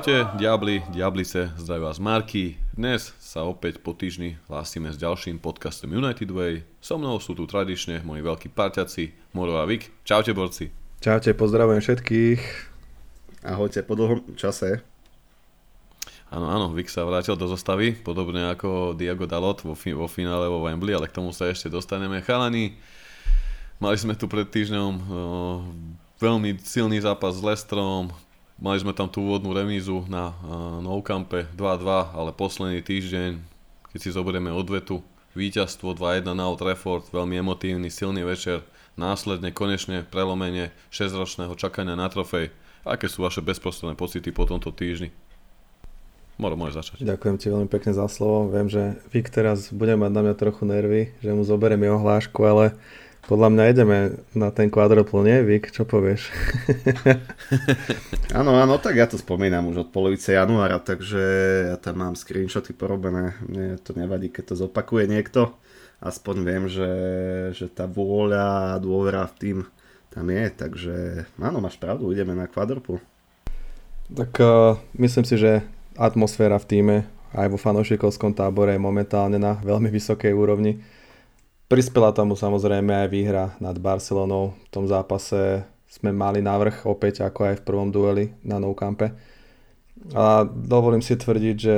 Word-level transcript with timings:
Ahojte, 0.00 0.32
diabli, 0.40 0.80
diablice, 0.88 1.52
zdraví 1.60 1.84
vás 1.84 2.00
Marky. 2.00 2.56
Dnes 2.72 3.12
sa 3.20 3.44
opäť 3.44 3.84
po 3.84 3.92
týždni 3.92 4.40
hlásime 4.48 4.88
s 4.88 4.96
ďalším 4.96 5.36
podcastom 5.36 5.92
United 5.92 6.32
Way. 6.32 6.64
So 6.80 6.96
mnou 6.96 7.20
sú 7.20 7.36
tu 7.36 7.44
tradične 7.44 8.00
moji 8.00 8.24
veľkí 8.24 8.48
parťaci, 8.48 9.36
Moro 9.36 9.60
a 9.60 9.68
Vik. 9.68 9.92
Čaute, 10.08 10.32
borci. 10.32 10.72
Čaute, 11.04 11.36
pozdravujem 11.36 11.84
všetkých. 11.84 12.40
Ahojte, 13.44 13.84
po 13.84 13.92
dlhom 13.92 14.40
čase. 14.40 14.80
Áno, 16.32 16.48
áno, 16.48 16.72
Vik 16.72 16.88
sa 16.88 17.04
vrátil 17.04 17.36
do 17.36 17.44
zostavy, 17.44 17.92
podobne 17.92 18.56
ako 18.56 18.96
Diago 18.96 19.28
Dalot 19.28 19.60
vo, 19.68 19.76
fi- 19.76 19.92
vo 19.92 20.08
finále 20.08 20.48
vo 20.48 20.64
Wembley, 20.64 20.96
ale 20.96 21.12
k 21.12 21.20
tomu 21.20 21.36
sa 21.36 21.44
ešte 21.52 21.68
dostaneme. 21.68 22.24
Chalani, 22.24 22.72
mali 23.76 24.00
sme 24.00 24.16
tu 24.16 24.32
pred 24.32 24.48
týždňom 24.48 24.92
o, 24.96 25.00
veľmi 26.16 26.56
silný 26.64 27.04
zápas 27.04 27.36
s 27.36 27.44
Lestrom, 27.44 28.08
Mali 28.60 28.76
sme 28.76 28.92
tam 28.92 29.08
tú 29.08 29.24
úvodnú 29.24 29.56
remízu 29.56 30.04
na 30.04 30.36
uh, 30.36 30.84
Nou 30.84 31.00
Campe 31.00 31.48
2-2, 31.56 32.12
ale 32.12 32.36
posledný 32.36 32.84
týždeň, 32.84 33.40
keď 33.88 33.98
si 34.04 34.12
zoberieme 34.12 34.52
odvetu, 34.52 35.00
víťazstvo 35.32 35.96
2-1 35.96 36.36
na 36.36 36.44
Old 36.44 36.60
Trafford, 36.60 37.08
veľmi 37.08 37.40
emotívny, 37.40 37.88
silný 37.88 38.20
večer, 38.20 38.60
následne 39.00 39.48
konečne 39.48 40.04
prelomenie 40.04 40.76
6-ročného 40.92 41.56
čakania 41.56 41.96
na 41.96 42.12
trofej. 42.12 42.52
Aké 42.84 43.08
sú 43.08 43.24
vaše 43.24 43.40
bezprostredné 43.40 43.96
pocity 43.96 44.28
po 44.28 44.44
tomto 44.44 44.68
týždni? 44.76 45.08
Moro, 46.36 46.56
môžeš 46.56 46.76
začať. 46.76 46.96
Ďakujem 47.04 47.36
ti 47.40 47.46
veľmi 47.48 47.68
pekne 47.68 47.92
za 47.96 48.08
slovo. 48.12 48.52
Viem, 48.52 48.68
že 48.68 49.00
Vik 49.08 49.32
teraz 49.32 49.72
bude 49.72 49.96
mať 49.96 50.12
na 50.12 50.20
mňa 50.24 50.34
trochu 50.36 50.68
nervy, 50.68 51.12
že 51.24 51.32
mu 51.32 51.48
zoberiem 51.48 51.80
jeho 51.80 52.00
hlášku, 52.00 52.40
ale 52.44 52.76
podľa 53.28 53.48
mňa 53.52 53.64
ideme 53.70 53.98
na 54.32 54.48
ten 54.48 54.72
kvadropl, 54.72 55.20
nie 55.22 55.44
Vik? 55.44 55.70
Čo 55.70 55.84
povieš? 55.84 56.32
áno, 58.40 58.56
áno, 58.56 58.80
tak 58.80 58.96
ja 58.96 59.04
to 59.04 59.20
spomínam 59.20 59.68
už 59.68 59.86
od 59.86 59.92
polovice 59.92 60.32
januára, 60.32 60.80
takže 60.80 61.22
ja 61.70 61.76
tam 61.76 62.00
mám 62.00 62.14
screenshoty 62.16 62.72
porobené. 62.72 63.36
Mne 63.44 63.76
to 63.80 63.92
nevadí, 63.92 64.32
keď 64.32 64.54
to 64.54 64.54
zopakuje 64.66 65.04
niekto. 65.06 65.52
Aspoň 66.00 66.36
viem, 66.40 66.64
že, 66.64 66.92
že 67.52 67.68
tá 67.68 67.84
vôľa 67.84 68.76
a 68.76 68.80
dôvera 68.80 69.28
v 69.28 69.36
tým 69.36 69.58
tam 70.10 70.26
je, 70.26 70.44
takže 70.50 70.94
áno, 71.38 71.62
máš 71.62 71.78
pravdu, 71.78 72.10
ideme 72.10 72.34
na 72.34 72.50
kvadropl. 72.50 72.98
Tak 74.10 74.32
uh, 74.42 74.74
myslím 74.98 75.22
si, 75.22 75.38
že 75.38 75.62
atmosféra 75.94 76.58
v 76.58 76.66
týme 76.66 76.96
aj 77.30 77.46
vo 77.46 77.58
fanúšikovskom 77.60 78.34
tábore 78.34 78.74
je 78.74 78.82
momentálne 78.82 79.38
na 79.38 79.54
veľmi 79.62 79.86
vysokej 79.86 80.34
úrovni 80.34 80.82
Prispela 81.70 82.10
tomu 82.10 82.34
samozrejme 82.34 83.06
aj 83.06 83.08
výhra 83.14 83.54
nad 83.62 83.78
Barcelonou. 83.78 84.58
V 84.66 84.68
tom 84.74 84.90
zápase 84.90 85.62
sme 85.86 86.10
mali 86.10 86.42
návrh 86.42 86.82
opäť 86.82 87.22
ako 87.22 87.46
aj 87.46 87.54
v 87.62 87.66
prvom 87.66 87.94
dueli 87.94 88.34
na 88.42 88.58
Nou 88.58 88.74
Campe. 88.74 89.14
A 90.10 90.42
dovolím 90.50 90.98
si 90.98 91.14
tvrdiť, 91.14 91.54
že 91.54 91.76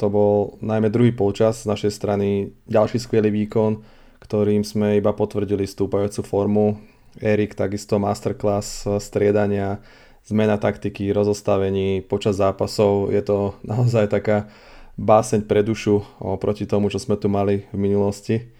to 0.00 0.08
bol 0.08 0.56
najmä 0.64 0.88
druhý 0.88 1.12
polčas 1.12 1.68
z 1.68 1.68
našej 1.68 1.92
strany 1.92 2.56
ďalší 2.64 2.96
skvelý 2.96 3.28
výkon, 3.44 3.84
ktorým 4.24 4.64
sme 4.64 4.96
iba 4.96 5.12
potvrdili 5.12 5.68
stúpajúcu 5.68 6.24
formu. 6.24 6.80
Erik 7.20 7.52
takisto 7.52 8.00
masterclass 8.00 8.88
striedania, 9.04 9.84
zmena 10.24 10.56
taktiky, 10.56 11.12
rozostavení 11.12 12.00
počas 12.08 12.40
zápasov. 12.40 13.12
Je 13.12 13.20
to 13.20 13.52
naozaj 13.60 14.08
taká 14.08 14.48
báseň 14.96 15.44
pre 15.44 15.60
dušu 15.60 16.00
oproti 16.24 16.64
tomu, 16.64 16.88
čo 16.88 16.96
sme 16.96 17.20
tu 17.20 17.28
mali 17.28 17.68
v 17.68 17.76
minulosti. 17.76 18.55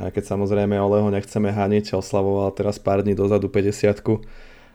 Aj 0.00 0.08
keď 0.08 0.32
samozrejme 0.32 0.80
Oleho 0.80 1.12
nechceme 1.12 1.52
haniť, 1.52 1.92
oslavoval 1.92 2.56
teraz 2.56 2.80
pár 2.80 3.04
dní 3.04 3.12
dozadu 3.12 3.52
50 3.52 3.92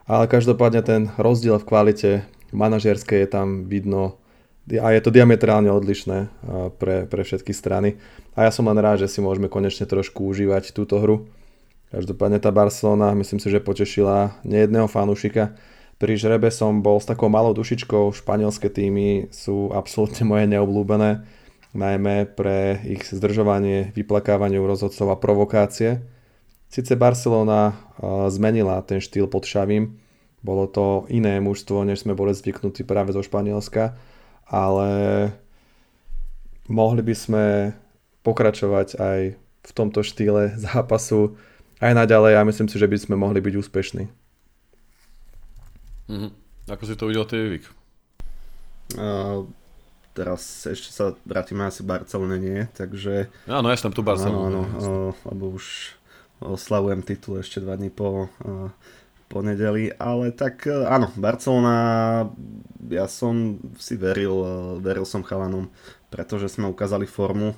ale 0.06 0.30
každopádne 0.30 0.82
ten 0.86 1.02
rozdiel 1.18 1.58
v 1.58 1.66
kvalite 1.66 2.12
manažerskej 2.54 3.26
je 3.26 3.30
tam 3.30 3.66
vidno 3.66 4.22
a 4.66 4.94
je 4.94 5.02
to 5.02 5.14
diametrálne 5.14 5.70
odlišné 5.70 6.18
pre, 6.82 7.06
pre 7.06 7.22
všetky 7.22 7.54
strany. 7.54 8.02
A 8.34 8.50
ja 8.50 8.52
som 8.54 8.66
len 8.66 8.78
rád, 8.82 9.06
že 9.06 9.10
si 9.10 9.22
môžeme 9.22 9.46
konečne 9.46 9.86
trošku 9.86 10.26
užívať 10.26 10.74
túto 10.74 10.98
hru. 10.98 11.30
Každopádne 11.94 12.42
tá 12.42 12.50
Barcelona 12.50 13.14
myslím 13.14 13.38
si, 13.38 13.54
že 13.54 13.62
potešila 13.62 14.42
nejedného 14.42 14.90
fanúšika. 14.90 15.54
Pri 16.02 16.18
žrebe 16.18 16.50
som 16.50 16.82
bol 16.82 16.98
s 16.98 17.06
takou 17.06 17.30
malou 17.30 17.54
dušičkou, 17.54 18.10
španielské 18.10 18.74
týmy 18.74 19.30
sú 19.30 19.70
absolútne 19.70 20.26
moje 20.26 20.50
neobľúbené 20.50 21.24
najmä 21.76 22.32
pre 22.32 22.80
ich 22.88 23.04
zdržovanie, 23.12 23.92
vyplakávanie 23.92 24.58
rozhodcov 24.58 25.12
a 25.12 25.20
provokácie. 25.20 26.02
Sice 26.72 26.96
Barcelona 26.98 27.78
zmenila 28.32 28.82
ten 28.82 29.04
štýl 29.04 29.28
pod 29.28 29.46
Šavím, 29.46 30.00
bolo 30.42 30.66
to 30.66 31.06
iné 31.10 31.38
mužstvo, 31.44 31.86
než 31.86 32.08
sme 32.08 32.18
boli 32.18 32.34
zvyknutí 32.34 32.88
práve 32.88 33.14
zo 33.14 33.22
Španielska, 33.22 33.98
ale 34.46 34.90
mohli 36.70 37.02
by 37.02 37.16
sme 37.18 37.46
pokračovať 38.26 38.88
aj 38.98 39.20
v 39.40 39.72
tomto 39.74 40.02
štýle 40.06 40.54
zápasu 40.58 41.38
aj 41.82 41.94
naďalej 41.94 42.38
a 42.38 42.48
myslím 42.48 42.70
si, 42.70 42.78
že 42.80 42.88
by 42.88 42.98
sme 42.98 43.16
mohli 43.18 43.42
byť 43.42 43.54
úspešní. 43.58 44.04
Mm-hmm. 46.10 46.32
Ako 46.70 46.84
si 46.86 46.94
to 46.98 47.10
videl 47.10 47.26
ty, 47.26 47.38
Vik? 47.42 47.66
Uh, 48.94 49.50
teraz 50.16 50.64
ešte 50.64 50.96
sa 50.96 51.12
vrátime 51.28 51.68
asi 51.68 51.84
Barcelone 51.84 52.40
nie, 52.40 52.64
takže... 52.72 53.28
Áno, 53.52 53.68
ja 53.68 53.76
som 53.76 53.92
tu 53.92 54.00
Barcelona. 54.00 54.48
Áno, 54.48 54.62
áno, 54.80 55.12
lebo 55.28 55.60
už 55.60 55.92
oslavujem 56.40 57.04
titul 57.04 57.44
ešte 57.44 57.60
dva 57.60 57.76
dní 57.76 57.92
po, 57.92 58.32
po 59.28 59.40
nedeli, 59.44 59.92
ale 60.00 60.32
tak 60.32 60.64
áno, 60.72 61.12
Barcelona, 61.20 61.76
ja 62.88 63.12
som 63.12 63.60
si 63.76 64.00
veril, 64.00 64.40
veril 64.80 65.04
som 65.04 65.20
chalanom, 65.20 65.68
pretože 66.08 66.48
sme 66.48 66.72
ukázali 66.72 67.04
formu. 67.04 67.52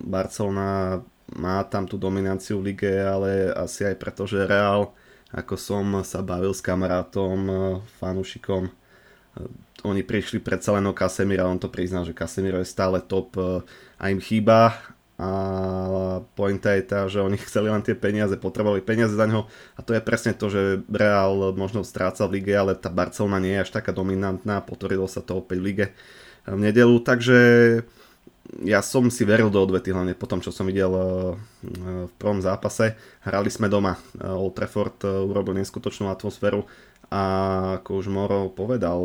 Barcelona 0.00 1.00
má 1.36 1.62
tam 1.68 1.84
tú 1.84 2.00
dominanciu 2.00 2.58
v 2.58 2.72
lige, 2.72 2.90
ale 2.90 3.52
asi 3.52 3.84
aj 3.84 3.96
preto, 4.00 4.24
že 4.24 4.48
Real, 4.48 4.96
ako 5.30 5.54
som 5.54 5.84
sa 6.02 6.24
bavil 6.24 6.50
s 6.50 6.62
kamarátom, 6.64 7.38
fanúšikom, 8.02 8.66
oni 9.84 10.04
prišli 10.04 10.40
predsa 10.40 10.76
len 10.76 10.84
o 10.88 10.96
Casemira, 10.96 11.48
on 11.48 11.60
to 11.60 11.72
priznal, 11.72 12.04
že 12.04 12.16
Casemiro 12.16 12.60
je 12.60 12.68
stále 12.68 13.00
top 13.00 13.36
e, 13.36 13.64
a 13.96 14.04
im 14.12 14.20
chýba. 14.20 14.76
A 15.20 16.24
pointa 16.32 16.72
je 16.72 16.82
tá, 16.84 17.04
že 17.04 17.20
oni 17.20 17.36
chceli 17.48 17.68
len 17.68 17.84
tie 17.84 17.92
peniaze, 17.92 18.32
potrebovali 18.40 18.80
peniaze 18.80 19.12
za 19.12 19.28
neho. 19.28 19.48
A 19.76 19.84
to 19.84 19.92
je 19.92 20.00
presne 20.00 20.32
to, 20.32 20.48
že 20.48 20.80
Real 20.88 21.52
možno 21.52 21.84
stráca 21.84 22.24
v 22.24 22.40
lige, 22.40 22.56
ale 22.56 22.72
tá 22.76 22.88
Barcelona 22.88 23.36
nie 23.36 23.56
je 23.56 23.62
až 23.68 23.70
taká 23.76 23.92
dominantná, 23.92 24.64
potvrdilo 24.64 25.04
sa 25.08 25.20
to 25.20 25.44
opäť 25.44 25.58
v 25.60 25.66
lige 25.66 25.86
v 26.48 26.56
nedelu, 26.56 26.96
takže 27.04 27.38
ja 28.64 28.80
som 28.82 29.06
si 29.12 29.22
veril 29.22 29.52
do 29.52 29.62
odvety, 29.62 29.94
hlavne 29.94 30.16
po 30.16 30.26
tom, 30.26 30.42
čo 30.42 30.50
som 30.50 30.66
videl 30.66 30.90
e, 30.90 31.04
v 32.08 32.12
prvom 32.18 32.42
zápase. 32.42 32.98
Hrali 33.22 33.46
sme 33.52 33.70
doma, 33.70 33.94
Old 34.18 34.58
Trafford 34.58 35.04
urobil 35.06 35.54
neskutočnú 35.60 36.10
atmosféru, 36.10 36.66
a 37.10 37.22
ako 37.82 37.90
už 37.98 38.06
Moro 38.06 38.54
povedal, 38.54 38.98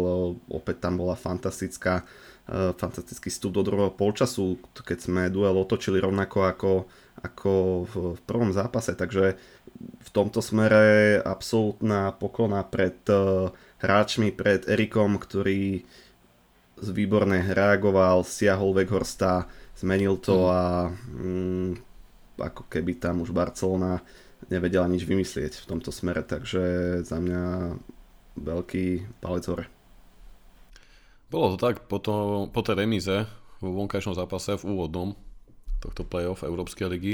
opäť 0.46 0.86
tam 0.86 1.02
bola 1.02 1.18
fantastická 1.18 2.06
e, 2.46 2.70
fantastický 2.78 3.34
vstup 3.34 3.58
do 3.58 3.66
druhého 3.66 3.90
polčasu, 3.98 4.62
keď 4.78 4.98
sme 5.02 5.34
duel 5.34 5.58
otočili 5.58 5.98
rovnako 5.98 6.46
ako, 6.46 6.72
ako 7.26 7.52
v, 7.90 7.94
prvom 8.30 8.54
zápase, 8.54 8.94
takže 8.94 9.42
v 9.82 10.10
tomto 10.14 10.40
smere 10.40 11.18
absolútna 11.20 12.16
poklona 12.16 12.64
pred 12.64 12.96
uh, 13.12 13.52
hráčmi, 13.84 14.32
pred 14.32 14.64
Erikom, 14.64 15.20
ktorý 15.20 15.84
výborne 16.80 17.44
reagoval, 17.52 18.24
siahol 18.24 18.72
Weghorsta, 18.72 19.48
zmenil 19.76 20.16
to 20.24 20.48
mhm. 20.48 20.52
a 20.52 20.62
mm, 20.92 21.72
ako 22.40 22.64
keby 22.68 23.00
tam 23.00 23.24
už 23.24 23.32
Barcelona 23.32 24.04
nevedela 24.52 24.86
nič 24.86 25.08
vymyslieť 25.08 25.64
v 25.64 25.68
tomto 25.68 25.90
smere, 25.90 26.22
takže 26.22 27.00
za 27.02 27.18
mňa 27.18 27.44
veľký 28.36 29.20
palec 29.24 29.44
hore. 29.48 29.66
Bolo 31.32 31.56
to 31.56 31.58
tak 31.58 31.88
po, 31.90 31.98
to, 31.98 32.48
po 32.52 32.62
tej 32.62 32.86
remíze 32.86 33.26
vo 33.60 33.70
vonkajšom 33.74 34.14
zápase 34.14 34.56
v 34.62 34.68
úvodnom 34.72 35.18
tohto 35.82 36.06
playoff 36.06 36.46
Európskej 36.46 36.88
ligy 36.92 37.14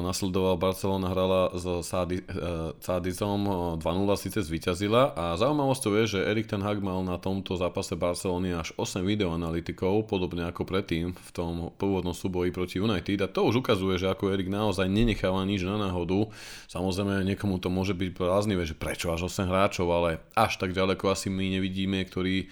nasledoval 0.00 0.56
Barcelona 0.56 1.12
hrala 1.12 1.52
s 1.52 1.64
Sádi, 1.84 2.24
uh, 2.24 2.72
Sádizom 2.80 3.76
2-0 3.76 3.84
síce 4.16 4.40
zvíťazila 4.40 5.12
a 5.12 5.36
zaujímavosťou 5.36 5.92
je, 6.00 6.04
že 6.16 6.24
Erik 6.24 6.48
ten 6.48 6.64
Hag 6.64 6.80
mal 6.80 7.04
na 7.04 7.20
tomto 7.20 7.60
zápase 7.60 7.92
Barcelony 7.92 8.56
až 8.56 8.72
8 8.80 9.04
videoanalytikov, 9.04 10.08
podobne 10.08 10.48
ako 10.48 10.64
predtým 10.64 11.12
v 11.12 11.30
tom 11.36 11.68
pôvodnom 11.76 12.16
súboji 12.16 12.48
proti 12.48 12.80
United 12.80 13.20
a 13.20 13.28
to 13.28 13.44
už 13.44 13.60
ukazuje, 13.60 14.00
že 14.00 14.08
ako 14.08 14.32
Erik 14.32 14.48
naozaj 14.48 14.88
nenecháva 14.88 15.44
nič 15.44 15.68
na 15.68 15.76
náhodu. 15.76 16.32
Samozrejme 16.72 17.20
niekomu 17.36 17.60
to 17.60 17.68
môže 17.68 17.92
byť 17.92 18.08
bláznivé, 18.16 18.64
že 18.64 18.72
prečo 18.72 19.12
až 19.12 19.28
8 19.28 19.52
hráčov, 19.52 19.84
ale 19.92 20.24
až 20.32 20.56
tak 20.56 20.72
ďaleko 20.72 21.12
asi 21.12 21.28
my 21.28 21.60
nevidíme, 21.60 22.00
ktorí 22.08 22.48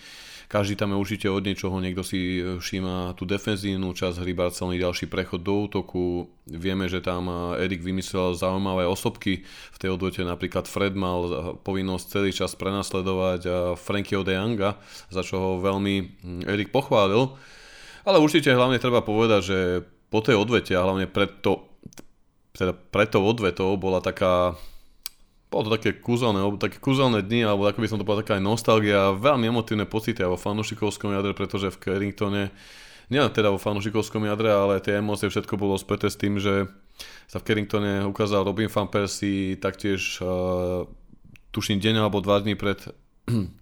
každý 0.51 0.75
tam 0.75 0.91
je 0.91 0.99
určite 0.99 1.27
od 1.31 1.47
niečoho, 1.47 1.79
niekto 1.79 2.03
si 2.03 2.43
všíma 2.43 3.15
tú 3.15 3.23
defenzívnu 3.23 3.95
časť 3.95 4.19
hry 4.19 4.35
Barcelony, 4.35 4.83
ďalší 4.83 5.07
prechod 5.07 5.47
do 5.47 5.71
útoku. 5.71 6.27
Vieme, 6.51 6.91
že 6.91 6.99
tam 6.99 7.31
Erik 7.55 7.87
vymyslel 7.87 8.35
zaujímavé 8.35 8.83
osobky 8.83 9.47
v 9.47 9.79
tej 9.79 9.95
odvete, 9.95 10.27
napríklad 10.27 10.67
Fred 10.67 10.99
mal 10.99 11.55
povinnosť 11.63 12.05
celý 12.11 12.35
čas 12.35 12.59
prenasledovať 12.59 13.47
Frankieho 13.79 14.27
de 14.27 14.35
Younga, 14.35 14.75
za 15.07 15.23
čo 15.23 15.39
ho 15.39 15.51
veľmi 15.63 15.95
hm, 16.19 16.43
Erik 16.51 16.75
pochválil. 16.75 17.31
Ale 18.03 18.19
určite 18.19 18.51
hlavne 18.51 18.83
treba 18.83 19.07
povedať, 19.07 19.41
že 19.47 19.59
po 20.11 20.19
tej 20.19 20.35
odvete 20.35 20.75
a 20.75 20.83
hlavne 20.83 21.07
pred, 21.07 21.31
to, 21.47 21.63
teda 22.59 22.75
pred 22.75 23.07
tou 23.07 23.23
odvetou 23.23 23.79
bola 23.79 24.03
taká 24.03 24.59
bolo 25.51 25.67
to 25.67 25.75
také 25.75 25.99
kúzelné, 25.99 26.47
také 26.63 26.79
kúzelné 26.79 27.27
dni, 27.27 27.43
alebo 27.43 27.67
ako 27.67 27.83
by 27.83 27.89
som 27.91 27.99
to 27.99 28.07
povedal, 28.07 28.23
taká 28.23 28.39
aj 28.39 28.47
nostalgia, 28.47 29.11
veľmi 29.19 29.51
emotívne 29.51 29.83
pocity 29.83 30.23
aj 30.23 30.31
vo 30.31 30.39
fanúšikovskom 30.39 31.11
jadre, 31.11 31.35
pretože 31.35 31.75
v 31.75 31.81
Carringtone, 31.83 32.55
nielen 33.11 33.35
teda 33.35 33.51
vo 33.51 33.59
fanúšikovskom 33.59 34.31
jadre, 34.31 34.55
ale 34.55 34.79
tie 34.79 35.03
emócie 35.03 35.27
všetko 35.27 35.59
bolo 35.59 35.75
späté 35.75 36.07
s 36.07 36.15
tým, 36.15 36.39
že 36.39 36.71
sa 37.27 37.43
v 37.43 37.47
Carringtone 37.51 38.07
ukázal 38.07 38.47
Robin 38.47 38.71
Van 38.71 38.87
Persie 38.87 39.59
taktiež 39.59 40.23
uh, 40.23 40.87
tuším 41.51 41.83
deň 41.83 42.07
alebo 42.07 42.23
dva 42.23 42.39
dní 42.39 42.55
pred 42.55 42.79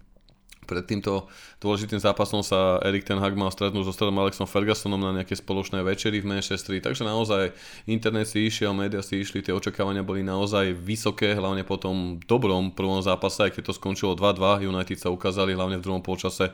pred 0.69 0.85
týmto 0.85 1.25
dôležitým 1.57 1.97
zápasom 1.97 2.45
sa 2.45 2.77
Erik 2.85 3.09
Ten 3.09 3.17
Hag 3.17 3.33
mal 3.33 3.49
stretnúť 3.49 3.89
so 3.89 3.93
starom 3.97 4.13
Alexom 4.21 4.45
Fergusonom 4.45 5.01
na 5.01 5.17
nejaké 5.17 5.33
spoločné 5.33 5.81
večery 5.81 6.21
v 6.21 6.29
Manchesteri, 6.29 6.77
takže 6.77 7.01
naozaj 7.01 7.49
internet 7.89 8.29
si 8.29 8.45
išiel, 8.45 8.77
médiá 8.77 9.01
si 9.01 9.17
išli, 9.17 9.41
tie 9.41 9.57
očakávania 9.57 10.05
boli 10.05 10.21
naozaj 10.21 10.77
vysoké, 10.77 11.33
hlavne 11.33 11.65
po 11.65 11.81
tom 11.81 12.21
dobrom 12.29 12.69
prvom 12.69 13.01
zápase, 13.01 13.49
aj 13.49 13.57
keď 13.57 13.73
to 13.73 13.73
skončilo 13.73 14.13
2-2, 14.13 14.69
United 14.69 15.01
sa 15.01 15.09
ukázali 15.09 15.57
hlavne 15.57 15.81
v 15.81 15.85
druhom 15.89 16.05
polčase 16.05 16.53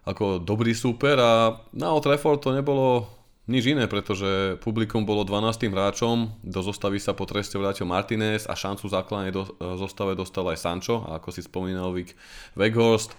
ako 0.00 0.40
dobrý 0.40 0.72
súper 0.72 1.20
a 1.20 1.60
na 1.76 1.92
Old 1.92 2.08
Trafford 2.08 2.40
to 2.40 2.56
nebolo 2.56 3.19
nič 3.50 3.74
iné, 3.74 3.90
pretože 3.90 4.54
publikum 4.62 5.02
bolo 5.02 5.26
12. 5.26 5.66
hráčom, 5.66 6.38
do 6.40 6.60
zostavy 6.62 7.02
sa 7.02 7.18
po 7.18 7.26
treste 7.26 7.58
vrátil 7.58 7.90
Martinez 7.90 8.46
a 8.46 8.54
šancu 8.54 8.86
základnej 8.86 9.34
do, 9.34 9.50
zostave 9.74 10.14
dostal 10.14 10.46
aj 10.46 10.62
Sancho, 10.62 11.02
a 11.02 11.18
ako 11.18 11.34
si 11.34 11.42
spomínal 11.42 11.90
Vic 11.90 12.14
Weghorst. 12.54 13.18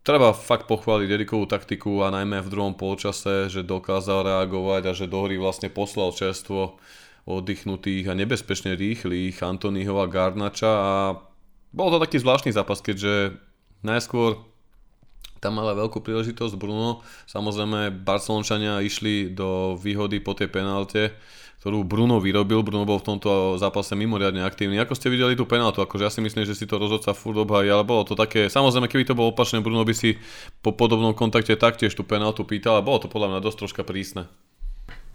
Treba 0.00 0.32
fakt 0.32 0.64
pochváliť 0.64 1.12
Erikovú 1.12 1.44
taktiku 1.44 2.00
a 2.00 2.08
najmä 2.08 2.40
v 2.40 2.48
druhom 2.48 2.72
polčase, 2.72 3.52
že 3.52 3.60
dokázal 3.60 4.24
reagovať 4.24 4.82
a 4.88 4.92
že 4.96 5.04
do 5.04 5.28
hry 5.28 5.36
vlastne 5.36 5.68
poslal 5.68 6.16
čerstvo 6.16 6.80
oddychnutých 7.28 8.08
a 8.08 8.16
nebezpečne 8.16 8.80
rýchlych 8.80 9.44
Antonyho 9.44 10.00
a 10.00 10.08
Garnača 10.08 10.72
a 10.72 10.92
bol 11.70 11.92
to 11.92 12.00
taký 12.00 12.16
zvláštny 12.16 12.50
zápas, 12.50 12.80
keďže 12.80 13.36
najskôr 13.84 14.49
tam 15.40 15.56
mala 15.56 15.72
veľkú 15.72 16.04
príležitosť 16.04 16.54
Bruno. 16.60 17.00
Samozrejme 17.24 18.04
Barcelončania 18.04 18.84
išli 18.84 19.32
do 19.32 19.74
výhody 19.80 20.20
po 20.20 20.36
tej 20.36 20.52
penalte, 20.52 21.16
ktorú 21.64 21.84
Bruno 21.84 22.20
vyrobil. 22.20 22.60
Bruno 22.60 22.84
bol 22.84 23.00
v 23.00 23.16
tomto 23.16 23.56
zápase 23.56 23.96
mimoriadne 23.96 24.44
aktívny. 24.44 24.76
Ako 24.80 24.92
ste 24.92 25.08
videli 25.08 25.36
tú 25.36 25.48
penaltu, 25.48 25.80
akože 25.80 26.04
ja 26.04 26.12
si 26.12 26.20
myslím, 26.20 26.44
že 26.44 26.56
si 26.56 26.68
to 26.68 26.76
rozhodca 26.76 27.16
furt 27.16 27.40
obhají, 27.40 27.72
ale 27.72 27.84
bolo 27.84 28.04
to 28.04 28.12
také, 28.16 28.52
samozrejme 28.52 28.88
keby 28.88 29.08
to 29.08 29.16
bolo 29.16 29.32
opačné, 29.32 29.64
Bruno 29.64 29.84
by 29.84 29.96
si 29.96 30.20
po 30.60 30.76
podobnom 30.76 31.16
kontakte 31.16 31.56
taktiež 31.56 31.96
tú 31.96 32.04
penaltu 32.04 32.44
pýtal 32.44 32.80
a 32.80 32.84
bolo 32.84 33.00
to 33.00 33.08
podľa 33.08 33.36
mňa 33.36 33.40
dosť 33.44 33.58
troška 33.64 33.82
prísne. 33.84 34.28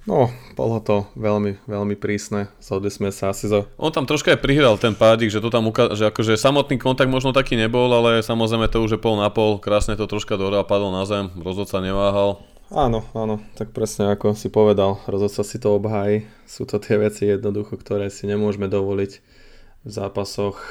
No, 0.05 0.29
bolo 0.53 0.77
to 0.85 1.09
veľmi, 1.17 1.65
veľmi 1.65 1.97
prísne. 1.97 2.53
Zhodli 2.61 2.93
sme 2.93 3.09
sa 3.09 3.33
asi 3.33 3.49
za... 3.49 3.65
On 3.81 3.89
tam 3.89 4.05
troška 4.05 4.37
aj 4.37 4.39
prihral 4.45 4.77
ten 4.77 4.93
pádik, 4.93 5.33
že 5.33 5.41
to 5.41 5.49
tam 5.49 5.65
uka- 5.65 5.97
že 5.97 6.13
akože 6.13 6.37
samotný 6.37 6.77
kontakt 6.77 7.09
možno 7.09 7.33
taký 7.33 7.57
nebol, 7.57 7.89
ale 7.89 8.21
samozrejme 8.21 8.69
to 8.69 8.85
už 8.85 8.95
je 8.95 9.01
pol 9.01 9.17
na 9.17 9.33
pol, 9.33 9.57
krásne 9.57 9.97
to 9.97 10.05
troška 10.05 10.37
dole 10.37 10.61
a 10.61 10.65
padol 10.65 10.93
na 10.93 11.09
zem, 11.09 11.33
rozhodca 11.41 11.81
neváhal. 11.81 12.37
Áno, 12.69 13.01
áno, 13.17 13.41
tak 13.57 13.73
presne 13.73 14.13
ako 14.13 14.37
si 14.37 14.53
povedal, 14.53 15.01
rozhodca 15.09 15.41
si 15.41 15.57
to 15.57 15.73
obhájí. 15.73 16.29
Sú 16.45 16.69
to 16.69 16.77
tie 16.77 17.01
veci 17.01 17.25
jednoducho, 17.25 17.73
ktoré 17.73 18.13
si 18.13 18.29
nemôžeme 18.29 18.69
dovoliť 18.69 19.11
v 19.85 19.89
zápasoch. 19.89 20.61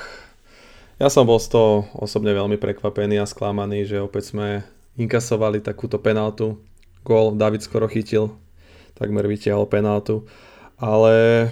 Ja 1.03 1.11
som 1.11 1.27
bol 1.27 1.43
z 1.43 1.55
toho 1.55 1.91
osobne 1.99 2.31
veľmi 2.31 2.55
prekvapený 2.55 3.19
a 3.19 3.27
sklamaný, 3.27 3.83
že 3.83 3.99
opäť 3.99 4.31
sme 4.31 4.63
inkasovali 4.95 5.59
takúto 5.59 5.99
penaltu. 5.99 6.63
Gól 7.03 7.35
David 7.35 7.67
skoro 7.67 7.91
chytil, 7.91 8.31
takmer 8.99 9.27
vytiahol 9.27 9.67
penáltu. 9.67 10.27
Ale 10.79 11.49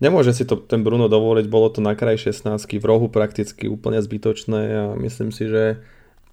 nemôže 0.00 0.32
si 0.32 0.48
to 0.48 0.56
ten 0.56 0.80
Bruno 0.80 1.12
dovoliť, 1.12 1.46
bolo 1.48 1.68
to 1.68 1.84
na 1.84 1.92
kraj 1.92 2.16
16 2.16 2.48
v 2.56 2.84
rohu 2.84 3.12
prakticky 3.12 3.68
úplne 3.68 4.00
zbytočné 4.00 4.60
a 4.72 4.84
myslím 4.96 5.30
si, 5.30 5.48
že 5.48 5.84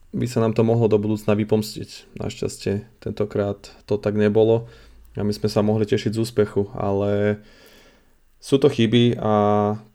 by 0.10 0.26
sa 0.26 0.42
nám 0.42 0.58
to 0.58 0.66
mohlo 0.66 0.90
do 0.90 0.98
budúcna 0.98 1.38
vypomstiť. 1.38 2.18
Našťastie 2.18 2.88
tentokrát 2.98 3.70
to 3.86 4.02
tak 4.02 4.18
nebolo 4.18 4.66
a 5.14 5.22
my 5.22 5.34
sme 5.36 5.50
sa 5.52 5.62
mohli 5.62 5.86
tešiť 5.86 6.16
z 6.16 6.22
úspechu, 6.22 6.72
ale 6.74 7.44
sú 8.40 8.58
to 8.58 8.72
chyby 8.72 9.20
a 9.20 9.34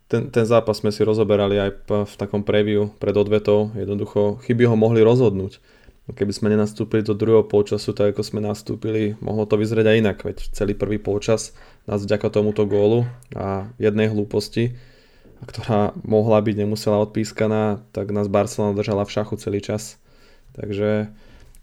ten, 0.07 0.29
ten 0.31 0.45
zápas 0.45 0.79
sme 0.79 0.93
si 0.93 1.01
rozoberali 1.01 1.57
aj 1.59 1.71
v 1.89 2.15
takom 2.21 2.45
preview 2.45 2.93
pred 3.01 3.17
odvetou. 3.17 3.73
Jednoducho 3.73 4.39
chyby 4.45 4.69
ho 4.69 4.77
mohli 4.77 5.01
rozhodnúť. 5.01 5.59
Keby 6.05 6.37
sme 6.37 6.53
nenastúpili 6.53 7.01
do 7.01 7.17
druhého 7.17 7.49
polčasu, 7.49 7.97
tak 7.97 8.13
ako 8.13 8.21
sme 8.21 8.45
nastúpili, 8.45 9.17
mohlo 9.25 9.49
to 9.49 9.57
vyzrieť 9.57 9.89
aj 9.89 9.97
inak, 10.05 10.19
veď 10.21 10.37
celý 10.53 10.77
prvý 10.77 11.01
polčas 11.01 11.57
nás 11.89 12.05
vďaka 12.05 12.29
tomuto 12.29 12.69
gólu 12.69 13.09
a 13.33 13.73
jednej 13.81 14.13
hlúposti, 14.13 14.77
ktorá 15.49 15.97
mohla 16.05 16.45
byť, 16.45 16.61
nemusela 16.61 17.01
odpískaná, 17.09 17.81
tak 17.97 18.13
nás 18.13 18.29
Barcelona 18.29 18.77
držala 18.77 19.09
v 19.09 19.15
šachu 19.17 19.35
celý 19.41 19.65
čas. 19.65 19.97
Takže 20.53 21.09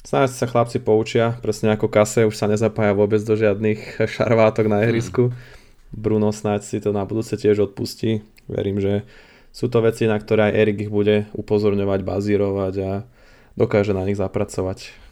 snáď 0.02 0.34
sa 0.34 0.50
chlapci 0.50 0.82
poučia, 0.82 1.38
presne 1.46 1.78
ako 1.78 1.86
Kase, 1.94 2.26
už 2.26 2.34
sa 2.34 2.50
nezapája 2.50 2.98
vôbec 2.98 3.22
do 3.22 3.38
žiadnych 3.38 4.02
šarvátok 4.18 4.66
na 4.66 4.82
ihrisku. 4.90 5.30
Bruno 5.94 6.34
snáď 6.34 6.66
si 6.66 6.78
to 6.82 6.90
na 6.90 7.06
budúce 7.06 7.38
tiež 7.38 7.70
odpustí. 7.70 8.26
Verím, 8.50 8.82
že 8.82 9.06
sú 9.54 9.68
to 9.68 9.84
veci, 9.84 10.08
na 10.08 10.16
ktoré 10.16 10.50
aj 10.50 10.58
Erik 10.58 10.78
ich 10.88 10.92
bude 10.92 11.28
upozorňovať, 11.36 12.00
bazírovať 12.02 12.74
a 12.82 12.92
dokáže 13.56 13.94
na 13.94 14.06
nich 14.06 14.18
zapracovať. 14.18 15.11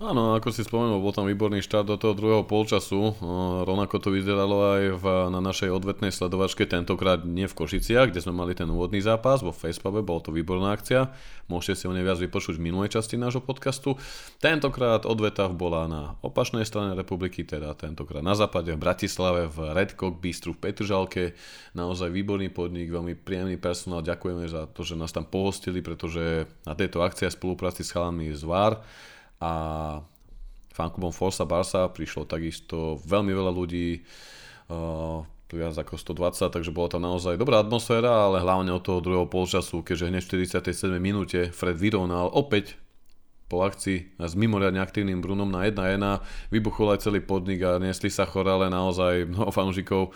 Áno, 0.00 0.32
ako 0.32 0.48
si 0.48 0.64
spomenul, 0.64 1.04
bol 1.04 1.12
tam 1.12 1.28
výborný 1.28 1.60
štart 1.60 1.84
do 1.84 2.00
toho 2.00 2.16
druhého 2.16 2.48
polčasu. 2.48 3.20
Rovnako 3.68 4.00
to 4.00 4.08
vyzeralo 4.08 4.72
aj 4.72 4.82
v, 4.96 5.04
na 5.28 5.44
našej 5.44 5.68
odvetnej 5.68 6.08
sledovačke, 6.08 6.64
tentokrát 6.64 7.20
nie 7.28 7.44
v 7.44 7.52
Košiciach, 7.52 8.08
kde 8.08 8.24
sme 8.24 8.32
mali 8.32 8.56
ten 8.56 8.64
úvodný 8.64 9.04
zápas, 9.04 9.44
vo 9.44 9.52
Facepube, 9.52 10.00
bol 10.00 10.24
to 10.24 10.32
výborná 10.32 10.72
akcia. 10.72 11.12
Môžete 11.52 11.84
si 11.84 11.84
o 11.84 11.92
nej 11.92 12.00
viac 12.00 12.16
vypočuť 12.16 12.56
v 12.56 12.72
minulej 12.72 12.96
časti 12.96 13.20
nášho 13.20 13.44
podcastu. 13.44 14.00
Tentokrát 14.40 15.04
odveta 15.04 15.52
bola 15.52 15.84
na 15.84 16.16
opačnej 16.24 16.64
strane 16.64 16.96
republiky, 16.96 17.44
teda 17.44 17.76
tentokrát 17.76 18.24
na 18.24 18.32
západe 18.32 18.72
v 18.72 18.80
Bratislave, 18.80 19.52
v 19.52 19.76
Redcock 19.76 20.16
Bistru 20.16 20.56
v 20.56 20.64
Petržalke. 20.64 21.36
Naozaj 21.76 22.08
výborný 22.08 22.48
podnik, 22.48 22.88
veľmi 22.88 23.20
príjemný 23.20 23.60
personál, 23.60 24.00
ďakujeme 24.00 24.48
za 24.48 24.64
to, 24.64 24.80
že 24.80 24.96
nás 24.96 25.12
tam 25.12 25.28
pohostili, 25.28 25.84
pretože 25.84 26.48
na 26.64 26.72
tejto 26.72 27.04
akcii 27.04 27.28
spolupráci 27.28 27.84
s 27.84 27.92
chalami 27.92 28.32
z 28.32 28.48
VAR 28.48 28.80
a 29.40 29.52
fanklubom 30.70 31.10
Forza 31.10 31.48
Barsa 31.48 31.88
prišlo 31.90 32.28
takisto 32.28 33.00
veľmi 33.08 33.32
veľa 33.32 33.52
ľudí, 33.52 34.04
uh, 34.70 35.24
viac 35.50 35.74
ako 35.74 35.98
120, 35.98 36.54
takže 36.54 36.70
bola 36.70 36.88
tam 36.92 37.02
naozaj 37.02 37.34
dobrá 37.34 37.58
atmosféra, 37.58 38.30
ale 38.30 38.38
hlavne 38.38 38.70
od 38.70 38.84
toho 38.86 39.02
druhého 39.02 39.26
polčasu, 39.26 39.82
keďže 39.82 40.06
hneď 40.06 40.22
v 40.22 40.30
47 40.46 41.02
minúte 41.02 41.50
Fred 41.50 41.74
vyrovnal 41.74 42.30
opäť 42.30 42.78
po 43.50 43.66
akcii 43.66 44.14
s 44.22 44.32
mimoriadne 44.38 44.78
aktívnym 44.78 45.18
Brunom 45.18 45.50
na 45.50 45.66
1-1, 45.66 46.22
vybuchol 46.54 46.94
aj 46.94 47.02
celý 47.02 47.18
podnik 47.18 47.66
a 47.66 47.82
nesli 47.82 48.06
sa 48.06 48.22
chorále 48.22 48.70
naozaj 48.70 49.26
mnoho 49.26 49.50
fanúšikov 49.50 50.14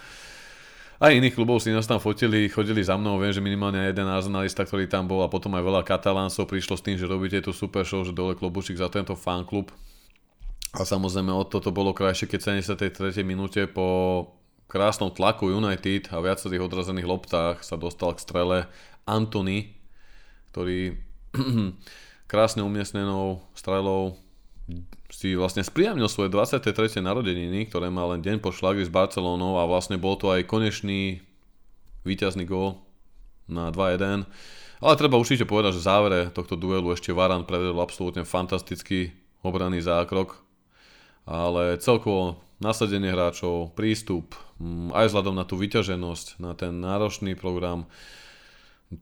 aj 1.03 1.11
iných 1.11 1.35
klubov 1.35 1.59
si 1.59 1.75
nás 1.75 1.91
tam 1.91 1.99
fotili, 1.99 2.47
chodili 2.47 2.83
za 2.85 2.95
mnou, 2.95 3.19
viem, 3.19 3.35
že 3.35 3.43
minimálne 3.43 3.91
jeden 3.91 4.07
arsenalista, 4.07 4.63
ktorý 4.63 4.87
tam 4.87 5.11
bol 5.11 5.27
a 5.27 5.33
potom 5.33 5.51
aj 5.59 5.65
veľa 5.67 5.83
kataláncov 5.83 6.47
prišlo 6.47 6.79
s 6.79 6.85
tým, 6.87 6.97
že 6.99 7.11
robíte 7.11 7.43
tú 7.43 7.51
super 7.51 7.83
show, 7.83 8.07
že 8.07 8.15
dole 8.15 8.39
klobučík 8.39 8.79
za 8.79 8.87
tento 8.87 9.19
fanklub. 9.19 9.75
A 10.75 10.83
samozrejme 10.83 11.31
od 11.31 11.51
toto 11.51 11.71
bolo 11.71 11.95
krajšie, 11.95 12.27
keď 12.27 12.59
73. 12.59 13.23
minúte 13.23 13.63
po 13.71 14.27
krásnom 14.67 15.15
tlaku 15.15 15.55
United 15.55 16.11
a 16.11 16.19
viacerých 16.19 16.67
odrazených 16.67 17.07
loptách 17.07 17.63
sa 17.63 17.79
dostal 17.79 18.15
k 18.19 18.25
strele 18.27 18.59
Anthony, 19.07 19.71
ktorý 20.51 20.99
krásne 22.33 22.67
umiestnenou 22.67 23.45
strelou 23.55 24.19
si 25.13 25.37
vlastne 25.37 25.61
spríjemnil 25.61 26.09
svoje 26.09 26.33
23. 26.33 27.01
narodeniny, 27.05 27.69
ktoré 27.69 27.93
má 27.93 28.09
len 28.09 28.25
deň 28.25 28.41
po 28.41 28.51
šlagri 28.51 28.85
s 28.85 28.93
Barcelónou 28.93 29.61
a 29.61 29.69
vlastne 29.69 30.01
bol 30.01 30.17
to 30.17 30.33
aj 30.33 30.49
konečný 30.49 31.21
víťazný 32.05 32.49
gól 32.49 32.81
na 33.45 33.69
2-1. 33.69 34.25
Ale 34.81 35.01
treba 35.01 35.21
určite 35.21 35.49
povedať, 35.49 35.77
že 35.79 35.83
v 35.85 35.89
závere 35.89 36.21
tohto 36.33 36.57
duelu 36.57 36.93
ešte 36.93 37.13
Varan 37.13 37.49
prevedol 37.49 37.81
absolútne 37.81 38.25
fantastický 38.25 39.13
obranný 39.45 39.81
zákrok. 39.81 40.41
Ale 41.25 41.81
celkovo 41.81 42.45
nasadenie 42.61 43.13
hráčov, 43.13 43.73
prístup, 43.73 44.37
aj 44.93 45.09
vzhľadom 45.09 45.37
na 45.37 45.45
tú 45.49 45.57
vyťaženosť, 45.57 46.41
na 46.41 46.53
ten 46.53 46.81
náročný 46.81 47.33
program, 47.37 47.89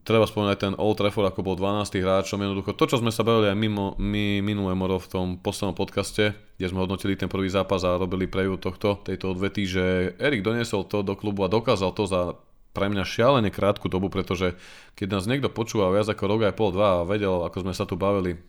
treba 0.01 0.25
spomenúť 0.25 0.57
ten 0.57 0.73
Old 0.73 0.97
Trafford, 0.97 1.29
ako 1.29 1.45
bol 1.45 1.55
12. 1.55 2.01
hráčom. 2.01 2.41
Jednoducho 2.41 2.73
to, 2.73 2.89
čo 2.89 2.97
sme 2.97 3.13
sa 3.13 3.21
bavili 3.21 3.53
aj 3.53 3.57
mimo, 3.57 3.93
my 4.01 4.41
minulé 4.41 4.73
moro 4.73 4.97
v 4.97 5.07
tom 5.07 5.27
poslednom 5.37 5.77
podcaste, 5.77 6.33
kde 6.57 6.67
sme 6.67 6.81
hodnotili 6.81 7.13
ten 7.13 7.29
prvý 7.29 7.53
zápas 7.53 7.85
a 7.85 7.99
robili 7.99 8.25
preview 8.25 8.57
tohto, 8.57 9.01
tejto 9.05 9.37
odvety, 9.37 9.69
že 9.69 10.17
Erik 10.17 10.41
doniesol 10.41 10.89
to 10.89 11.05
do 11.05 11.13
klubu 11.13 11.45
a 11.45 11.53
dokázal 11.53 11.93
to 11.93 12.09
za 12.09 12.21
pre 12.73 12.89
mňa 12.89 13.05
šialene 13.05 13.53
krátku 13.53 13.85
dobu, 13.85 14.09
pretože 14.09 14.57
keď 14.97 15.07
nás 15.13 15.29
niekto 15.29 15.53
počúva 15.53 15.93
viac 15.93 16.09
ako 16.09 16.25
rok 16.25 16.41
aj 16.49 16.57
pol, 16.57 16.73
dva 16.73 17.05
a 17.05 17.07
vedel, 17.07 17.45
ako 17.45 17.69
sme 17.69 17.73
sa 17.77 17.85
tu 17.85 17.93
bavili 17.93 18.41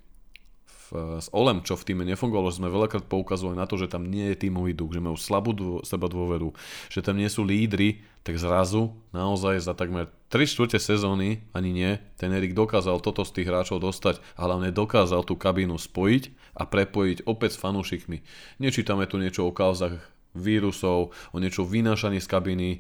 v, 0.88 1.18
s 1.20 1.28
Olem, 1.32 1.64
čo 1.64 1.74
v 1.74 1.86
týme 1.86 2.04
nefungovalo, 2.04 2.52
že 2.52 2.60
sme 2.60 2.72
veľakrát 2.72 3.08
poukazovali 3.08 3.56
na 3.56 3.64
to, 3.64 3.80
že 3.80 3.88
tam 3.88 4.08
nie 4.08 4.32
je 4.32 4.48
tímový 4.48 4.76
duch, 4.76 4.92
že 4.92 5.00
majú 5.00 5.16
slabú 5.16 5.56
dô, 5.56 5.80
seba 5.86 6.08
dôveru, 6.08 6.52
že 6.92 7.00
tam 7.00 7.16
nie 7.16 7.28
sú 7.28 7.44
lídry, 7.44 8.04
tak 8.24 8.40
zrazu 8.40 8.92
naozaj 9.12 9.60
za 9.60 9.72
takmer 9.76 10.12
3 10.32 10.44
čtvrte 10.48 10.78
sezóny, 10.80 11.44
ani 11.52 11.70
nie, 11.72 11.92
ten 12.16 12.32
Erik 12.32 12.56
dokázal 12.56 13.00
toto 13.04 13.24
z 13.24 13.40
tých 13.40 13.48
hráčov 13.48 13.84
dostať 13.84 14.20
a 14.36 14.48
hlavne 14.48 14.72
dokázal 14.72 15.24
tú 15.24 15.36
kabínu 15.36 15.76
spojiť 15.76 16.56
a 16.56 16.64
prepojiť 16.64 17.28
opäť 17.28 17.56
s 17.56 17.60
fanúšikmi. 17.60 18.24
Nečítame 18.60 19.04
tu 19.04 19.20
niečo 19.20 19.44
o 19.44 19.52
kauzach 19.52 20.00
vírusov, 20.34 21.14
o 21.30 21.36
niečo 21.38 21.62
vynášaní 21.62 22.18
z 22.18 22.26
kabiny, 22.26 22.70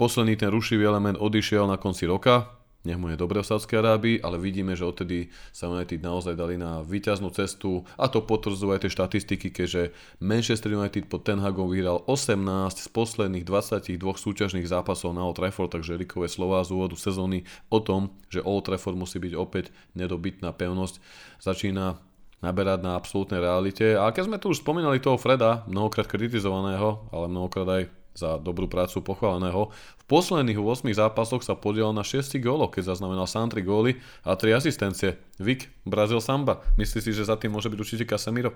Posledný 0.00 0.32
ten 0.40 0.48
rušivý 0.48 0.88
element 0.88 1.20
odišiel 1.20 1.68
na 1.68 1.76
konci 1.76 2.08
roka, 2.08 2.48
nech 2.80 2.96
mu 2.96 3.12
je 3.12 3.20
dobre 3.20 3.44
v 3.44 3.50
Sádskej 3.50 3.76
Arábii, 3.76 4.16
ale 4.24 4.40
vidíme, 4.40 4.72
že 4.72 4.88
odtedy 4.88 5.28
sa 5.52 5.68
United 5.68 6.00
naozaj 6.00 6.32
dali 6.32 6.56
na 6.56 6.80
výťaznú 6.80 7.28
cestu 7.28 7.84
a 8.00 8.08
to 8.08 8.24
potvrdzujú 8.24 8.72
aj 8.72 8.88
tie 8.88 8.92
štatistiky, 8.96 9.52
keďže 9.52 9.92
Manchester 10.24 10.72
United 10.72 11.04
pod 11.12 11.28
Ten 11.28 11.44
Hagom 11.44 11.68
vyhral 11.68 12.00
18 12.08 12.40
z 12.80 12.88
posledných 12.88 13.44
22 13.44 14.00
súťažných 14.00 14.64
zápasov 14.64 15.12
na 15.12 15.28
Old 15.28 15.36
Trafford, 15.36 15.76
takže 15.76 16.00
Rikové 16.00 16.32
slova 16.32 16.64
z 16.64 16.72
úvodu 16.72 16.96
sezóny 16.96 17.44
o 17.68 17.84
tom, 17.84 18.16
že 18.32 18.40
Old 18.40 18.64
Trafford 18.64 18.96
musí 18.96 19.20
byť 19.20 19.36
opäť 19.36 19.68
nedobytná 19.92 20.56
pevnosť, 20.56 21.04
začína 21.36 22.00
naberať 22.40 22.80
na 22.80 22.96
absolútnej 22.96 23.44
realite. 23.44 23.92
A 23.92 24.08
keď 24.08 24.24
sme 24.24 24.40
tu 24.40 24.48
už 24.48 24.64
spomínali 24.64 24.96
toho 24.96 25.20
Freda, 25.20 25.68
mnohokrát 25.68 26.08
kritizovaného, 26.08 27.12
ale 27.12 27.28
mnohokrát 27.28 27.68
aj 27.68 27.99
za 28.14 28.38
dobrú 28.42 28.66
prácu 28.66 29.00
pochváleného. 29.00 29.70
V 29.72 30.04
posledných 30.10 30.58
8 30.58 30.90
zápasoch 30.92 31.46
sa 31.46 31.54
podielal 31.54 31.94
na 31.94 32.02
6 32.02 32.36
góloch, 32.42 32.74
keď 32.74 32.94
zaznamenal 32.94 33.30
sám 33.30 33.54
3 33.54 33.62
góly 33.62 34.02
a 34.26 34.34
3 34.34 34.58
asistencie. 34.58 35.16
Vik, 35.38 35.70
Brazil 35.86 36.18
Samba. 36.18 36.60
Myslíš 36.74 37.02
si, 37.06 37.12
že 37.14 37.28
za 37.28 37.38
tým 37.38 37.54
môže 37.54 37.70
byť 37.70 37.78
určite 37.78 38.04
Casemiro? 38.04 38.52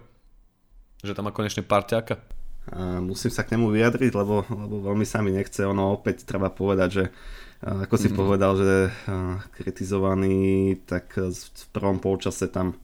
Že 1.04 1.14
tam 1.14 1.28
má 1.28 1.32
konečne 1.32 1.62
parťáka? 1.62 2.18
Musím 3.04 3.28
sa 3.28 3.44
k 3.44 3.54
nemu 3.54 3.68
vyjadriť, 3.68 4.12
lebo, 4.16 4.40
lebo 4.48 4.80
veľmi 4.88 5.04
sa 5.04 5.20
mi 5.20 5.36
nechce. 5.36 5.68
Ono 5.68 5.92
opäť 5.92 6.24
treba 6.24 6.48
povedať, 6.48 6.88
že 6.90 7.04
ako 7.60 7.96
si 7.96 8.08
mm. 8.08 8.16
povedal, 8.16 8.52
že 8.56 8.72
kritizovaný, 9.52 10.80
tak 10.88 11.12
v 11.16 11.64
prvom 11.76 12.00
polčase 12.00 12.48
tam 12.48 12.76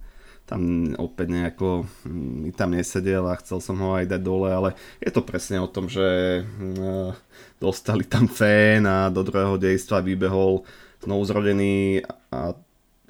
tam 0.50 0.90
opäť 0.98 1.30
nejako 1.30 1.86
mm, 2.02 2.34
mi 2.42 2.50
tam 2.50 2.74
nesedel 2.74 3.22
a 3.30 3.38
chcel 3.38 3.62
som 3.62 3.78
ho 3.78 3.94
aj 3.94 4.10
dať 4.10 4.18
dole, 4.18 4.50
ale 4.50 4.74
je 4.98 5.14
to 5.14 5.22
presne 5.22 5.62
o 5.62 5.70
tom, 5.70 5.86
že 5.86 6.42
mm, 6.42 7.14
dostali 7.62 8.02
tam 8.02 8.26
fén 8.26 8.82
a 8.82 9.06
do 9.14 9.22
druhého 9.22 9.54
dejstva 9.54 10.02
vybehol 10.02 10.66
znovu 10.98 11.22
zrodený 11.22 12.02
a 12.34 12.58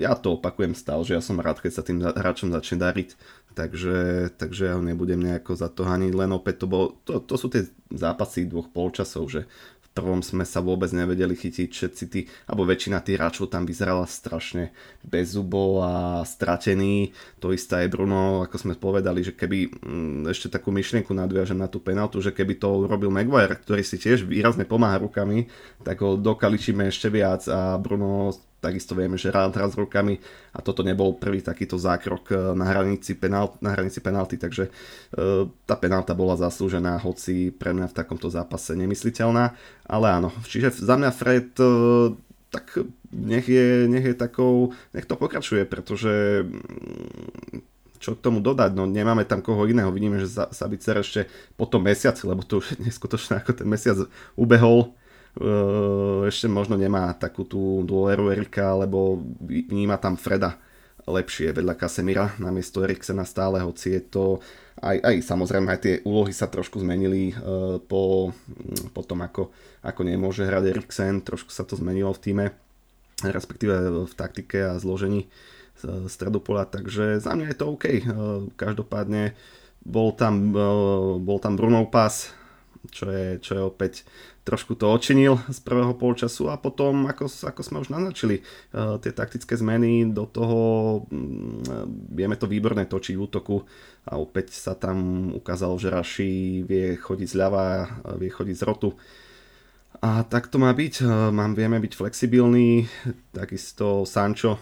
ja 0.01 0.17
to 0.17 0.41
opakujem 0.41 0.73
stále, 0.73 1.05
že 1.05 1.17
ja 1.17 1.21
som 1.25 1.37
rád, 1.41 1.61
keď 1.61 1.73
sa 1.77 1.85
tým 1.85 2.01
hráčom 2.01 2.49
začne 2.49 2.81
dariť, 2.81 3.09
takže, 3.53 4.33
takže 4.37 4.73
ja 4.73 4.75
ho 4.77 4.83
nebudem 4.85 5.21
nejako 5.21 5.53
za 5.57 5.69
to 5.69 5.85
haniť, 5.85 6.13
len 6.17 6.33
opäť 6.33 6.65
to, 6.65 6.67
bolo, 6.69 6.87
to, 7.05 7.21
to 7.21 7.37
sú 7.37 7.53
tie 7.53 7.69
zápasy 7.93 8.49
dvoch 8.49 8.73
polčasov, 8.73 9.29
že 9.29 9.45
prvom 9.91 10.23
sme 10.23 10.47
sa 10.47 10.63
vôbec 10.63 10.89
nevedeli 10.95 11.35
chytiť 11.35 11.69
všetci 11.69 12.05
tí, 12.07 12.21
alebo 12.47 12.67
väčšina 12.67 13.03
tých 13.03 13.19
hráčov 13.19 13.51
tam 13.51 13.67
vyzerala 13.67 14.07
strašne 14.07 14.71
bez 15.03 15.35
zubov 15.35 15.83
a 15.83 15.93
stratený. 16.23 17.11
To 17.43 17.51
isté 17.51 17.85
aj 17.87 17.93
Bruno, 17.93 18.47
ako 18.47 18.57
sme 18.57 18.75
povedali, 18.79 19.27
že 19.27 19.35
keby 19.35 19.83
mm, 19.83 20.31
ešte 20.31 20.47
takú 20.47 20.71
myšlienku 20.71 21.11
nadviažem 21.11 21.59
na 21.59 21.67
tú 21.67 21.83
penaltu, 21.83 22.23
že 22.23 22.31
keby 22.31 22.63
to 22.63 22.87
urobil 22.87 23.11
Maguire, 23.11 23.59
ktorý 23.59 23.83
si 23.83 23.99
tiež 23.99 24.25
výrazne 24.25 24.63
pomáha 24.63 25.03
rukami, 25.03 25.51
tak 25.83 26.01
ho 26.07 26.15
dokaličíme 26.15 26.87
ešte 26.87 27.11
viac 27.11 27.45
a 27.51 27.75
Bruno 27.77 28.31
takisto 28.61 28.93
vieme, 28.93 29.17
že 29.17 29.33
hrá 29.33 29.49
s 29.49 29.75
rukami 29.75 30.21
a 30.53 30.61
toto 30.61 30.85
nebol 30.85 31.17
prvý 31.17 31.41
takýto 31.41 31.81
zákrok 31.81 32.25
eh, 32.31 32.37
na 32.53 32.69
hranici, 32.69 33.17
penalt, 33.17 33.57
na 33.65 33.73
hranici 33.73 33.99
penalty, 34.05 34.37
takže 34.37 34.69
e, 34.69 34.71
tá 35.65 35.75
penalta 35.75 36.13
bola 36.13 36.37
zaslúžená, 36.37 37.01
hoci 37.01 37.51
pre 37.51 37.73
mňa 37.73 37.91
v 37.91 37.97
takomto 37.97 38.29
zápase 38.29 38.77
nemysliteľná, 38.77 39.57
ale 39.89 40.07
áno, 40.13 40.29
čiže 40.45 40.77
za 40.77 40.95
mňa 41.01 41.11
Fred 41.11 41.51
e, 41.57 41.73
tak 42.51 42.83
nech 43.11 43.47
je, 43.47 43.87
nech 43.87 44.05
je 44.05 44.15
takou, 44.15 44.75
nech 44.93 45.07
to 45.07 45.15
pokračuje, 45.15 45.65
pretože 45.65 46.45
mm, 46.45 47.63
čo 48.01 48.17
k 48.17 48.25
tomu 48.25 48.41
dodať, 48.41 48.73
no 48.73 48.89
nemáme 48.89 49.29
tam 49.29 49.45
koho 49.45 49.69
iného, 49.69 49.93
vidíme, 49.93 50.19
že 50.19 50.33
Sabicer 50.51 50.99
ešte 50.99 51.29
po 51.55 51.69
tom 51.69 51.85
mesiaci, 51.85 52.25
lebo 52.25 52.43
to 52.43 52.59
už 52.59 52.77
je 52.77 52.89
neskutočné, 52.89 53.45
ako 53.45 53.53
ten 53.61 53.69
mesiac 53.69 54.09
ubehol, 54.35 54.91
Eh, 54.91 55.00
ešte 56.27 56.51
možno 56.51 56.75
nemá 56.75 57.15
takú 57.15 57.47
tú 57.47 57.87
dôveru 57.87 58.35
Erika, 58.35 58.75
lebo 58.75 59.23
vníma 59.47 59.95
tam 59.97 60.19
Freda 60.19 60.59
lepšie 61.07 61.55
vedľa 61.57 61.75
Kasemira 61.79 62.35
namiesto 62.37 62.85
Eriksena 62.85 63.25
stále, 63.25 63.63
hoci 63.65 63.99
je 63.99 64.03
to 64.05 64.25
aj, 64.81 64.97
aj 64.97 65.15
samozrejme 65.25 65.69
aj 65.69 65.81
tie 65.81 65.95
úlohy 66.09 66.33
sa 66.33 66.49
trošku 66.49 66.81
zmenili 66.81 67.37
uh, 67.37 67.77
po, 67.85 68.33
hm, 68.33 68.97
po 68.97 69.03
tom, 69.05 69.21
ako, 69.21 69.53
ako 69.85 70.01
nemôže 70.07 70.47
hrať 70.49 70.65
Eriksen, 70.73 71.21
trošku 71.21 71.53
sa 71.53 71.69
to 71.69 71.77
zmenilo 71.77 72.11
v 72.17 72.23
týme, 72.23 72.45
respektíve 73.21 74.09
v 74.09 74.15
taktike 74.17 74.73
a 74.73 74.81
zložení 74.81 75.29
stredopola, 76.13 76.69
takže 76.69 77.25
za 77.25 77.33
mňa 77.33 77.53
je 77.53 77.57
to 77.57 77.67
OK. 77.73 77.85
Uh, 77.89 78.01
každopádne 78.57 79.33
bol 79.81 80.13
tam, 80.13 80.53
bol 81.25 81.41
tam 81.41 81.57
Brunov 81.57 81.89
pas, 81.89 82.37
čo 82.89 83.13
je, 83.13 83.37
čo 83.45 83.53
je 83.57 83.63
opäť 83.63 84.09
trošku 84.41 84.73
to 84.75 84.89
očinil 84.89 85.37
z 85.53 85.61
prvého 85.61 85.93
polčasu 85.93 86.49
a 86.49 86.57
potom, 86.57 87.05
ako, 87.05 87.29
ako 87.29 87.61
sme 87.61 87.81
už 87.85 87.93
naznačili, 87.93 88.41
uh, 88.41 88.97
tie 88.97 89.13
taktické 89.13 89.53
zmeny 89.55 90.09
do 90.09 90.25
toho, 90.25 90.61
um, 91.13 91.61
vieme 92.09 92.41
to 92.41 92.49
výborne 92.49 92.81
točiť 92.89 93.15
v 93.15 93.25
útoku 93.29 93.69
a 94.09 94.17
opäť 94.17 94.57
sa 94.57 94.73
tam 94.73 95.29
ukázalo, 95.37 95.77
že 95.77 95.93
Raši 95.93 96.65
vie 96.65 96.97
chodiť 96.97 97.29
zľava, 97.29 97.67
vie 98.17 98.33
chodiť 98.33 98.57
z 98.57 98.65
rotu. 98.65 98.97
A 100.01 100.25
tak 100.25 100.49
to 100.49 100.57
má 100.57 100.73
byť, 100.73 101.05
mám, 101.29 101.53
vieme 101.53 101.77
byť 101.77 101.93
flexibilní, 101.93 102.89
takisto 103.37 104.09
Sancho, 104.09 104.57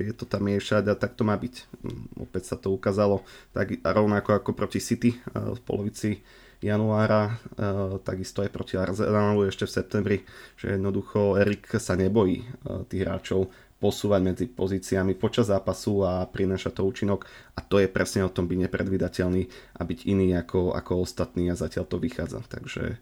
je 0.00 0.12
to 0.16 0.24
tam 0.24 0.48
miešať 0.48 0.90
a 0.90 0.94
tak 0.98 1.14
to 1.14 1.22
má 1.22 1.38
byť. 1.38 1.54
Um, 1.86 2.10
opäť 2.26 2.50
sa 2.50 2.56
to 2.58 2.74
ukázalo, 2.74 3.22
tak 3.54 3.78
rovnako 3.78 4.42
ako 4.42 4.50
proti 4.58 4.82
City 4.82 5.14
v 5.32 5.60
polovici 5.62 6.26
januára, 6.60 7.40
e, 7.56 7.98
takisto 8.04 8.44
aj 8.44 8.52
proti 8.52 8.76
Arsenalu 8.76 9.48
ešte 9.48 9.64
v 9.64 9.74
septembri, 9.74 10.16
že 10.60 10.76
jednoducho 10.76 11.40
Erik 11.40 11.66
sa 11.80 11.96
nebojí 11.96 12.44
e, 12.44 12.46
tých 12.84 13.02
hráčov 13.04 13.48
posúvať 13.80 14.20
medzi 14.20 14.44
pozíciami 14.44 15.16
počas 15.16 15.48
zápasu 15.48 16.04
a 16.04 16.28
prináša 16.28 16.68
to 16.68 16.84
účinok 16.84 17.24
a 17.56 17.64
to 17.64 17.80
je 17.80 17.88
presne 17.88 18.28
o 18.28 18.30
tom 18.30 18.44
byť 18.44 18.68
nepredvydateľný 18.68 19.42
a 19.48 19.80
byť 19.80 19.98
iný 20.04 20.36
ako, 20.36 20.76
ako 20.76 21.00
ostatní 21.00 21.48
a 21.48 21.56
zatiaľ 21.56 21.88
to 21.88 21.96
vychádza. 21.96 22.44
Takže, 22.44 23.00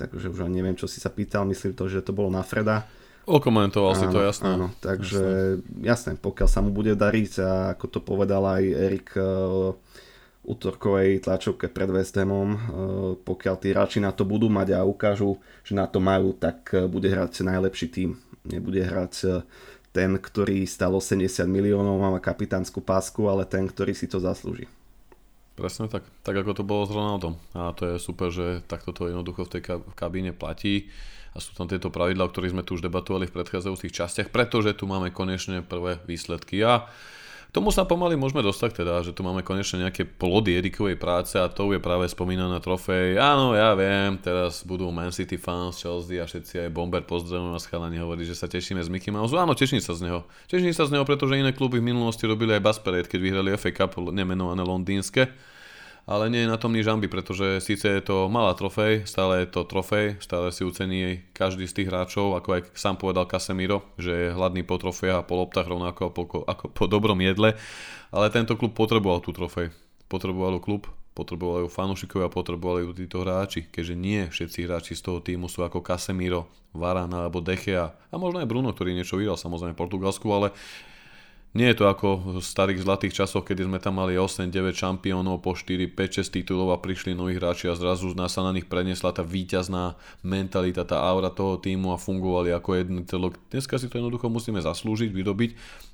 takže 0.00 0.32
už 0.32 0.48
ani 0.48 0.64
neviem, 0.64 0.80
čo 0.80 0.88
si 0.88 0.96
sa 0.96 1.12
pýtal, 1.12 1.44
myslím 1.52 1.76
to, 1.76 1.92
že 1.92 2.00
to 2.00 2.16
bolo 2.16 2.32
na 2.32 2.40
Freda. 2.40 2.88
Okomentoval 3.28 3.92
áno, 3.92 4.00
si 4.00 4.06
to, 4.08 4.18
jasné. 4.20 4.48
Áno, 4.48 4.68
takže 4.80 5.22
jasné. 5.60 5.84
jasné, 5.84 6.10
pokiaľ 6.16 6.48
sa 6.48 6.60
mu 6.64 6.72
bude 6.72 6.96
dariť 6.96 7.32
a 7.44 7.76
ako 7.76 7.86
to 7.92 8.00
povedal 8.00 8.48
aj 8.48 8.64
Erik 8.64 9.12
e, 9.16 9.24
útorkovej 10.44 11.24
tlačovke 11.24 11.72
pred 11.72 11.88
West 11.88 12.14
Hamom. 12.20 12.50
E, 12.52 12.58
pokiaľ 13.20 13.54
tí 13.58 13.72
hráči 13.72 13.98
na 13.98 14.12
to 14.12 14.28
budú 14.28 14.52
mať 14.52 14.76
a 14.76 14.84
ukážu, 14.84 15.40
že 15.64 15.72
na 15.72 15.88
to 15.88 15.98
majú, 15.98 16.36
tak 16.36 16.70
e, 16.76 16.84
bude 16.84 17.08
hrať 17.08 17.44
najlepší 17.48 17.86
tým. 17.88 18.10
Nebude 18.44 18.84
hrať 18.84 19.14
e, 19.24 19.28
ten, 19.96 20.20
ktorý 20.20 20.68
stal 20.68 20.92
80 20.92 21.48
miliónov, 21.48 21.96
má 21.96 22.20
kapitánsku 22.20 22.84
pásku, 22.84 23.24
ale 23.24 23.48
ten, 23.48 23.64
ktorý 23.64 23.96
si 23.96 24.04
to 24.04 24.20
zaslúži. 24.20 24.68
Presne 25.54 25.86
tak. 25.86 26.02
Tak 26.26 26.34
ako 26.34 26.52
to 26.52 26.64
bolo 26.66 26.82
s 26.82 26.90
Ronaldom. 26.90 27.38
A 27.54 27.70
to 27.72 27.94
je 27.94 28.02
super, 28.02 28.28
že 28.34 28.66
takto 28.66 28.90
to 28.90 29.06
jednoducho 29.06 29.46
v 29.46 29.52
tej 29.54 29.62
kabíne 29.94 30.34
platí. 30.34 30.90
A 31.34 31.42
sú 31.42 31.54
tam 31.54 31.70
tieto 31.70 31.94
pravidla, 31.94 32.26
o 32.26 32.30
ktorých 32.30 32.54
sme 32.54 32.66
tu 32.66 32.74
už 32.74 32.82
debatovali 32.82 33.30
v 33.30 33.34
predchádzajúcich 33.38 33.94
častiach, 33.94 34.28
pretože 34.34 34.74
tu 34.74 34.86
máme 34.90 35.14
konečne 35.14 35.62
prvé 35.62 36.02
výsledky. 36.06 36.62
A 36.66 36.90
tomu 37.54 37.70
sa 37.70 37.86
pomaly 37.86 38.18
môžeme 38.18 38.42
dostať 38.42 38.82
teda, 38.82 39.06
že 39.06 39.14
tu 39.14 39.22
máme 39.22 39.46
konečne 39.46 39.86
nejaké 39.86 40.02
plody 40.02 40.58
Erikovej 40.58 40.98
práce 40.98 41.38
a 41.38 41.46
to 41.46 41.70
je 41.70 41.78
práve 41.78 42.10
spomínaná 42.10 42.58
trofej. 42.58 43.14
Áno, 43.14 43.54
ja 43.54 43.78
viem, 43.78 44.18
teraz 44.18 44.66
budú 44.66 44.90
Man 44.90 45.14
City 45.14 45.38
fans, 45.38 45.78
Chelsea 45.78 46.18
a 46.18 46.26
všetci 46.26 46.66
aj 46.66 46.74
Bomber 46.74 47.06
pozdravujem 47.06 47.54
a 47.54 47.62
schalani 47.62 48.02
hovorí, 48.02 48.26
že 48.26 48.34
sa 48.34 48.50
tešíme 48.50 48.82
z 48.82 48.90
Mickey 48.90 49.14
Mouse. 49.14 49.30
Áno, 49.38 49.54
teším 49.54 49.78
sa 49.78 49.94
z 49.94 50.10
neho. 50.10 50.26
Teším 50.50 50.74
sa 50.74 50.90
z 50.90 50.98
neho, 50.98 51.06
pretože 51.06 51.38
iné 51.38 51.54
kluby 51.54 51.78
v 51.78 51.94
minulosti 51.94 52.26
robili 52.26 52.58
aj 52.58 52.66
Basperate, 52.66 53.06
keď 53.06 53.20
vyhrali 53.22 53.54
FA 53.54 53.70
Cup 53.70 54.02
nemenované 54.10 54.66
londýnske. 54.66 55.53
Ale 56.04 56.28
nie 56.28 56.44
je 56.44 56.52
na 56.52 56.60
tom 56.60 56.76
nič 56.76 56.84
žamby, 56.84 57.08
pretože 57.08 57.64
síce 57.64 57.88
je 57.88 58.02
to 58.04 58.28
malá 58.28 58.52
trofej, 58.52 59.08
stále 59.08 59.44
je 59.44 59.48
to 59.48 59.64
trofej, 59.64 60.20
stále 60.20 60.52
si 60.52 60.60
ucení 60.64 61.24
každý 61.32 61.64
z 61.64 61.80
tých 61.80 61.88
hráčov, 61.88 62.36
ako 62.36 62.48
aj 62.60 62.62
sám 62.76 63.00
povedal 63.00 63.24
Casemiro, 63.24 63.88
že 63.96 64.12
je 64.12 64.36
hladný 64.36 64.62
po 64.68 64.76
trofejach 64.76 65.24
a 65.24 65.26
po 65.26 65.40
loptách 65.40 65.64
rovnako 65.64 66.12
ako, 66.12 66.38
ako 66.44 66.64
po 66.72 66.84
dobrom 66.84 67.16
jedle, 67.24 67.56
ale 68.12 68.28
tento 68.28 68.56
klub 68.60 68.76
potreboval 68.76 69.24
tú 69.24 69.32
trofej. 69.32 69.72
Potreboval 70.04 70.60
klub, 70.60 70.84
potrebovali 71.16 71.64
ju 71.64 71.70
fanúšikovia, 71.72 72.28
potrebovali 72.28 72.84
ju 72.84 72.90
títo 72.92 73.24
hráči, 73.24 73.70
keďže 73.72 73.94
nie 73.96 74.28
všetci 74.28 74.58
hráči 74.68 74.92
z 74.92 75.02
toho 75.08 75.24
týmu 75.24 75.48
sú 75.48 75.64
ako 75.64 75.80
Casemiro, 75.80 76.50
Varane 76.74 77.14
alebo 77.14 77.38
Dechea 77.38 77.94
a 78.10 78.14
možno 78.18 78.42
aj 78.42 78.50
Bruno, 78.50 78.74
ktorý 78.74 78.92
niečo 78.98 79.14
vyhral 79.16 79.38
samozrejme 79.38 79.78
v 79.78 79.82
Portugalsku, 79.86 80.26
ale 80.28 80.50
nie 81.54 81.70
je 81.70 81.78
to 81.78 81.86
ako 81.86 82.08
v 82.18 82.38
starých 82.42 82.82
zlatých 82.82 83.22
časoch, 83.22 83.46
kedy 83.46 83.70
sme 83.70 83.78
tam 83.78 84.02
mali 84.02 84.18
8-9 84.18 84.74
šampiónov 84.74 85.38
po 85.38 85.54
4, 85.54 85.86
5, 85.86 86.26
6 86.26 86.34
titulov 86.34 86.74
a 86.74 86.82
prišli 86.82 87.14
noví 87.14 87.38
hráči 87.38 87.70
a 87.70 87.78
zrazu 87.78 88.10
nás 88.18 88.34
sa 88.34 88.42
na 88.42 88.50
nich 88.50 88.66
preniesla 88.66 89.14
tá 89.14 89.22
víťazná 89.22 89.94
mentalita, 90.26 90.82
tá 90.82 90.98
aura 90.98 91.30
toho 91.30 91.54
týmu 91.62 91.94
a 91.94 91.98
fungovali 92.02 92.50
ako 92.50 92.70
jedný 92.74 93.06
celok. 93.06 93.38
Dneska 93.54 93.78
si 93.78 93.86
to 93.86 94.02
jednoducho 94.02 94.26
musíme 94.26 94.58
zaslúžiť, 94.58 95.14
vyrobiť 95.14 95.50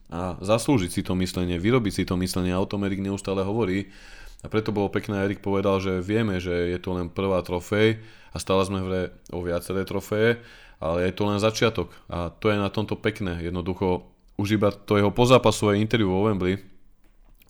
a 0.09 0.41
zaslúžiť 0.41 0.91
si 0.91 1.05
to 1.05 1.13
myslenie, 1.21 1.61
vyrobiť 1.61 1.93
si 1.93 2.03
to 2.09 2.17
myslenie 2.17 2.57
a 2.57 2.59
o 2.59 2.65
tom 2.65 2.89
Erik 2.89 3.05
neustále 3.05 3.45
hovorí 3.45 3.93
a 4.41 4.49
preto 4.49 4.73
bolo 4.73 4.89
pekné, 4.89 5.29
Erik 5.29 5.45
povedal, 5.45 5.85
že 5.85 6.01
vieme, 6.01 6.41
že 6.41 6.73
je 6.73 6.81
to 6.81 6.97
len 6.97 7.13
prvá 7.13 7.45
trofej 7.45 8.01
a 8.33 8.37
stále 8.41 8.65
sme 8.65 8.81
v 8.81 8.89
hre 8.89 9.03
o 9.37 9.45
viaceré 9.45 9.85
trofeje, 9.85 10.41
ale 10.81 11.05
je 11.05 11.13
to 11.13 11.29
len 11.29 11.37
začiatok 11.37 11.93
a 12.09 12.33
to 12.33 12.49
je 12.49 12.57
na 12.57 12.73
tomto 12.73 12.97
pekné. 12.97 13.45
Jednoducho 13.45 14.09
už 14.41 14.57
iba 14.57 14.73
to 14.73 14.97
jeho 14.97 15.13
pozápasové 15.13 15.77
interview 15.77 16.09
vo 16.09 16.25
Wembley 16.25 16.57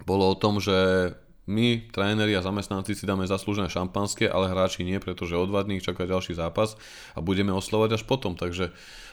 bolo 0.03 0.27
o 0.27 0.35
tom, 0.35 0.59
že 0.59 0.75
my, 1.51 1.91
tréneri 1.91 2.35
a 2.39 2.47
zamestnanci 2.47 2.95
si 2.95 3.05
dáme 3.07 3.27
zaslúžené 3.27 3.67
šampanské, 3.67 4.31
ale 4.31 4.51
hráči 4.51 4.87
nie, 4.87 5.03
pretože 5.03 5.35
o 5.35 5.45
dva 5.47 5.67
dní 5.67 5.83
čaká 5.83 6.07
ďalší 6.07 6.39
zápas 6.39 6.79
a 7.15 7.19
budeme 7.19 7.51
oslovať 7.51 7.99
až 7.99 8.03
potom. 8.07 8.39
Takže 8.39 8.71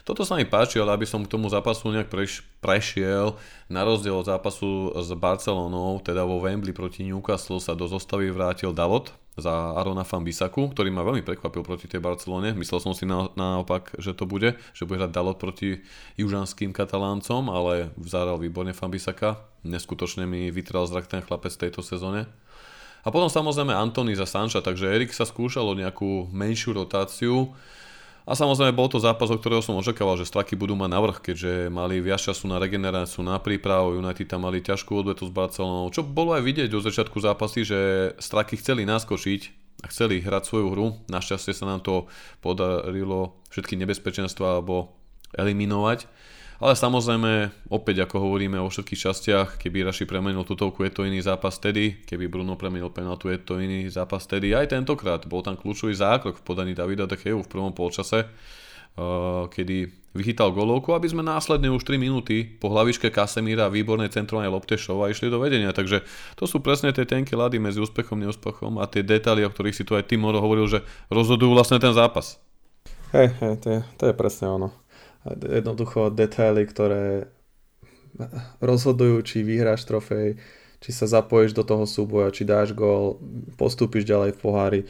toto 0.07 0.23
sa 0.23 0.39
mi 0.39 0.47
páči, 0.47 0.79
ale 0.79 0.95
aby 0.95 1.03
som 1.03 1.27
k 1.27 1.31
tomu 1.35 1.51
zápasu 1.51 1.91
nejak 1.91 2.07
preš, 2.07 2.47
prešiel, 2.63 3.35
na 3.67 3.83
rozdiel 3.83 4.15
od 4.15 4.23
zápasu 4.23 4.95
s 4.95 5.11
Barcelonou, 5.11 5.99
teda 5.99 6.23
vo 6.23 6.39
Wembley 6.39 6.71
proti 6.71 7.03
Newcastle 7.03 7.59
sa 7.59 7.75
do 7.75 7.91
zostavy 7.91 8.31
vrátil 8.31 8.71
Dalot, 8.71 9.11
za 9.37 9.77
Arona 9.77 10.01
Fambisaku, 10.01 10.73
ktorý 10.73 10.89
ma 10.89 11.05
veľmi 11.05 11.21
prekvapil 11.21 11.61
proti 11.61 11.85
tej 11.85 12.01
Barcelone. 12.01 12.57
Myslel 12.57 12.81
som 12.81 12.97
si 12.97 13.05
na, 13.05 13.29
naopak, 13.37 13.93
že 14.01 14.17
to 14.17 14.25
bude, 14.25 14.57
že 14.73 14.89
bude 14.89 14.97
hrať 14.97 15.13
Dalot 15.13 15.37
proti 15.37 15.85
južanským 16.17 16.73
kataláncom, 16.73 17.53
ale 17.53 17.93
vzáral 18.01 18.41
výborne 18.41 18.73
Fambisaka. 18.73 19.45
Neskutočne 19.61 20.25
mi 20.25 20.49
vytral 20.49 20.89
zrak 20.89 21.05
ten 21.05 21.21
chlapec 21.21 21.53
v 21.53 21.69
tejto 21.69 21.85
sezóne. 21.85 22.25
A 23.05 23.13
potom 23.13 23.29
samozrejme 23.29 23.77
Antony 23.77 24.17
za 24.17 24.25
Sanča, 24.25 24.59
takže 24.65 24.89
Erik 24.89 25.13
sa 25.13 25.23
skúšal 25.23 25.69
o 25.69 25.77
nejakú 25.77 26.27
menšiu 26.33 26.73
rotáciu. 26.73 27.53
A 28.27 28.35
samozrejme 28.35 28.75
bol 28.75 28.91
to 28.91 28.99
zápas, 28.99 29.31
o 29.31 29.39
ktorého 29.39 29.63
som 29.63 29.79
očakával, 29.79 30.19
že 30.19 30.27
Straky 30.27 30.59
budú 30.59 30.75
mať 30.75 30.91
navrh, 30.91 31.17
keďže 31.23 31.71
mali 31.71 32.03
viac 32.03 32.19
času 32.19 32.51
na 32.51 32.59
regeneráciu, 32.59 33.23
na 33.23 33.39
prípravu, 33.39 33.95
United 33.95 34.27
tam 34.27 34.43
mali 34.43 34.59
ťažkú 34.59 34.91
odvetu 34.99 35.23
s 35.23 35.31
Barcelonou, 35.31 35.87
čo 35.95 36.03
bolo 36.03 36.35
aj 36.35 36.43
vidieť 36.43 36.75
od 36.75 36.83
začiatku 36.83 37.23
zápasy, 37.23 37.63
že 37.63 37.79
Straky 38.19 38.59
chceli 38.59 38.83
naskočiť 38.83 39.41
a 39.79 39.87
chceli 39.87 40.19
hrať 40.19 40.43
svoju 40.43 40.67
hru. 40.75 40.87
Našťastie 41.07 41.55
sa 41.55 41.71
nám 41.71 41.87
to 41.87 42.11
podarilo 42.43 43.39
všetky 43.47 43.79
nebezpečenstva 43.79 44.59
alebo 44.59 44.91
eliminovať. 45.31 46.11
Ale 46.57 46.73
samozrejme, 46.73 47.53
opäť 47.69 48.09
ako 48.09 48.17
hovoríme 48.17 48.57
o 48.57 48.65
všetkých 48.65 49.03
častiach, 49.05 49.47
keby 49.61 49.85
Raši 49.85 50.09
premenil 50.09 50.41
tutovku, 50.41 50.81
je 50.89 50.91
to 50.93 51.05
iný 51.05 51.21
zápas 51.21 51.61
tedy, 51.61 52.01
keby 52.01 52.25
Bruno 52.25 52.57
premenil 52.57 52.89
penaltu, 52.89 53.29
je 53.29 53.37
to 53.37 53.61
iný 53.61 53.85
zápas 53.93 54.25
tedy. 54.25 54.57
Aj 54.57 54.65
tentokrát 54.65 55.21
bol 55.29 55.45
tam 55.45 55.53
kľúčový 55.53 55.93
zákrok 55.93 56.41
v 56.41 56.45
podaní 56.45 56.73
Davida 56.73 57.05
De 57.05 57.13
Geu 57.13 57.45
v 57.45 57.51
prvom 57.51 57.77
polčase, 57.77 58.25
uh, 58.25 59.45
kedy 59.53 60.09
vychytal 60.17 60.49
golovku, 60.49 60.97
aby 60.97 61.05
sme 61.05 61.21
následne 61.21 61.69
už 61.69 61.85
3 61.85 62.01
minúty 62.01 62.41
po 62.41 62.73
hlavičke 62.73 63.13
Kasemíra 63.13 63.69
a 63.69 63.73
výbornej 63.73 64.09
centrovanej 64.09 64.49
lopte 64.49 64.81
išli 64.81 65.29
do 65.29 65.37
vedenia. 65.37 65.69
Takže 65.69 66.01
to 66.33 66.49
sú 66.49 66.57
presne 66.65 66.89
tie 66.89 67.05
tenké 67.05 67.37
lady 67.37 67.61
medzi 67.61 67.77
úspechom 67.77 68.17
a 68.17 68.25
neúspechom 68.25 68.81
a 68.81 68.89
tie 68.89 69.05
detaily, 69.05 69.45
o 69.45 69.53
ktorých 69.53 69.77
si 69.77 69.85
tu 69.85 69.93
aj 69.93 70.09
Timoro 70.09 70.41
hovoril, 70.41 70.65
že 70.65 70.81
rozhodujú 71.13 71.53
vlastne 71.53 71.77
ten 71.77 71.93
zápas. 71.93 72.41
Hej, 73.13 73.29
hej, 73.45 73.53
to 73.61 73.67
je, 73.69 73.79
to 74.01 74.03
je 74.09 74.13
presne 74.17 74.49
ono 74.49 74.86
jednoducho 75.25 76.13
detaily, 76.13 76.67
ktoré 76.67 77.31
rozhodujú, 78.61 79.21
či 79.21 79.45
vyhráš 79.45 79.85
trofej, 79.85 80.37
či 80.81 80.89
sa 80.93 81.09
zapojíš 81.09 81.57
do 81.57 81.65
toho 81.65 81.85
súboja, 81.89 82.33
či 82.33 82.45
dáš 82.45 82.73
gól, 82.73 83.21
postúpiš 83.57 84.05
ďalej 84.05 84.37
v 84.37 84.41
pohári. 84.41 84.81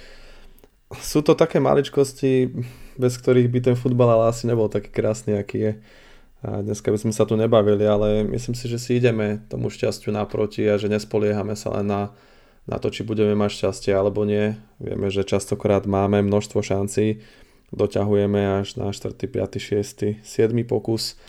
Sú 1.04 1.20
to 1.20 1.36
také 1.36 1.60
maličkosti, 1.60 2.52
bez 2.96 3.20
ktorých 3.20 3.52
by 3.52 3.60
ten 3.60 3.76
futbal 3.76 4.08
ale 4.08 4.32
asi 4.32 4.48
nebol 4.48 4.72
taký 4.72 4.88
krásny, 4.88 5.36
aký 5.36 5.58
je. 5.60 5.74
A 6.46 6.62
dneska 6.64 6.94
by 6.94 7.02
sme 7.02 7.12
sa 7.12 7.28
tu 7.28 7.36
nebavili, 7.36 7.84
ale 7.84 8.24
myslím 8.24 8.56
si, 8.56 8.70
že 8.70 8.80
si 8.80 9.02
ideme 9.02 9.44
tomu 9.52 9.68
šťastiu 9.68 10.14
naproti 10.14 10.64
a 10.70 10.80
že 10.80 10.88
nespoliehame 10.88 11.58
sa 11.58 11.76
len 11.76 11.90
na, 11.90 12.02
na 12.70 12.78
to, 12.78 12.88
či 12.94 13.04
budeme 13.04 13.36
mať 13.36 13.58
šťastie 13.64 13.92
alebo 13.92 14.24
nie. 14.24 14.56
Vieme, 14.80 15.12
že 15.12 15.28
častokrát 15.28 15.84
máme 15.90 16.24
množstvo 16.24 16.62
šancí, 16.62 17.20
doťahujeme 17.72 18.64
až 18.64 18.80
na 18.80 18.94
4., 18.94 19.18
5., 19.18 19.60
6., 19.60 20.24
7. 20.24 20.52
pokus 20.64 21.20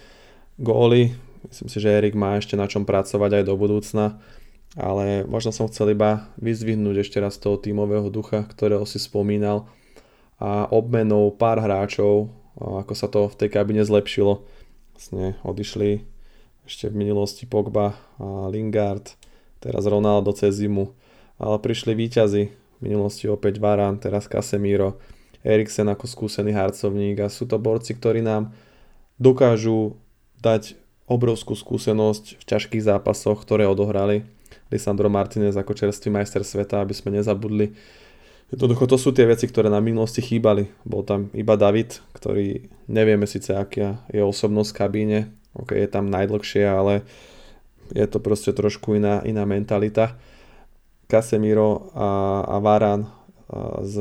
góly. 0.59 1.15
Myslím 1.49 1.69
si, 1.71 1.79
že 1.79 1.95
Erik 1.95 2.19
má 2.19 2.39
ešte 2.39 2.59
na 2.59 2.67
čom 2.67 2.83
pracovať 2.83 3.43
aj 3.43 3.45
do 3.47 3.55
budúcna, 3.55 4.19
ale 4.75 5.23
možno 5.25 5.55
som 5.55 5.71
chcel 5.71 5.95
iba 5.95 6.29
vyzdvihnúť 6.43 6.97
ešte 7.07 7.19
raz 7.23 7.39
toho 7.39 7.57
tímového 7.57 8.11
ducha, 8.11 8.45
ktorého 8.47 8.83
si 8.85 8.99
spomínal 8.99 9.71
a 10.39 10.67
obmenou 10.71 11.31
pár 11.35 11.59
hráčov, 11.63 12.31
ako 12.59 12.93
sa 12.95 13.07
to 13.11 13.31
v 13.31 13.39
tej 13.39 13.49
kabine 13.55 13.83
zlepšilo. 13.83 14.43
Vlastne 14.95 15.39
odišli 15.47 16.03
ešte 16.67 16.91
v 16.91 17.07
minulosti 17.07 17.47
Pogba 17.47 17.95
a 18.19 18.51
Lingard, 18.51 19.15
teraz 19.63 19.87
Ronaldo 19.87 20.35
cez 20.35 20.59
zimu, 20.59 20.91
ale 21.39 21.57
prišli 21.63 21.95
výťazy, 21.95 22.43
v 22.79 22.81
minulosti 22.83 23.27
opäť 23.27 23.59
Varan, 23.59 23.99
teraz 23.99 24.31
Casemiro, 24.31 24.99
Eriksen 25.47 25.87
ako 25.87 26.07
skúsený 26.11 26.55
harcovník 26.55 27.23
a 27.23 27.33
sú 27.33 27.47
to 27.47 27.57
borci, 27.57 27.95
ktorí 27.95 28.23
nám 28.23 28.51
dokážu 29.19 29.99
dať 30.43 30.79
obrovskú 31.09 31.57
skúsenosť 31.57 32.39
v 32.39 32.45
ťažkých 32.45 32.85
zápasoch, 32.85 33.43
ktoré 33.43 33.65
odohrali. 33.65 34.29
Lisandro 34.69 35.09
Martinez 35.09 35.57
ako 35.57 35.73
čerstvý 35.73 36.13
majster 36.13 36.45
sveta, 36.45 36.85
aby 36.85 36.93
sme 36.93 37.17
nezabudli. 37.17 37.73
Jednoducho 38.53 38.89
to 38.89 38.97
sú 38.97 39.13
tie 39.13 39.29
veci, 39.29 39.49
ktoré 39.49 39.69
na 39.69 39.81
minulosti 39.81 40.25
chýbali. 40.25 40.69
Bol 40.85 41.05
tam 41.05 41.29
iba 41.37 41.57
David, 41.57 42.01
ktorý 42.17 42.69
nevieme 42.89 43.29
síce 43.29 43.53
aká 43.53 44.05
je 44.09 44.25
osobnosť 44.25 44.71
v 44.73 44.79
kabíne, 44.79 45.19
ok, 45.53 45.77
je 45.77 45.89
tam 45.89 46.09
najdlhšie, 46.09 46.65
ale 46.65 47.05
je 47.93 48.05
to 48.09 48.21
proste 48.21 48.53
trošku 48.53 48.97
iná, 48.97 49.21
iná 49.25 49.45
mentalita. 49.49 50.17
Casemiro 51.09 51.89
a, 51.97 52.45
a 52.45 52.57
Varan 52.61 53.09
s 53.81 53.95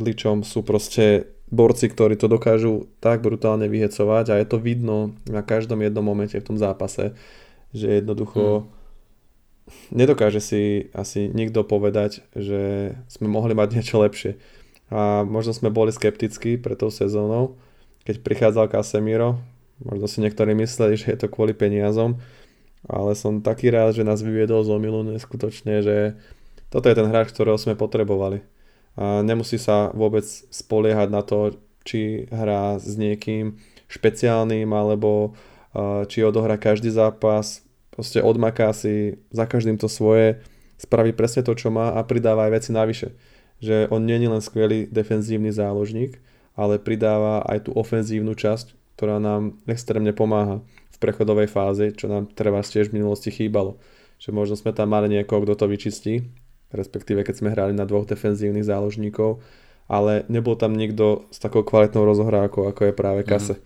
Ličom 0.00 0.40
sú 0.40 0.64
proste 0.64 1.28
borci, 1.52 1.86
ktorí 1.92 2.18
to 2.18 2.26
dokážu 2.26 2.90
tak 2.98 3.22
brutálne 3.22 3.68
vyhecovať 3.68 4.34
a 4.34 4.38
je 4.40 4.46
to 4.48 4.58
vidno 4.58 5.14
na 5.28 5.44
každom 5.44 5.78
jednom 5.84 6.02
momente 6.02 6.34
v 6.34 6.46
tom 6.46 6.58
zápase, 6.58 7.14
že 7.70 8.02
jednoducho 8.02 8.64
hmm. 8.64 8.68
nedokáže 9.94 10.40
si 10.42 10.62
asi 10.96 11.28
nikto 11.30 11.62
povedať, 11.62 12.24
že 12.34 12.96
sme 13.06 13.28
mohli 13.30 13.54
mať 13.54 13.68
niečo 13.78 14.00
lepšie. 14.00 14.40
A 14.90 15.26
možno 15.26 15.50
sme 15.50 15.70
boli 15.70 15.90
skeptickí 15.90 16.58
pre 16.58 16.78
tou 16.78 16.90
sezónou, 16.94 17.58
keď 18.06 18.22
prichádzal 18.22 18.70
Casemiro, 18.70 19.42
možno 19.82 20.06
si 20.06 20.22
niektorí 20.22 20.54
mysleli, 20.56 20.94
že 20.94 21.10
je 21.14 21.18
to 21.26 21.28
kvôli 21.28 21.52
peniazom, 21.52 22.22
ale 22.86 23.18
som 23.18 23.42
taký 23.42 23.68
rád, 23.74 23.98
že 23.98 24.06
nás 24.06 24.22
vyviedol 24.22 24.62
z 24.62 24.70
omilu 24.70 25.02
neskutočne, 25.02 25.82
že 25.82 25.96
toto 26.70 26.86
je 26.86 26.94
ten 26.94 27.06
hráč, 27.10 27.34
ktorého 27.34 27.58
sme 27.58 27.74
potrebovali 27.74 28.42
a 28.42 28.55
nemusí 29.00 29.60
sa 29.60 29.92
vôbec 29.92 30.24
spoliehať 30.28 31.08
na 31.12 31.20
to, 31.20 31.56
či 31.86 32.26
hrá 32.32 32.80
s 32.80 32.98
niekým 32.98 33.60
špeciálnym 33.86 34.66
alebo 34.72 35.36
či 36.10 36.24
odohrá 36.24 36.56
každý 36.56 36.90
zápas, 36.90 37.62
proste 37.92 38.24
odmaká 38.24 38.72
si 38.72 39.20
za 39.30 39.44
každým 39.44 39.76
to 39.76 39.86
svoje, 39.86 40.40
spraví 40.80 41.12
presne 41.12 41.44
to, 41.44 41.52
čo 41.56 41.68
má 41.72 41.92
a 41.94 42.00
pridáva 42.04 42.48
aj 42.48 42.52
veci 42.52 42.70
navyše. 42.72 43.08
Že 43.60 43.88
on 43.88 44.04
nie 44.04 44.20
je 44.20 44.28
len 44.28 44.42
skvelý 44.44 44.84
defenzívny 44.88 45.48
záložník, 45.48 46.20
ale 46.56 46.80
pridáva 46.80 47.44
aj 47.44 47.68
tú 47.68 47.70
ofenzívnu 47.76 48.36
časť, 48.36 48.96
ktorá 48.96 49.20
nám 49.20 49.60
extrémne 49.68 50.12
pomáha 50.16 50.64
v 50.92 50.96
prechodovej 51.00 51.48
fáze, 51.52 51.92
čo 51.92 52.08
nám 52.08 52.32
treba 52.32 52.64
tiež 52.64 52.88
v 52.88 53.00
minulosti 53.00 53.28
chýbalo. 53.28 53.76
Že 54.16 54.32
možno 54.32 54.56
sme 54.56 54.72
tam 54.72 54.92
mali 54.92 55.12
niekoho, 55.12 55.44
kto 55.44 55.52
to 55.60 55.68
vyčistí, 55.68 56.24
respektíve 56.76 57.24
keď 57.24 57.34
sme 57.40 57.52
hrali 57.52 57.72
na 57.72 57.88
dvoch 57.88 58.04
defenzívnych 58.04 58.68
záložníkov, 58.68 59.40
ale 59.88 60.28
nebol 60.28 60.54
tam 60.54 60.76
nikto 60.76 61.26
s 61.32 61.40
takou 61.40 61.64
kvalitnou 61.64 62.04
rozohrávkou, 62.04 62.68
ako 62.68 62.80
je 62.86 62.94
práve 62.94 63.24
mhm. 63.24 63.28
Kase. 63.28 63.56
Mm. 63.56 63.64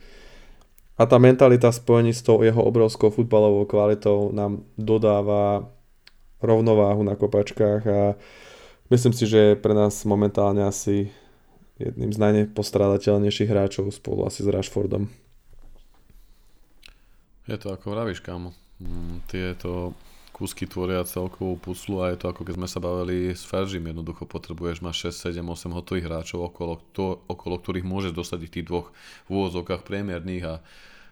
A 1.00 1.02
tá 1.08 1.16
mentalita 1.16 1.72
spojení 1.72 2.12
s 2.12 2.20
tou 2.20 2.44
jeho 2.44 2.60
obrovskou 2.60 3.08
futbalovou 3.08 3.64
kvalitou 3.64 4.36
nám 4.36 4.62
dodáva 4.76 5.64
rovnováhu 6.44 7.00
na 7.00 7.16
kopačkách 7.16 7.82
a 7.88 8.00
Myslím 8.90 9.14
si, 9.14 9.30
že 9.30 9.54
je 9.54 9.54
pre 9.54 9.70
nás 9.70 10.02
momentálne 10.02 10.66
asi 10.66 11.14
jedným 11.78 12.10
z 12.10 12.18
najnepostrádateľnejších 12.26 13.46
hráčov 13.46 13.94
spolu 13.94 14.26
asi 14.26 14.42
s 14.42 14.50
Rashfordom. 14.50 15.06
Je 17.46 17.54
to 17.54 17.70
ako 17.70 17.94
vravíš, 17.94 18.18
kam. 18.18 18.50
Mm, 18.82 19.22
tieto 19.30 19.94
kúsky 20.40 20.64
tvoria 20.64 21.04
celkovú 21.04 21.60
puclu 21.60 22.00
a 22.00 22.16
je 22.16 22.24
to 22.24 22.32
ako 22.32 22.48
keď 22.48 22.54
sme 22.56 22.68
sa 22.72 22.80
bavili 22.80 23.36
s 23.36 23.44
Feržim. 23.44 23.84
Jednoducho 23.84 24.24
potrebuješ 24.24 24.80
mať 24.80 25.12
6, 25.12 25.36
7, 25.36 25.44
8 25.44 25.76
hotových 25.76 26.08
hráčov, 26.08 26.48
okolo, 26.48 26.80
to, 26.96 27.20
okolo 27.28 27.60
ktorých 27.60 27.84
môžeš 27.84 28.16
dostať 28.16 28.48
tých 28.48 28.64
dvoch 28.64 28.88
v 29.28 29.36
úvodzovkách 29.36 29.84
priemerných 29.84 30.44
a 30.48 30.54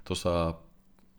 to 0.09 0.17
sa 0.17 0.57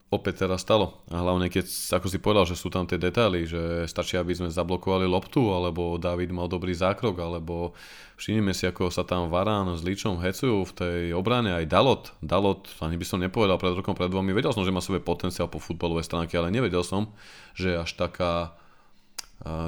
opäť 0.10 0.46
teraz 0.46 0.66
stalo. 0.66 1.06
A 1.14 1.22
hlavne 1.22 1.54
keď, 1.54 1.70
ako 1.70 2.08
si 2.10 2.18
povedal, 2.18 2.46
že 2.50 2.58
sú 2.58 2.74
tam 2.74 2.90
tie 2.90 2.98
detaily, 2.98 3.46
že 3.46 3.86
stačí, 3.86 4.18
aby 4.18 4.34
sme 4.34 4.50
zablokovali 4.50 5.06
loptu, 5.06 5.54
alebo 5.54 6.02
David 6.02 6.34
mal 6.34 6.50
dobrý 6.50 6.74
zákrok, 6.74 7.14
alebo 7.22 7.78
všimneme 8.18 8.50
si, 8.58 8.66
ako 8.66 8.90
sa 8.90 9.06
tam 9.06 9.30
Varán 9.30 9.70
s 9.78 9.86
Líčom 9.86 10.18
hecujú 10.18 10.66
v 10.66 10.74
tej 10.74 11.00
obrane, 11.14 11.54
aj 11.54 11.70
Dalot. 11.70 12.04
Dalot, 12.26 12.66
ani 12.82 12.98
by 12.98 13.06
som 13.06 13.22
nepovedal 13.22 13.62
pred 13.62 13.78
rokom, 13.78 13.94
pred 13.94 14.10
dvomi, 14.10 14.34
vedel 14.34 14.50
som, 14.50 14.66
že 14.66 14.74
má 14.74 14.82
svoj 14.82 15.06
potenciál 15.06 15.46
po 15.46 15.62
futbalovej 15.62 16.10
stránke, 16.10 16.34
ale 16.34 16.50
nevedel 16.50 16.82
som, 16.82 17.14
že 17.54 17.78
až 17.78 17.94
taká, 17.94 18.58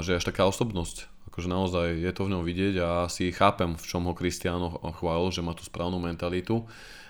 že 0.02 0.18
až 0.18 0.26
taká 0.26 0.50
osobnosť. 0.50 1.06
Akože 1.30 1.48
naozaj 1.48 2.02
je 2.02 2.12
to 2.12 2.28
v 2.28 2.32
ňom 2.34 2.44
vidieť 2.44 2.76
a 2.82 2.90
si 3.08 3.30
chápem, 3.30 3.78
v 3.78 3.86
čom 3.86 4.04
ho 4.10 4.18
Cristiano 4.18 4.82
chválil, 5.00 5.32
že 5.32 5.46
má 5.46 5.54
tú 5.54 5.64
správnu 5.64 6.02
mentalitu. 6.02 6.66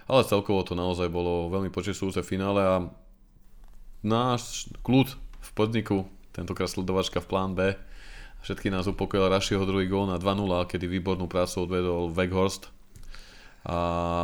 Ale 0.06 0.28
celkovo 0.28 0.62
to 0.67 0.76
naozaj 0.76 1.08
bolo 1.08 1.48
veľmi 1.48 1.72
počasujúce 1.72 2.20
finále 2.22 2.60
a 2.60 2.86
náš 4.02 4.70
kľud 4.82 5.14
v 5.18 5.50
podniku, 5.54 5.98
tentokrát 6.34 6.70
sledovačka 6.70 7.22
v 7.22 7.30
plán 7.30 7.52
B. 7.54 7.78
Všetky 8.42 8.74
nás 8.74 8.90
upokojil 8.90 9.30
Rašiho 9.30 9.62
druhý 9.70 9.86
gól 9.86 10.10
na 10.10 10.18
2-0, 10.18 10.66
kedy 10.66 10.90
výbornú 10.90 11.30
prácu 11.30 11.70
odvedol 11.70 12.10
Weghorst. 12.10 12.74
A 13.62 13.78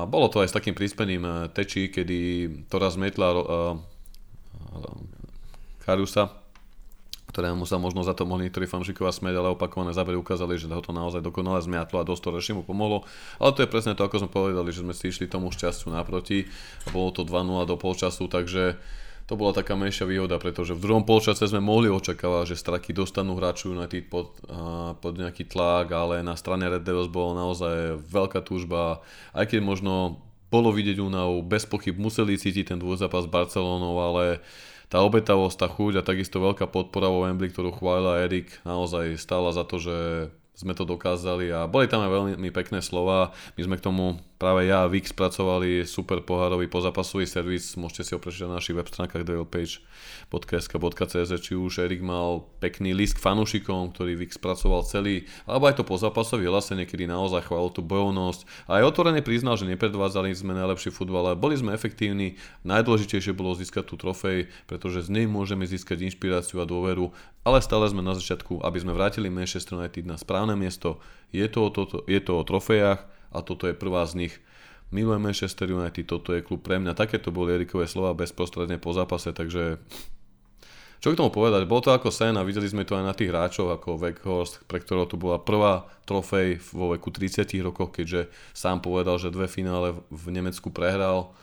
bolo 0.10 0.34
to 0.34 0.42
aj 0.42 0.50
s 0.50 0.58
takým 0.58 0.74
príspením 0.74 1.22
eh, 1.22 1.34
tečí, 1.54 1.94
kedy 1.94 2.50
to 2.74 2.82
raz 2.82 2.98
metla 2.98 3.30
uh, 3.38 3.78
Kariusa, 5.86 6.34
ktorému 7.30 7.70
sa 7.70 7.78
možno 7.78 8.02
za 8.02 8.18
to 8.18 8.26
mohli 8.26 8.50
niektorí 8.50 8.66
fanšikovia 8.66 9.14
smeť, 9.14 9.38
ale 9.38 9.54
opakované 9.54 9.94
zábery 9.94 10.18
ukázali, 10.18 10.58
že 10.58 10.66
ho 10.66 10.82
to 10.82 10.90
naozaj 10.90 11.22
dokonale 11.22 11.62
zmiatlo 11.62 12.02
a 12.02 12.08
dosť 12.08 12.22
to 12.26 12.30
Rašimu 12.34 12.62
pomohlo. 12.66 13.06
Ale 13.38 13.54
to 13.54 13.62
je 13.62 13.70
presne 13.70 13.94
to, 13.94 14.02
ako 14.02 14.26
sme 14.26 14.34
povedali, 14.34 14.74
že 14.74 14.82
sme 14.82 14.98
si 14.98 15.14
išli 15.14 15.30
tomu 15.30 15.54
šťastiu 15.54 15.94
naproti. 15.94 16.50
Bolo 16.90 17.14
to 17.14 17.22
2-0 17.22 17.70
do 17.70 17.78
polčasu, 17.78 18.26
takže 18.26 18.82
to 19.28 19.36
bola 19.36 19.52
taká 19.52 19.76
menšia 19.76 20.08
výhoda, 20.08 20.40
pretože 20.40 20.72
v 20.72 20.80
druhom 20.80 21.04
polčase 21.04 21.44
sme 21.44 21.60
mohli 21.60 21.92
očakávať, 21.92 22.56
že 22.56 22.64
straky 22.64 22.96
dostanú 22.96 23.36
hráču 23.36 23.76
United 23.76 24.08
pod, 24.08 24.40
pod 25.04 25.14
nejaký 25.20 25.44
tlak, 25.52 25.92
ale 25.92 26.24
na 26.24 26.40
strane 26.40 26.64
Red 26.64 26.88
Devils 26.88 27.12
bola 27.12 27.44
naozaj 27.44 28.00
veľká 28.08 28.40
túžba, 28.48 29.04
aj 29.36 29.52
keď 29.52 29.60
možno 29.68 30.24
bolo 30.48 30.72
vidieť 30.72 31.04
únavu, 31.04 31.44
bez 31.44 31.68
pochyb 31.68 32.00
museli 32.00 32.40
cítiť 32.40 32.72
ten 32.72 32.80
dvojzápas 32.80 33.28
s 33.28 33.32
Barcelonou, 33.32 34.00
ale 34.00 34.40
tá 34.88 35.04
obetavosť, 35.04 35.60
tá 35.60 35.68
chuť 35.68 36.00
a 36.00 36.08
takisto 36.08 36.40
veľká 36.40 36.72
podpora 36.72 37.12
vo 37.12 37.28
Wembley, 37.28 37.52
ktorú 37.52 37.76
chválila 37.76 38.24
Erik, 38.24 38.48
naozaj 38.64 39.20
stála 39.20 39.52
za 39.52 39.68
to, 39.68 39.76
že 39.76 40.32
sme 40.58 40.74
to 40.74 40.90
dokázali 40.90 41.54
a 41.54 41.70
boli 41.70 41.86
tam 41.86 42.02
aj 42.02 42.10
veľmi 42.10 42.50
pekné 42.50 42.82
slova. 42.82 43.30
My 43.60 43.62
sme 43.62 43.78
k 43.78 43.86
tomu 43.86 44.18
práve 44.38 44.70
ja 44.70 44.86
a 44.86 44.90
Vix 44.90 45.10
spracovali 45.12 45.84
super 45.84 46.22
pohárový 46.22 46.70
pozápasový 46.70 47.26
servis, 47.26 47.74
môžete 47.74 48.04
si 48.06 48.14
ho 48.14 48.22
prečítať 48.22 48.46
na 48.46 48.62
našich 48.62 48.78
web 48.78 48.86
stránkach 48.86 49.26
devilpage.sk.cz 49.26 51.32
či 51.42 51.58
už 51.58 51.82
Erik 51.82 52.06
mal 52.06 52.46
pekný 52.62 52.94
list 52.94 53.18
k 53.18 53.24
fanúšikom, 53.26 53.98
ktorý 53.98 54.14
Vix 54.16 54.38
spracoval 54.38 54.86
celý, 54.86 55.26
alebo 55.50 55.66
aj 55.66 55.82
to 55.82 55.84
pozápasové 55.84 56.46
hlasenie, 56.46 56.86
kedy 56.86 57.10
naozaj 57.10 57.50
chválil 57.50 57.74
tú 57.74 57.82
bojovnosť. 57.82 58.70
A 58.70 58.78
aj 58.80 58.94
otvorene 58.94 59.26
priznal, 59.26 59.58
že 59.58 59.66
nepredvádzali 59.66 60.30
sme 60.38 60.54
najlepší 60.54 60.94
futbal, 60.94 61.34
ale 61.34 61.42
boli 61.42 61.58
sme 61.58 61.74
efektívni. 61.74 62.38
Najdôležitejšie 62.62 63.34
bolo 63.34 63.58
získať 63.58 63.90
tú 63.90 63.98
trofej, 63.98 64.54
pretože 64.70 65.10
z 65.10 65.12
nej 65.12 65.26
môžeme 65.26 65.66
získať 65.66 66.06
inšpiráciu 66.06 66.62
a 66.62 66.70
dôveru, 66.70 67.10
ale 67.42 67.58
stále 67.60 67.90
sme 67.90 68.06
na 68.06 68.14
začiatku, 68.14 68.62
aby 68.62 68.78
sme 68.78 68.94
vrátili 68.94 69.34
Manchester 69.34 69.82
United 69.82 70.06
na 70.06 70.20
správne 70.20 70.54
miesto, 70.54 71.02
je 71.34 71.44
to, 71.50 71.74
to, 71.74 72.06
je 72.08 72.20
to 72.24 72.40
o 72.40 72.48
trofejách 72.48 73.17
a 73.38 73.46
toto 73.46 73.70
je 73.70 73.78
prvá 73.78 74.02
z 74.10 74.26
nich. 74.26 74.34
Milujem 74.90 75.22
Manchester 75.22 75.70
United, 75.70 76.10
toto 76.10 76.34
je 76.34 76.42
klub 76.42 76.66
pre 76.66 76.82
mňa. 76.82 76.98
Takéto 76.98 77.30
boli 77.30 77.54
Erikové 77.54 77.86
slova 77.86 78.18
bezprostredne 78.18 78.82
po 78.82 78.96
zápase, 78.96 79.36
takže 79.36 79.78
čo 80.98 81.14
k 81.14 81.20
tomu 81.20 81.30
povedať? 81.30 81.70
Bolo 81.70 81.86
to 81.86 81.94
ako 81.94 82.10
sen 82.10 82.34
a 82.40 82.48
videli 82.48 82.66
sme 82.66 82.82
to 82.82 82.98
aj 82.98 83.06
na 83.06 83.14
tých 83.14 83.30
hráčov 83.30 83.70
ako 83.70 84.02
Weghorst, 84.02 84.66
pre 84.66 84.82
ktorého 84.82 85.06
to 85.06 85.14
bola 85.14 85.38
prvá 85.38 85.86
trofej 86.10 86.58
vo 86.74 86.98
veku 86.98 87.14
30 87.14 87.46
rokoch, 87.62 87.94
keďže 87.94 88.34
sám 88.58 88.82
povedal, 88.82 89.22
že 89.22 89.30
dve 89.30 89.46
finále 89.46 89.94
v 90.10 90.26
Nemecku 90.34 90.74
prehral 90.74 91.38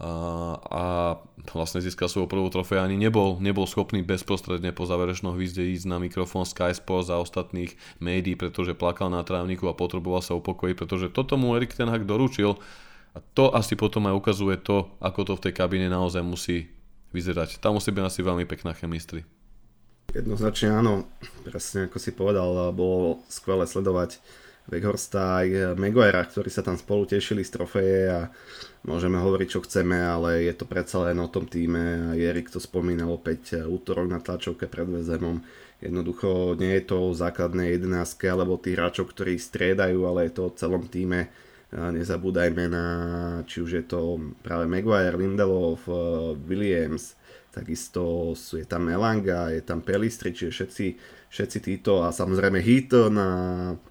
a 0.00 1.20
vlastne 1.52 1.84
získal 1.84 2.08
svoju 2.08 2.24
prvú 2.24 2.48
trofej 2.48 2.80
ani 2.80 2.96
nebol, 2.96 3.36
nebol 3.36 3.68
schopný 3.68 4.00
bezprostredne 4.00 4.72
po 4.72 4.88
záverečnom 4.88 5.36
hvizde 5.36 5.60
ísť 5.76 5.84
na 5.92 6.00
mikrofón 6.00 6.48
Sky 6.48 6.72
Sports 6.72 7.12
a 7.12 7.20
ostatných 7.20 7.76
médií, 8.00 8.32
pretože 8.32 8.72
plakal 8.72 9.12
na 9.12 9.20
trávniku 9.20 9.68
a 9.68 9.76
potreboval 9.76 10.24
sa 10.24 10.32
upokojiť, 10.40 10.74
pretože 10.76 11.06
toto 11.12 11.36
mu 11.36 11.52
Erik 11.52 11.76
Ten 11.76 11.92
Hag 11.92 12.08
doručil 12.08 12.56
a 13.12 13.18
to 13.36 13.52
asi 13.52 13.76
potom 13.76 14.08
aj 14.08 14.16
ukazuje 14.16 14.56
to, 14.56 14.88
ako 15.04 15.20
to 15.28 15.32
v 15.36 15.44
tej 15.44 15.52
kabíne 15.52 15.92
naozaj 15.92 16.24
musí 16.24 16.72
vyzerať. 17.12 17.60
Tam 17.60 17.76
musí 17.76 17.92
byť 17.92 18.04
asi 18.06 18.20
veľmi 18.24 18.48
pekná 18.48 18.72
chemistry. 18.72 19.26
Jednoznačne 20.16 20.80
áno, 20.80 21.06
presne 21.44 21.92
ako 21.92 21.98
si 22.00 22.10
povedal, 22.16 22.72
bolo 22.72 23.20
skvelé 23.28 23.68
sledovať 23.68 24.22
Weghorsta 24.68 25.40
aj 25.40 25.78
Maguire, 25.80 26.20
ktorí 26.20 26.52
sa 26.52 26.60
tam 26.60 26.76
spolu 26.76 27.08
tešili 27.08 27.40
z 27.40 27.56
trofeje 27.56 28.00
a 28.12 28.20
môžeme 28.84 29.16
hovoriť 29.16 29.48
čo 29.48 29.60
chceme, 29.64 29.96
ale 29.96 30.44
je 30.44 30.54
to 30.54 30.68
predsa 30.68 31.00
len 31.08 31.16
o 31.16 31.28
tom 31.32 31.48
týme 31.48 32.12
a 32.12 32.18
Erik 32.18 32.52
to 32.52 32.60
spomínal 32.60 33.16
opäť 33.16 33.56
e, 33.56 33.64
útorok 33.64 34.06
na 34.06 34.20
tlačovke 34.20 34.68
pred 34.68 34.86
väzemom. 34.86 35.40
Jednoducho 35.80 36.60
nie 36.60 36.76
je 36.76 36.84
to 36.92 36.96
o 37.08 37.16
základnej 37.16 37.80
jedenáctke 37.80 38.28
alebo 38.28 38.60
tých 38.60 38.76
hráčov, 38.76 39.16
ktorí 39.16 39.40
striedajú, 39.40 40.04
ale 40.04 40.28
je 40.28 40.32
to 40.36 40.42
o 40.52 40.54
celom 40.54 40.84
týme. 40.84 41.32
Nezabúdajme 41.70 42.66
na, 42.66 42.86
či 43.46 43.62
už 43.62 43.70
je 43.78 43.84
to 43.86 44.18
práve 44.42 44.66
Maguire, 44.66 45.16
Lindelof, 45.16 45.86
e, 45.88 45.94
Williams, 46.46 47.16
takisto 47.50 48.34
je 48.34 48.66
tam 48.66 48.86
Melanga, 48.86 49.50
je 49.50 49.62
tam 49.62 49.82
Pelistri, 49.82 50.30
čiže 50.30 50.50
všetci 50.50 50.86
všetci 51.30 51.58
títo 51.62 52.02
a 52.02 52.10
samozrejme 52.10 52.58
hit 52.58 52.90
na 53.08 53.28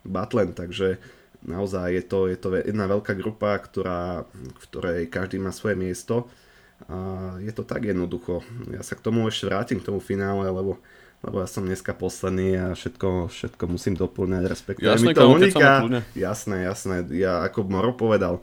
Butlen, 0.03 0.51
takže 0.51 0.99
naozaj 1.39 1.95
je 1.95 2.03
to, 2.03 2.19
je 2.27 2.37
to 2.37 2.47
jedna 2.59 2.85
veľká 2.91 3.15
grupa, 3.15 3.55
ktorá, 3.55 4.27
v 4.35 4.57
ktorej 4.67 4.99
každý 5.07 5.39
má 5.39 5.55
svoje 5.55 5.79
miesto 5.79 6.27
a 6.87 7.35
je 7.39 7.51
to 7.51 7.63
tak 7.63 7.87
jednoducho. 7.87 8.43
Ja 8.71 8.83
sa 8.83 8.95
k 8.95 9.03
tomu 9.03 9.27
ešte 9.27 9.47
vrátim, 9.47 9.79
k 9.79 9.87
tomu 9.87 10.03
finále, 10.03 10.51
lebo, 10.51 10.79
lebo 11.23 11.43
ja 11.43 11.47
som 11.47 11.63
dneska 11.63 11.95
posledný 11.95 12.55
a 12.59 12.65
všetko, 12.75 13.31
všetko 13.31 13.63
musím 13.67 13.95
doplňať, 13.99 14.43
respektíve 14.47 14.87
jasné, 14.87 15.11
mi 15.11 15.15
to 15.15 15.27
uniká. 15.27 15.83
Jasné, 16.15 16.67
jasné. 16.67 16.95
Ja 17.15 17.43
ako 17.43 17.67
Moro 17.67 17.91
povedal, 17.95 18.39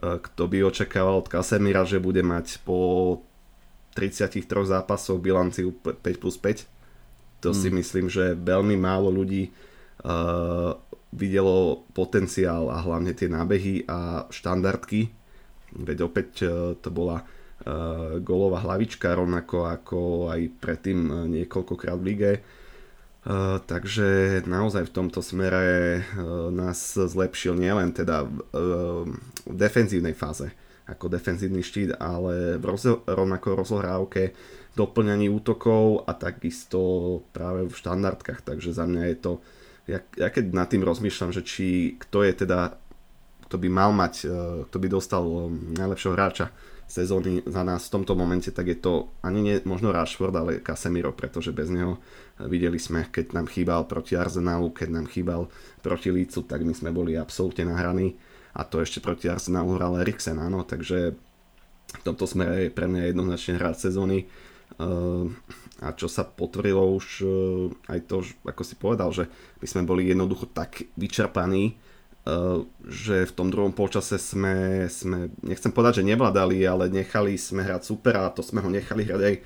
e, 0.00 0.20
kto 0.20 0.42
by 0.48 0.68
očakával 0.68 1.20
od 1.20 1.32
Kasemira, 1.32 1.88
že 1.88 2.00
bude 2.00 2.20
mať 2.20 2.60
po 2.64 3.20
33 3.96 4.44
zápasoch 4.68 5.20
bilanciu 5.20 5.72
5 5.72 6.00
plus 6.20 6.36
5 6.36 6.77
to 7.38 7.54
hmm. 7.54 7.58
si 7.58 7.68
myslím, 7.70 8.06
že 8.10 8.34
veľmi 8.34 8.74
málo 8.78 9.08
ľudí 9.10 9.48
uh, 9.48 10.74
videlo 11.14 11.86
potenciál 11.96 12.68
a 12.68 12.82
hlavne 12.82 13.14
tie 13.16 13.30
nábehy 13.30 13.88
a 13.88 14.28
štandardky. 14.28 15.08
Veď 15.74 16.08
opäť 16.08 16.30
uh, 16.44 16.74
to 16.78 16.88
bola 16.90 17.22
uh, 17.22 18.18
golová 18.20 18.64
hlavička, 18.64 19.14
rovnako 19.14 19.68
ako 19.68 19.98
aj 20.32 20.40
predtým 20.58 20.98
uh, 21.08 21.14
niekoľkokrát 21.30 21.96
v 22.00 22.06
lige. 22.06 22.32
Uh, 22.38 22.57
takže 23.66 24.40
naozaj 24.46 24.88
v 24.88 24.94
tomto 24.94 25.20
smere 25.20 26.00
uh, 26.00 26.48
nás 26.54 26.94
zlepšil 26.94 27.58
nielen 27.58 27.90
teda 27.90 28.24
v, 28.24 28.36
uh, 28.54 29.04
v 29.44 29.54
defenzívnej 29.58 30.14
fáze 30.14 30.54
ako 30.88 31.12
defenzívny 31.12 31.60
štít, 31.60 32.00
ale 32.00 32.56
v 32.56 32.64
roz, 32.64 32.88
rovnako 33.04 33.60
rozohrávke 33.60 34.32
doplňaní 34.72 35.28
útokov 35.28 36.08
a 36.08 36.16
takisto 36.16 36.80
práve 37.36 37.68
v 37.68 37.74
štandardkách, 37.76 38.40
takže 38.40 38.72
za 38.72 38.88
mňa 38.88 39.02
je 39.12 39.16
to, 39.20 39.32
ja, 39.84 40.00
ja 40.16 40.32
keď 40.32 40.44
nad 40.56 40.64
tým 40.72 40.80
rozmýšľam, 40.80 41.34
že 41.36 41.44
či 41.44 41.98
kto 42.00 42.24
je 42.24 42.32
teda, 42.32 42.80
kto 43.44 43.56
by 43.60 43.68
mal 43.68 43.92
mať, 43.92 44.14
kto 44.72 44.76
by 44.80 44.88
dostal 44.88 45.52
najlepšieho 45.76 46.16
hráča 46.16 46.48
sezóny 46.88 47.44
za 47.44 47.62
nás 47.62 47.86
v 47.86 48.00
tomto 48.00 48.16
momente, 48.16 48.48
tak 48.48 48.66
je 48.72 48.78
to 48.80 49.12
ani 49.20 49.44
nie 49.44 49.54
možno 49.68 49.92
Rashford, 49.92 50.32
ale 50.32 50.64
Casemiro, 50.64 51.12
pretože 51.12 51.52
bez 51.52 51.68
neho 51.68 52.00
videli 52.48 52.80
sme, 52.80 53.06
keď 53.12 53.36
nám 53.36 53.46
chýbal 53.46 53.84
proti 53.84 54.16
Arsenalu, 54.16 54.72
keď 54.72 54.88
nám 54.96 55.06
chýbal 55.06 55.52
proti 55.84 56.08
Lícu, 56.08 56.48
tak 56.48 56.64
my 56.64 56.72
sme 56.72 56.88
boli 56.88 57.14
absolútne 57.14 57.68
nahraní. 57.68 58.16
A 58.56 58.64
to 58.64 58.80
ešte 58.80 59.04
proti 59.04 59.28
Arsenalu 59.28 59.76
hral 59.76 60.00
Eriksen, 60.00 60.40
áno, 60.40 60.64
takže 60.64 61.12
v 61.88 62.02
tomto 62.02 62.24
smere 62.24 62.68
je 62.68 62.74
pre 62.74 62.88
mňa 62.88 63.12
jednoznačne 63.12 63.60
hráč 63.60 63.84
sezóny. 63.84 64.24
Ehm, 64.80 65.36
a 65.80 65.92
čo 65.92 66.08
sa 66.10 66.26
potvrdilo 66.26 66.84
už 66.96 67.06
e, 67.22 67.26
aj 67.88 68.00
to, 68.10 68.20
ako 68.44 68.62
si 68.64 68.74
povedal, 68.76 69.10
že 69.14 69.26
my 69.60 69.66
sme 69.66 69.82
boli 69.88 70.08
jednoducho 70.08 70.50
tak 70.50 70.84
vyčerpaní, 70.98 71.78
že 72.84 73.24
v 73.24 73.32
tom 73.32 73.48
druhom 73.48 73.72
polčase 73.72 74.20
sme, 74.20 74.84
sme, 74.92 75.32
nechcem 75.40 75.72
povedať, 75.72 76.02
že 76.02 76.08
nevládali, 76.12 76.60
ale 76.68 76.92
nechali 76.92 77.40
sme 77.40 77.64
hrať 77.64 77.82
super 77.88 78.20
a 78.20 78.32
to 78.32 78.44
sme 78.44 78.60
ho 78.60 78.68
nechali 78.68 79.08
hrať 79.08 79.22
aj, 79.22 79.36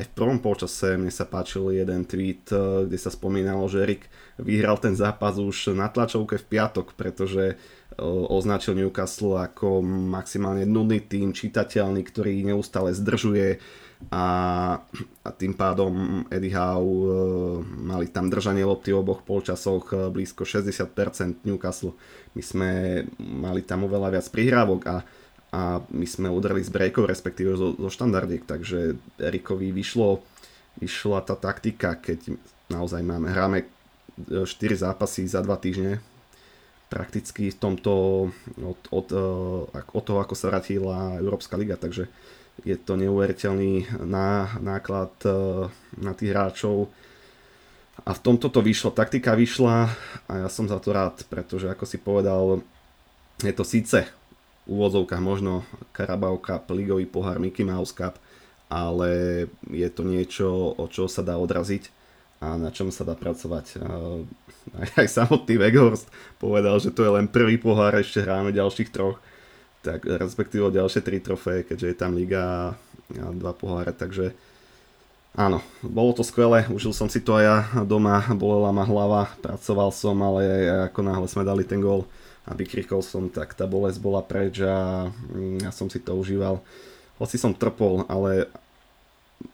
aj 0.00 0.04
v 0.10 0.14
prvom 0.16 0.38
polčase. 0.42 0.98
Mne 0.98 1.14
sa 1.14 1.28
páčil 1.28 1.70
jeden 1.78 2.02
tweet, 2.02 2.50
e, 2.50 2.90
kde 2.90 2.98
sa 2.98 3.14
spomínalo, 3.14 3.70
že 3.70 3.86
Erik 3.86 4.10
vyhral 4.42 4.80
ten 4.82 4.98
zápas 4.98 5.38
už 5.38 5.76
na 5.76 5.86
tlačovke 5.86 6.34
v 6.40 6.48
piatok, 6.50 6.98
pretože 6.98 7.60
označil 8.28 8.78
Newcastle 8.78 9.36
ako 9.36 9.84
maximálne 9.84 10.64
nudný 10.64 11.04
tým, 11.04 11.36
čitateľný, 11.36 12.00
ktorý 12.06 12.40
neustále 12.40 12.96
zdržuje, 12.96 13.60
a, 14.10 14.26
a 15.22 15.30
tým 15.30 15.54
pádom 15.54 16.24
Eddie 16.32 16.56
Howe 16.56 16.82
e, 16.82 17.12
mali 17.62 18.10
tam 18.10 18.32
držanie 18.32 18.66
lopty 18.66 18.90
v 18.90 18.98
oboch 18.98 19.22
polčasoch 19.22 19.92
e, 19.92 20.10
blízko 20.10 20.42
60% 20.42 21.46
Newcastle. 21.46 21.94
My 22.34 22.42
sme 22.42 22.70
mali 23.20 23.62
tam 23.62 23.86
oveľa 23.86 24.18
viac 24.18 24.26
prihrávok 24.32 24.80
a, 24.88 24.96
a 25.52 25.62
my 25.92 26.06
sme 26.08 26.32
udreli 26.32 26.64
z 26.64 26.72
breakov, 26.72 27.06
respektíve 27.06 27.54
zo, 27.54 27.76
zo 27.76 27.88
štandardiek, 27.92 28.42
takže 28.42 28.96
Erikovi 29.20 29.70
vyšlo, 29.70 30.24
vyšla 30.80 31.22
tá 31.22 31.36
taktika, 31.36 31.94
keď 32.00 32.34
naozaj 32.72 33.04
máme, 33.04 33.28
hráme 33.30 33.68
4 34.18 34.42
e, 34.42 34.76
zápasy 34.76 35.28
za 35.28 35.44
2 35.44 35.52
týždne, 35.60 36.00
prakticky 36.92 37.48
v 37.48 37.56
tomto 37.56 37.92
od, 38.60 38.80
od, 38.92 39.06
od 39.72 40.02
toho, 40.04 40.18
ako 40.20 40.34
sa 40.36 40.52
vrátila 40.52 41.16
Európska 41.16 41.56
liga, 41.56 41.80
takže 41.80 42.12
je 42.62 42.76
to 42.76 42.94
neuveriteľný 42.94 44.04
ná, 44.04 44.60
náklad 44.60 45.12
e, 45.24 45.30
na 45.98 46.12
tých 46.12 46.30
hráčov. 46.30 46.92
A 48.02 48.10
v 48.12 48.22
tomto 48.22 48.48
to 48.48 48.60
vyšlo, 48.60 48.92
taktika 48.92 49.36
vyšla 49.36 49.88
a 50.26 50.32
ja 50.46 50.48
som 50.48 50.66
za 50.66 50.80
to 50.80 50.92
rád, 50.92 51.22
pretože 51.28 51.68
ako 51.68 51.84
si 51.84 51.98
povedal, 52.00 52.64
je 53.42 53.52
to 53.52 53.64
síce 53.66 54.08
v 54.62 54.68
úvodzovkách 54.68 55.22
možno 55.22 55.66
Carabao 55.90 56.38
Cup, 56.38 56.70
ligový 56.70 57.06
pohár 57.06 57.42
Mickey 57.42 57.66
Mouse 57.66 57.94
Cup, 57.94 58.16
ale 58.70 59.44
je 59.68 59.88
to 59.90 60.02
niečo, 60.06 60.48
o 60.78 60.84
čo 60.88 61.10
sa 61.10 61.20
dá 61.20 61.36
odraziť 61.36 61.90
a 62.42 62.58
na 62.58 62.74
čom 62.74 62.90
sa 62.90 63.06
dá 63.06 63.14
pracovať. 63.14 63.82
Aj, 64.78 64.88
aj 64.94 65.08
samotný 65.10 65.58
Weghorst 65.58 66.06
povedal, 66.38 66.78
že 66.78 66.94
to 66.94 67.02
je 67.02 67.10
len 67.10 67.26
prvý 67.26 67.58
pohár, 67.58 67.98
ešte 67.98 68.22
hráme 68.22 68.54
ďalších 68.54 68.94
troch 68.94 69.18
tak 69.82 70.06
respektíve 70.06 70.70
ďalšie 70.70 71.02
tri 71.02 71.18
trofeje, 71.18 71.66
keďže 71.66 71.86
je 71.90 71.96
tam 71.98 72.14
liga 72.14 72.74
a 73.12 73.28
dva 73.34 73.52
poháre, 73.52 73.92
takže 73.92 74.32
áno, 75.36 75.60
bolo 75.84 76.14
to 76.16 76.24
skvelé, 76.24 76.64
užil 76.70 76.94
som 76.94 77.10
si 77.10 77.20
to 77.20 77.36
aj 77.36 77.44
ja 77.44 77.58
doma, 77.84 78.24
bolela 78.32 78.70
ma 78.70 78.86
hlava, 78.86 79.28
pracoval 79.42 79.90
som, 79.92 80.16
ale 80.22 80.70
ako 80.88 81.00
náhle 81.02 81.26
sme 81.28 81.42
dali 81.44 81.66
ten 81.66 81.82
gól 81.82 82.06
a 82.46 82.54
vykrikol 82.54 83.02
som, 83.04 83.30
tak 83.30 83.54
tá 83.54 83.66
bolesť 83.66 83.98
bola 84.02 84.22
preč 84.22 84.62
a 84.62 85.10
mm, 85.10 85.66
ja 85.66 85.70
som 85.70 85.86
si 85.86 86.02
to 86.02 86.14
užíval. 86.18 86.58
Hoci 87.22 87.38
som 87.38 87.54
trpol, 87.54 88.02
ale 88.10 88.50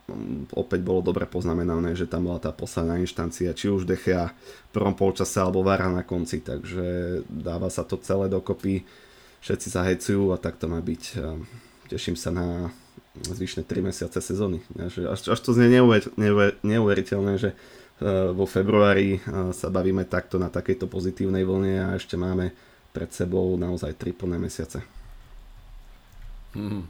mm, 0.09 0.57
opäť 0.57 0.81
bolo 0.81 1.05
dobre 1.05 1.29
poznamenané, 1.29 1.93
že 1.93 2.09
tam 2.09 2.33
bola 2.33 2.41
tá 2.41 2.49
posledná 2.49 2.97
inštancia, 2.97 3.53
či 3.53 3.69
už 3.69 3.85
Dechea 3.85 4.33
v 4.33 4.71
prvom 4.73 4.97
polčase 4.97 5.37
alebo 5.37 5.61
Vara 5.61 5.93
na 5.93 6.01
konci, 6.01 6.41
takže 6.41 7.21
dáva 7.29 7.69
sa 7.69 7.85
to 7.85 8.01
celé 8.01 8.33
dokopy 8.33 8.89
všetci 9.43 9.69
sa 9.71 9.87
hejcujú 9.87 10.35
a 10.35 10.41
tak 10.41 10.59
to 10.59 10.67
má 10.67 10.79
byť. 10.83 11.03
Teším 11.89 12.17
sa 12.19 12.29
na 12.29 12.69
zvyšné 13.23 13.67
3 13.67 13.89
mesiace 13.91 14.19
sezóny. 14.21 14.63
Až, 14.79 15.33
až 15.33 15.41
to 15.41 15.51
znie 15.51 15.73
neuver, 15.73 16.07
neuver, 16.15 16.55
neuveriteľné, 16.63 17.35
že 17.41 17.51
e, 17.51 17.57
vo 18.31 18.47
februári 18.47 19.19
e, 19.19 19.21
sa 19.51 19.73
bavíme 19.73 20.07
takto 20.07 20.39
na 20.39 20.53
takejto 20.53 20.87
pozitívnej 20.87 21.43
vlne 21.43 21.75
a 21.83 21.89
ešte 21.99 22.15
máme 22.15 22.55
pred 22.95 23.11
sebou 23.11 23.59
naozaj 23.59 23.99
3 23.99 24.15
plné 24.15 24.37
mesiace. 24.39 24.79
Hmm. 26.55 26.87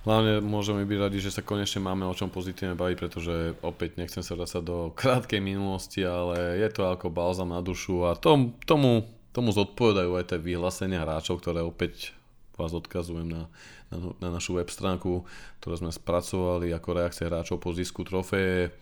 Hlavne 0.00 0.40
môžeme 0.40 0.88
byť 0.88 0.98
radi, 0.98 1.18
že 1.20 1.28
sa 1.28 1.44
konečne 1.44 1.84
máme 1.84 2.08
o 2.08 2.16
čom 2.16 2.32
pozitívne 2.32 2.72
baviť, 2.72 2.96
pretože 2.96 3.52
opäť 3.60 4.00
nechcem 4.00 4.24
sa 4.24 4.32
vrácať 4.32 4.62
do 4.64 4.76
krátkej 5.00 5.40
minulosti, 5.44 6.00
ale 6.00 6.56
je 6.56 6.68
to 6.72 6.88
ako 6.88 7.12
balzam 7.12 7.52
na 7.52 7.60
dušu 7.60 8.08
a 8.08 8.16
tom, 8.16 8.56
tomu 8.64 9.04
tomu 9.30 9.54
zodpovedajú 9.54 10.18
aj 10.18 10.24
tie 10.34 10.38
vyhlásenia 10.38 11.02
hráčov, 11.06 11.42
ktoré 11.42 11.62
opäť 11.62 12.14
vás 12.58 12.76
odkazujem 12.76 13.30
na, 13.30 13.42
na, 13.88 14.12
na 14.20 14.28
našu 14.36 14.60
web 14.60 14.68
stránku, 14.68 15.24
ktoré 15.62 15.80
sme 15.80 15.90
spracovali 15.94 16.68
ako 16.76 16.88
reakcie 16.92 17.24
hráčov 17.24 17.62
po 17.62 17.72
zisku 17.72 18.04
trofeje. 18.04 18.74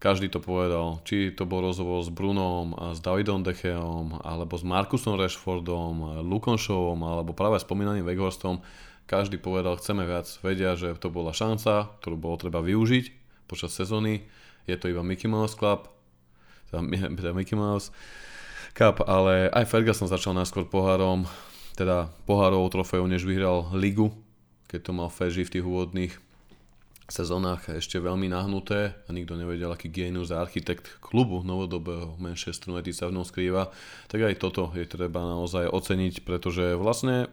Každý 0.00 0.32
to 0.32 0.40
povedal, 0.40 1.04
či 1.04 1.28
to 1.36 1.44
bol 1.44 1.60
rozhovor 1.60 2.00
s 2.00 2.08
Brunom 2.08 2.72
a 2.72 2.96
s 2.96 3.04
Davidom 3.04 3.44
Decheom, 3.44 4.16
alebo 4.24 4.56
s 4.56 4.64
Markusom 4.64 5.20
Rashfordom, 5.20 6.24
Lukom 6.24 6.56
Showom, 6.56 7.04
alebo 7.04 7.36
práve 7.36 7.60
spomínaným 7.60 8.08
Weghorstom. 8.08 8.64
Každý 9.04 9.36
povedal, 9.36 9.76
chceme 9.76 10.08
viac, 10.08 10.24
vedia, 10.40 10.72
že 10.72 10.96
to 10.96 11.12
bola 11.12 11.36
šanca, 11.36 12.00
ktorú 12.00 12.16
bolo 12.16 12.40
treba 12.40 12.64
využiť 12.64 13.12
počas 13.44 13.76
sezóny. 13.76 14.24
Je 14.64 14.78
to 14.80 14.88
iba 14.88 15.04
Mickey 15.04 15.28
Mouse 15.28 15.52
Club, 15.52 15.92
teda 16.72 16.80
Mickey 17.36 17.58
Mouse 17.58 17.92
Cup, 18.74 19.02
ale 19.04 19.50
aj 19.50 19.68
Ferguson 19.68 20.06
začal 20.06 20.34
najskôr 20.34 20.66
pohárom, 20.66 21.26
teda 21.74 22.10
pohárovou 22.24 22.70
trofejou, 22.70 23.06
než 23.10 23.26
vyhral 23.26 23.70
ligu, 23.74 24.14
keď 24.70 24.80
to 24.86 24.92
mal 24.94 25.08
Fergie 25.10 25.46
v 25.46 25.54
tých 25.58 25.66
úvodných 25.66 26.14
sezónach 27.10 27.66
ešte 27.66 27.98
veľmi 27.98 28.30
nahnuté 28.30 28.94
a 29.04 29.10
nikto 29.10 29.34
nevedel, 29.34 29.74
aký 29.74 29.90
genius 29.90 30.30
a 30.30 30.38
architekt 30.40 31.02
klubu 31.02 31.42
novodobého 31.42 32.14
Manchester 32.22 32.70
United 32.70 32.94
sa 32.94 33.10
v 33.10 33.18
ňom 33.18 33.26
skrýva, 33.26 33.74
tak 34.06 34.22
aj 34.22 34.38
toto 34.38 34.70
je 34.78 34.86
treba 34.86 35.18
naozaj 35.18 35.66
oceniť, 35.66 36.22
pretože 36.22 36.78
vlastne 36.78 37.26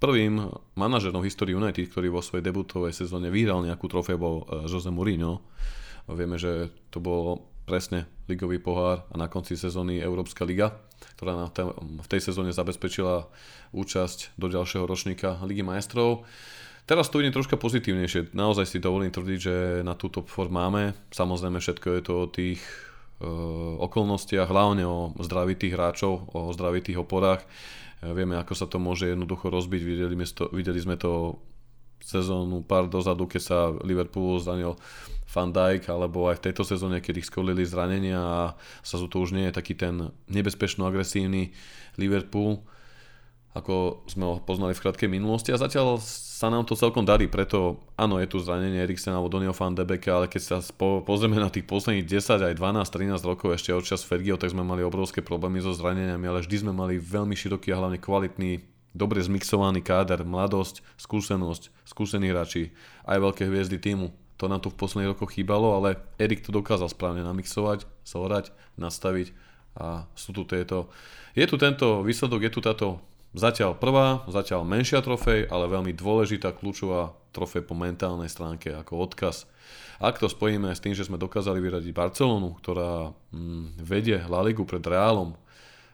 prvým 0.00 0.48
manažerom 0.76 1.24
histórii 1.24 1.56
United, 1.56 1.88
ktorý 1.88 2.12
vo 2.12 2.24
svojej 2.24 2.44
debutovej 2.44 2.92
sezóne 2.92 3.32
vyhral 3.32 3.64
nejakú 3.64 3.88
trofej, 3.88 4.16
bol 4.20 4.44
eh, 4.48 4.68
Jose 4.68 4.92
Mourinho. 4.92 5.44
Vieme, 6.10 6.40
že 6.40 6.74
to 6.90 6.98
bolo 6.98 7.49
presne 7.70 8.10
ligový 8.26 8.58
pohár 8.58 9.06
a 9.06 9.14
na 9.14 9.30
konci 9.30 9.54
sezóny 9.54 10.02
Európska 10.02 10.42
liga, 10.42 10.74
ktorá 11.14 11.46
v 11.78 12.08
tej 12.10 12.18
sezóne 12.18 12.50
zabezpečila 12.50 13.30
účasť 13.70 14.34
do 14.34 14.50
ďalšieho 14.50 14.82
ročníka 14.90 15.38
Ligy 15.46 15.62
majstrov. 15.62 16.26
Teraz 16.90 17.06
to 17.06 17.22
ide 17.22 17.30
troška 17.30 17.54
pozitívnejšie. 17.54 18.34
Naozaj 18.34 18.66
si 18.66 18.82
dovolím 18.82 19.14
tvrdiť, 19.14 19.38
že 19.38 19.56
na 19.86 19.94
túto 19.94 20.26
form 20.26 20.58
máme. 20.58 20.98
Samozrejme 21.14 21.62
všetko 21.62 21.86
je 21.86 22.02
to 22.02 22.14
o 22.18 22.26
tých 22.26 22.58
e, 22.58 23.30
okolnostiach, 23.78 24.50
hlavne 24.50 24.82
o 24.90 25.14
zdraví 25.22 25.54
tých 25.54 25.78
hráčov, 25.78 26.34
o 26.34 26.50
zdraví 26.50 26.82
tých 26.82 26.98
oporách. 26.98 27.46
E, 28.02 28.10
vieme, 28.10 28.34
ako 28.42 28.58
sa 28.58 28.66
to 28.66 28.82
môže 28.82 29.06
jednoducho 29.06 29.54
rozbiť. 29.54 29.82
Videli 29.86 30.18
sme 30.18 30.26
to, 30.26 30.44
videli 30.50 30.80
sme 30.82 30.96
to 30.98 31.38
sezónu 32.00 32.64
pár 32.64 32.88
dozadu, 32.88 33.28
keď 33.28 33.42
sa 33.42 33.58
Liverpool 33.84 34.40
zranil 34.40 34.76
Van 35.30 35.54
Dijk, 35.54 35.86
alebo 35.86 36.26
aj 36.26 36.42
v 36.42 36.44
tejto 36.50 36.66
sezóne, 36.66 36.98
keď 36.98 37.22
ich 37.22 37.30
skolili 37.30 37.62
zranenia 37.62 38.18
a 38.18 38.40
sa 38.82 38.98
to 38.98 39.16
už 39.22 39.30
nie 39.30 39.46
je 39.46 39.54
taký 39.54 39.78
ten 39.78 40.10
nebezpečno 40.26 40.82
agresívny 40.90 41.54
Liverpool, 41.94 42.66
ako 43.54 44.06
sme 44.06 44.24
ho 44.26 44.34
poznali 44.42 44.74
v 44.74 44.82
krátkej 44.82 45.10
minulosti. 45.10 45.50
A 45.54 45.58
zatiaľ 45.58 46.02
sa 46.02 46.48
nám 46.48 46.64
to 46.64 46.78
celkom 46.78 47.02
darí, 47.02 47.28
preto 47.28 47.82
áno, 47.98 48.16
je 48.16 48.24
tu 48.24 48.40
zranenie 48.40 48.80
Eriksen 48.80 49.12
alebo 49.12 49.28
Donio 49.28 49.52
van 49.52 49.74
de 49.76 49.84
Beeke, 49.84 50.08
ale 50.08 50.30
keď 50.30 50.42
sa 50.42 50.56
po, 50.72 51.02
pozrieme 51.04 51.36
na 51.36 51.52
tých 51.52 51.66
posledných 51.66 52.06
10, 52.06 52.46
aj 52.46 52.54
12, 52.56 53.20
13 53.20 53.20
rokov 53.28 53.58
ešte 53.58 53.74
od 53.74 53.84
čas 53.84 54.06
Fergio, 54.06 54.38
tak 54.38 54.54
sme 54.54 54.64
mali 54.64 54.80
obrovské 54.80 55.20
problémy 55.20 55.60
so 55.60 55.74
zraneniami, 55.74 56.24
ale 56.24 56.40
vždy 56.40 56.64
sme 56.64 56.72
mali 56.72 56.96
veľmi 56.96 57.36
široký 57.36 57.74
a 57.74 57.78
hlavne 57.82 57.98
kvalitný 58.00 58.69
dobre 58.92 59.22
zmixovaný 59.22 59.80
káder, 59.84 60.26
mladosť, 60.26 60.82
skúsenosť, 60.98 61.70
skúsení 61.86 62.30
hráči, 62.30 62.74
aj 63.06 63.18
veľké 63.18 63.46
hviezdy 63.46 63.78
týmu. 63.78 64.10
To 64.40 64.48
nám 64.48 64.64
tu 64.64 64.72
v 64.72 64.80
posledných 64.80 65.12
rokoch 65.12 65.36
chýbalo, 65.36 65.76
ale 65.76 66.00
Erik 66.16 66.40
to 66.40 66.50
dokázal 66.50 66.88
správne 66.88 67.20
namixovať, 67.20 67.84
zhorať, 68.08 68.50
nastaviť 68.80 69.36
a 69.76 70.08
sú 70.16 70.34
tu 70.34 70.42
tieto... 70.48 70.90
Je 71.36 71.46
tu 71.46 71.60
tento 71.60 72.02
výsledok, 72.02 72.48
je 72.48 72.52
tu 72.52 72.60
táto 72.64 72.98
zatiaľ 73.36 73.78
prvá, 73.78 74.26
zatiaľ 74.26 74.66
menšia 74.66 75.04
trofej, 75.04 75.46
ale 75.46 75.70
veľmi 75.70 75.94
dôležitá 75.94 76.50
kľúčová 76.56 77.14
trofej 77.30 77.62
po 77.62 77.78
mentálnej 77.78 78.26
stránke 78.26 78.74
ako 78.74 79.06
odkaz. 79.06 79.46
Ak 80.02 80.18
to 80.18 80.26
spojíme 80.26 80.72
s 80.72 80.82
tým, 80.82 80.96
že 80.96 81.06
sme 81.06 81.20
dokázali 81.20 81.60
vyradiť 81.62 81.92
Barcelonu, 81.94 82.56
ktorá 82.58 83.14
mm, 83.30 83.84
vedie 83.84 84.18
La 84.26 84.42
Ligu 84.42 84.66
pred 84.66 84.82
Reálom 84.82 85.36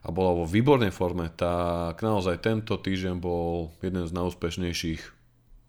a 0.07 0.09
bola 0.15 0.39
vo 0.39 0.47
výbornej 0.47 0.95
forme, 0.95 1.35
tak 1.35 1.99
naozaj 1.99 2.39
tento 2.39 2.79
týždeň 2.79 3.19
bol 3.19 3.75
jeden 3.83 4.07
z 4.07 4.15
najúspešnejších 4.15 5.17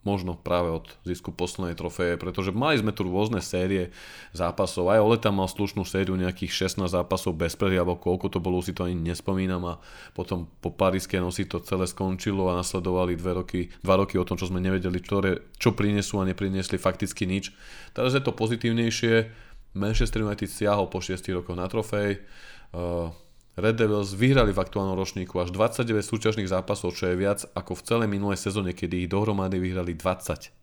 možno 0.06 0.38
práve 0.38 0.70
od 0.70 0.86
zisku 1.02 1.34
poslednej 1.34 1.74
trofeje, 1.74 2.14
pretože 2.16 2.54
mali 2.54 2.78
sme 2.78 2.94
tu 2.94 3.02
rôzne 3.04 3.42
série 3.42 3.90
zápasov, 4.30 4.88
aj 4.88 5.02
Ole 5.02 5.18
tam 5.18 5.42
mal 5.42 5.50
slušnú 5.50 5.82
sériu 5.82 6.14
nejakých 6.14 6.70
16 6.70 6.86
zápasov 6.86 7.34
bez 7.34 7.58
prehry, 7.58 7.76
alebo 7.82 7.98
koľko 7.98 8.32
to 8.32 8.38
bolo, 8.38 8.62
si 8.62 8.72
to 8.72 8.86
ani 8.86 8.96
nespomínam 8.96 9.60
a 9.66 9.74
potom 10.14 10.46
po 10.62 10.70
Parískej 10.70 11.20
nosi 11.20 11.44
to 11.44 11.60
celé 11.60 11.84
skončilo 11.84 12.48
a 12.48 12.56
nasledovali 12.56 13.18
dve 13.18 13.32
roky, 13.42 13.60
dva 13.82 14.00
roky 14.00 14.16
o 14.16 14.24
tom, 14.24 14.38
čo 14.38 14.48
sme 14.48 14.62
nevedeli, 14.62 14.96
ktoré, 15.02 15.44
čo 15.58 15.74
prinesú 15.74 16.22
a 16.22 16.28
neprinesli 16.30 16.78
fakticky 16.78 17.26
nič. 17.26 17.50
Teraz 17.92 18.14
je 18.14 18.22
to 18.22 18.32
pozitívnejšie, 18.32 19.28
Manchester 19.76 20.24
United 20.24 20.48
siahol 20.48 20.88
po 20.88 21.04
6 21.04 21.20
rokoch 21.36 21.58
na 21.58 21.68
trofej, 21.68 22.24
uh, 22.72 23.12
Red 23.58 23.74
Devils 23.74 24.14
vyhrali 24.14 24.54
v 24.54 24.62
aktuálnom 24.62 24.94
ročníku 24.94 25.34
až 25.42 25.50
29 25.50 25.98
súťažných 26.06 26.46
zápasov, 26.46 26.94
čo 26.94 27.10
je 27.10 27.18
viac 27.18 27.42
ako 27.58 27.74
v 27.74 27.82
celej 27.82 28.08
minulej 28.08 28.38
sezóne, 28.38 28.70
kedy 28.70 29.04
ich 29.04 29.10
dohromady 29.10 29.58
vyhrali 29.58 29.98
20. 29.98 30.54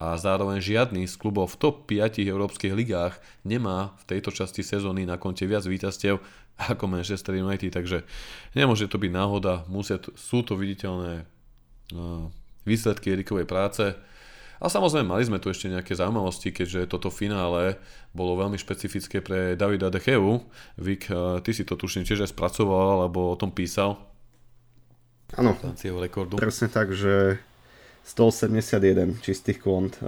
A 0.00 0.16
zároveň 0.16 0.64
žiadny 0.64 1.04
z 1.04 1.14
klubov 1.20 1.54
v 1.54 1.60
top 1.60 1.76
5 1.92 2.24
európskych 2.24 2.72
ligách 2.72 3.20
nemá 3.44 3.92
v 4.00 4.16
tejto 4.16 4.32
časti 4.32 4.64
sezóny 4.64 5.04
na 5.04 5.20
konte 5.20 5.44
viac 5.44 5.68
víťazstiev 5.68 6.24
ako 6.72 6.88
Manchester 6.88 7.36
United, 7.36 7.68
takže 7.68 8.08
nemôže 8.56 8.88
to 8.88 8.96
byť 8.96 9.12
náhoda, 9.12 9.68
musia, 9.68 10.00
sú 10.16 10.40
to 10.40 10.56
viditeľné 10.56 11.22
uh, 11.22 12.32
výsledky 12.64 13.12
Erikovej 13.12 13.44
práce. 13.44 13.92
A 14.62 14.70
samozrejme, 14.70 15.10
mali 15.10 15.26
sme 15.26 15.42
tu 15.42 15.50
ešte 15.50 15.66
nejaké 15.66 15.98
zaujímavosti, 15.98 16.54
keďže 16.54 16.86
toto 16.86 17.10
finále 17.10 17.82
bolo 18.14 18.38
veľmi 18.38 18.54
špecifické 18.54 19.18
pre 19.18 19.58
Davida 19.58 19.90
Decheu. 19.90 20.38
Vik, 20.78 21.10
ty 21.42 21.50
si 21.50 21.66
to 21.66 21.74
tuším 21.74 22.06
tiež 22.06 22.22
aj 22.22 22.30
spracoval, 22.30 23.02
alebo 23.02 23.34
o 23.34 23.36
tom 23.36 23.50
písal. 23.50 23.98
Áno, 25.34 25.58
presne 26.38 26.70
tak, 26.70 26.94
že 26.94 27.42
181 28.06 29.18
čistých 29.18 29.58
kont 29.58 29.98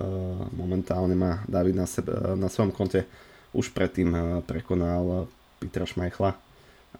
momentálne 0.55 1.19
má 1.19 1.43
David 1.51 1.75
na, 1.75 1.91
sebe, 1.91 2.15
na 2.39 2.47
svojom 2.47 2.71
konte. 2.71 3.11
Už 3.51 3.75
predtým 3.75 4.39
prekonal 4.47 5.27
Petra 5.59 5.83
Šmajchla. 5.83 6.31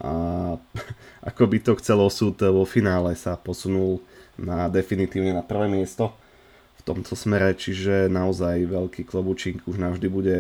A 0.03 0.13
ako 1.31 1.43
by 1.47 1.59
to 1.63 1.79
chcel 1.79 2.03
osud 2.03 2.35
vo 2.35 2.67
finále 2.67 3.15
sa 3.15 3.39
posunul 3.39 4.03
na 4.35 4.67
definitívne 4.67 5.31
na 5.31 5.47
prvé 5.47 5.71
miesto 5.71 6.19
tomto 6.85 7.17
smere, 7.17 7.57
čiže 7.57 8.13
naozaj 8.13 8.69
veľký 8.69 9.03
klobučík 9.09 9.65
už 9.65 9.81
navždy 9.81 10.07
bude, 10.13 10.39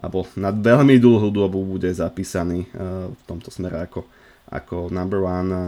alebo 0.00 0.24
na 0.40 0.48
veľmi 0.48 0.96
dlhú 0.96 1.28
dobu 1.28 1.60
bude 1.62 1.92
zapísaný 1.92 2.66
uh, 2.72 3.12
v 3.12 3.22
tomto 3.28 3.52
smere 3.52 3.84
ako, 3.84 4.08
ako 4.48 4.88
number 4.88 5.20
one. 5.20 5.50
Uh, 5.52 5.62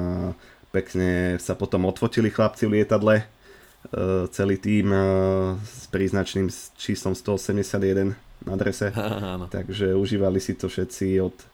pekne 0.72 1.38
sa 1.38 1.54
potom 1.54 1.86
odfotili 1.86 2.32
chlapci 2.32 2.66
v 2.66 2.80
lietadle, 2.80 3.22
uh, 3.22 4.26
celý 4.32 4.56
tým 4.56 4.90
s 5.60 5.86
príznačným 5.92 6.48
číslom 6.74 7.12
181 7.12 8.16
na 8.44 8.54
drese, 8.60 8.92
takže 9.54 9.96
užívali 9.96 10.40
si 10.40 10.52
to 10.56 10.68
všetci 10.68 11.20
od 11.20 11.53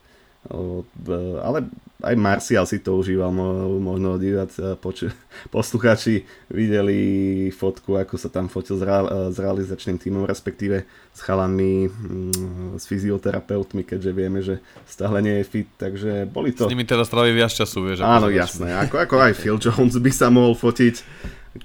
ale 1.44 1.68
aj 2.00 2.16
Marcial 2.16 2.64
si 2.64 2.80
to 2.80 2.96
užíval, 2.96 3.28
možno 3.76 4.16
dívať 4.16 4.80
poč- 4.80 5.12
poslucháči 5.54 6.24
videli 6.48 7.52
fotku, 7.52 8.00
ako 8.00 8.16
sa 8.16 8.32
tam 8.32 8.48
fotil 8.48 8.80
s, 8.80 8.84
ra- 8.84 9.28
s 9.28 9.36
realizačným 9.36 10.00
týmom, 10.00 10.24
respektíve 10.24 10.88
s 11.12 11.20
chalami, 11.20 11.92
mm, 11.92 12.80
s 12.80 12.88
fyzioterapeutmi, 12.88 13.84
keďže 13.84 14.10
vieme, 14.16 14.40
že 14.40 14.64
stále 14.88 15.20
nie 15.20 15.44
je 15.44 15.44
fit, 15.44 15.68
takže 15.76 16.24
boli 16.24 16.56
to... 16.56 16.64
S 16.64 16.72
nimi 16.72 16.88
teraz 16.88 17.12
trávi 17.12 17.36
viac 17.36 17.52
času, 17.52 17.84
vieš. 17.84 18.00
Áno, 18.00 18.32
jasné, 18.32 18.72
ako, 18.80 18.96
ako 18.96 19.14
aj 19.20 19.32
Phil 19.36 19.60
Jones 19.60 20.00
by 20.00 20.12
sa 20.14 20.32
mohol 20.32 20.56
fotiť, 20.56 21.04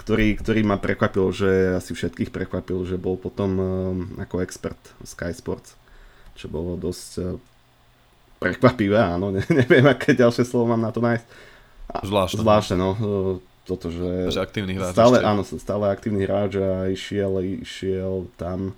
ktorý, 0.04 0.36
ktorý 0.36 0.68
ma 0.68 0.76
prekvapil, 0.76 1.32
že 1.32 1.80
asi 1.80 1.96
všetkých 1.96 2.36
prekvapil, 2.36 2.84
že 2.84 3.00
bol 3.00 3.16
potom 3.16 3.56
ako 4.20 4.44
expert 4.44 4.82
Sky 5.08 5.32
Sports, 5.32 5.80
čo 6.36 6.52
bolo 6.52 6.76
dosť 6.76 7.40
prekvapivé, 8.40 9.00
áno, 9.00 9.32
ne, 9.32 9.44
neviem, 9.66 9.86
aké 9.88 10.14
ďalšie 10.14 10.46
slovo 10.46 10.72
mám 10.72 10.82
na 10.82 10.92
to 10.92 11.00
nájsť. 11.04 11.26
Zvláštne. 12.06 12.40
Zvláštne, 12.42 12.76
no. 12.76 12.90
Toto, 13.66 13.90
že... 13.90 14.30
Že 14.30 14.42
aktívny 14.46 14.78
hráč. 14.78 14.94
Stále, 14.94 15.18
ešte. 15.22 15.26
áno, 15.26 15.42
stále 15.42 15.86
aktívny 15.90 16.22
hráč 16.30 16.62
a 16.62 16.86
išiel, 16.86 17.42
išiel 17.42 18.30
tam. 18.38 18.78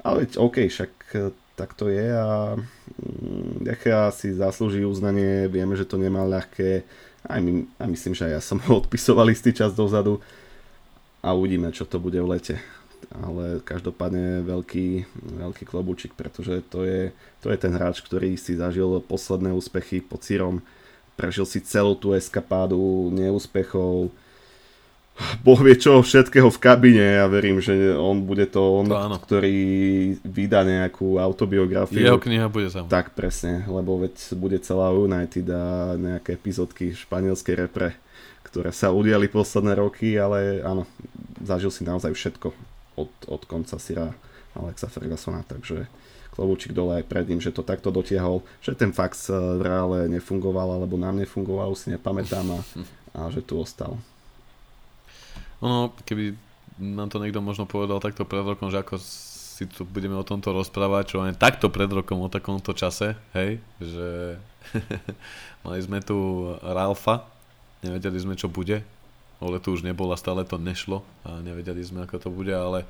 Ale 0.00 0.24
OK, 0.40 0.64
však 0.72 0.92
e, 1.12 1.36
tak 1.58 1.76
to 1.76 1.92
je 1.92 2.06
a 2.16 2.56
Dechea 3.60 4.08
mm, 4.08 4.16
si 4.16 4.32
zaslúži 4.32 4.88
uznanie, 4.88 5.52
vieme, 5.52 5.76
že 5.76 5.84
to 5.84 6.00
nemá 6.00 6.24
ľahké. 6.24 6.86
Aj 7.26 7.40
my, 7.42 7.66
a 7.76 7.84
myslím, 7.90 8.16
že 8.16 8.30
aj 8.30 8.32
ja 8.38 8.40
som 8.40 8.56
ho 8.62 8.72
odpisoval 8.84 9.28
istý 9.28 9.52
čas 9.52 9.76
dozadu 9.76 10.24
a 11.20 11.36
uvidíme, 11.36 11.68
čo 11.74 11.84
to 11.84 12.00
bude 12.00 12.16
v 12.16 12.28
lete 12.38 12.56
ale 13.22 13.64
každopádne 13.64 14.44
veľký, 14.44 14.86
veľký 15.40 15.64
klobúčik, 15.64 16.12
pretože 16.12 16.60
to 16.68 16.84
je, 16.84 17.12
to 17.40 17.48
je 17.48 17.58
ten 17.60 17.72
hráč, 17.72 18.04
ktorý 18.04 18.36
si 18.36 18.56
zažil 18.56 19.00
posledné 19.04 19.54
úspechy 19.56 20.04
pod 20.04 20.20
sírom, 20.26 20.60
prežil 21.16 21.48
si 21.48 21.64
celú 21.64 21.96
tú 21.96 22.12
eskapádu 22.12 23.08
neúspechov, 23.14 24.12
Boh 25.40 25.56
vie 25.64 25.72
čo 25.80 26.04
všetkého 26.04 26.52
v 26.52 26.58
kabine, 26.60 27.00
ja 27.00 27.24
verím, 27.24 27.64
že 27.64 27.96
on 27.96 28.28
bude 28.28 28.44
to 28.52 28.84
on, 28.84 28.92
to 28.92 29.16
ktorý 29.24 29.56
vydá 30.20 30.60
nejakú 30.60 31.16
autobiografiu. 31.16 32.04
Jeho 32.04 32.20
kniha 32.20 32.52
bude 32.52 32.68
tam. 32.68 32.84
Tak 32.84 33.16
presne, 33.16 33.64
lebo 33.64 33.96
veď 33.96 34.12
bude 34.36 34.60
celá 34.60 34.92
United 34.92 35.48
a 35.48 35.96
nejaké 35.96 36.36
epizódky 36.36 36.92
španielskej 36.92 37.64
repre, 37.64 37.96
ktoré 38.44 38.76
sa 38.76 38.92
udiali 38.92 39.24
posledné 39.32 39.80
roky, 39.80 40.20
ale 40.20 40.60
áno, 40.60 40.84
zažil 41.40 41.72
si 41.72 41.88
naozaj 41.88 42.12
všetko 42.12 42.75
od, 42.96 43.12
od 43.28 43.42
konca 43.44 43.78
Sira 43.78 44.12
Alexa 44.56 44.88
Fergusona, 44.88 45.44
takže 45.44 45.86
klobúčik 46.36 46.76
dole 46.76 47.00
aj 47.00 47.08
pred 47.08 47.24
ním, 47.28 47.40
že 47.40 47.52
to 47.52 47.64
takto 47.64 47.88
dotiahol, 47.88 48.44
že 48.60 48.76
ten 48.76 48.92
fax 48.92 49.32
eh, 49.32 49.36
v 49.36 49.60
reále 49.64 49.98
nefungoval, 50.12 50.76
alebo 50.76 51.00
nám 51.00 51.16
nefungoval, 51.16 51.72
už 51.72 51.86
si 51.86 51.88
nepamätám 51.92 52.44
a, 52.52 52.60
a 53.16 53.20
že 53.32 53.40
tu 53.40 53.56
ostal. 53.56 53.96
Ono, 55.64 55.96
keby 56.04 56.36
nám 56.76 57.08
to 57.08 57.16
niekto 57.16 57.40
možno 57.40 57.64
povedal 57.64 57.96
takto 58.04 58.28
pred 58.28 58.44
rokom, 58.44 58.68
že 58.68 58.84
ako 58.84 59.00
si 59.00 59.64
tu 59.64 59.88
budeme 59.88 60.12
o 60.12 60.28
tomto 60.28 60.52
rozprávať, 60.52 61.16
čo 61.16 61.24
len 61.24 61.32
takto 61.32 61.72
pred 61.72 61.88
rokom 61.88 62.20
o 62.20 62.28
takomto 62.28 62.76
čase, 62.76 63.16
hej, 63.32 63.56
že 63.80 64.36
mali 65.64 65.80
sme 65.80 66.04
tu 66.04 66.52
Ralfa, 66.60 67.24
nevedeli 67.80 68.20
sme 68.20 68.36
čo 68.36 68.52
bude, 68.52 68.84
Ole 69.40 69.60
tu 69.60 69.76
už 69.76 69.84
nebol 69.84 70.08
a 70.12 70.16
stále 70.16 70.48
to 70.48 70.56
nešlo 70.56 71.04
a 71.26 71.44
nevedeli 71.44 71.84
sme, 71.84 72.08
ako 72.08 72.16
to 72.16 72.28
bude, 72.32 72.52
ale 72.52 72.88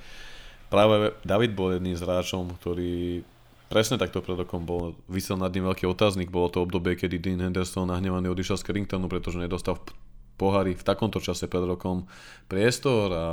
práve 0.71 1.15
David 1.27 1.59
bol 1.59 1.75
jedným 1.75 1.99
z 1.99 2.07
hráčom, 2.07 2.55
ktorý 2.63 3.27
presne 3.67 3.99
takto 3.99 4.23
pred 4.23 4.39
rokom 4.39 4.63
bol, 4.63 4.95
vysel 5.11 5.35
nad 5.35 5.51
ním 5.51 5.67
veľký 5.67 5.91
otáznik, 5.91 6.31
bolo 6.31 6.47
to 6.51 6.63
obdobie, 6.63 6.95
kedy 6.95 7.19
Dean 7.19 7.43
Henderson 7.43 7.91
nahnevaný 7.91 8.31
odišiel 8.31 8.63
z 8.63 8.67
Carringtonu, 8.67 9.11
pretože 9.11 9.43
nedostal 9.43 9.75
v 9.75 9.91
pohári 10.39 10.79
v 10.79 10.87
takomto 10.87 11.19
čase 11.19 11.51
pred 11.51 11.67
rokom 11.67 12.07
priestor 12.47 13.09
a 13.11 13.27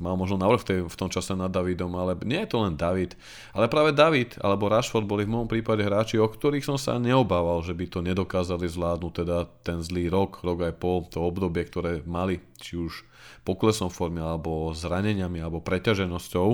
mal 0.00 0.16
možno 0.16 0.40
navrh 0.40 0.88
v, 0.88 0.96
tom 0.96 1.12
čase 1.12 1.36
nad 1.36 1.52
Davidom, 1.52 1.92
ale 1.94 2.16
nie 2.24 2.40
je 2.42 2.50
to 2.50 2.64
len 2.64 2.74
David, 2.74 3.14
ale 3.52 3.68
práve 3.68 3.92
David 3.92 4.40
alebo 4.40 4.72
Rashford 4.72 5.04
boli 5.04 5.28
v 5.28 5.36
môjom 5.36 5.48
prípade 5.52 5.84
hráči, 5.84 6.16
o 6.16 6.24
ktorých 6.24 6.64
som 6.64 6.80
sa 6.80 6.96
neobával, 6.96 7.60
že 7.60 7.76
by 7.76 7.84
to 7.86 8.00
nedokázali 8.00 8.64
zvládnuť, 8.64 9.12
teda 9.12 9.44
ten 9.60 9.84
zlý 9.84 10.08
rok, 10.08 10.40
rok 10.40 10.64
aj 10.64 10.74
pol, 10.80 11.04
to 11.06 11.20
obdobie, 11.20 11.68
ktoré 11.68 12.00
mali, 12.08 12.40
či 12.56 12.80
už 12.80 13.04
poklesom 13.44 13.92
formy, 13.92 14.24
alebo 14.24 14.72
zraneniami, 14.72 15.40
alebo 15.44 15.60
preťaženosťou. 15.60 16.48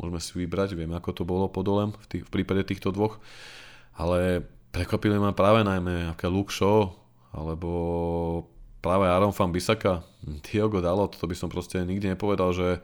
Môžeme 0.00 0.20
si 0.20 0.32
vybrať, 0.40 0.72
vieme 0.72 0.96
ako 0.96 1.10
to 1.12 1.22
bolo 1.28 1.52
podolem 1.52 1.92
v, 1.92 2.06
tých, 2.08 2.24
v 2.24 2.32
prípade 2.32 2.64
týchto 2.64 2.88
dvoch. 2.92 3.20
Ale 4.00 4.40
prekvapili 4.72 5.20
ma 5.20 5.36
práve 5.36 5.60
najmä 5.60 6.16
aké 6.16 6.24
Luke 6.32 6.52
Shaw, 6.52 6.96
alebo 7.36 7.70
práve 8.80 9.06
Aaron 9.06 9.32
Fan 9.32 9.52
Bisaka, 9.52 10.04
Diogo 10.24 10.80
Dalot, 10.80 11.16
to 11.16 11.24
by 11.28 11.36
som 11.36 11.48
proste 11.52 11.80
nikdy 11.80 12.12
nepovedal, 12.12 12.52
že 12.52 12.80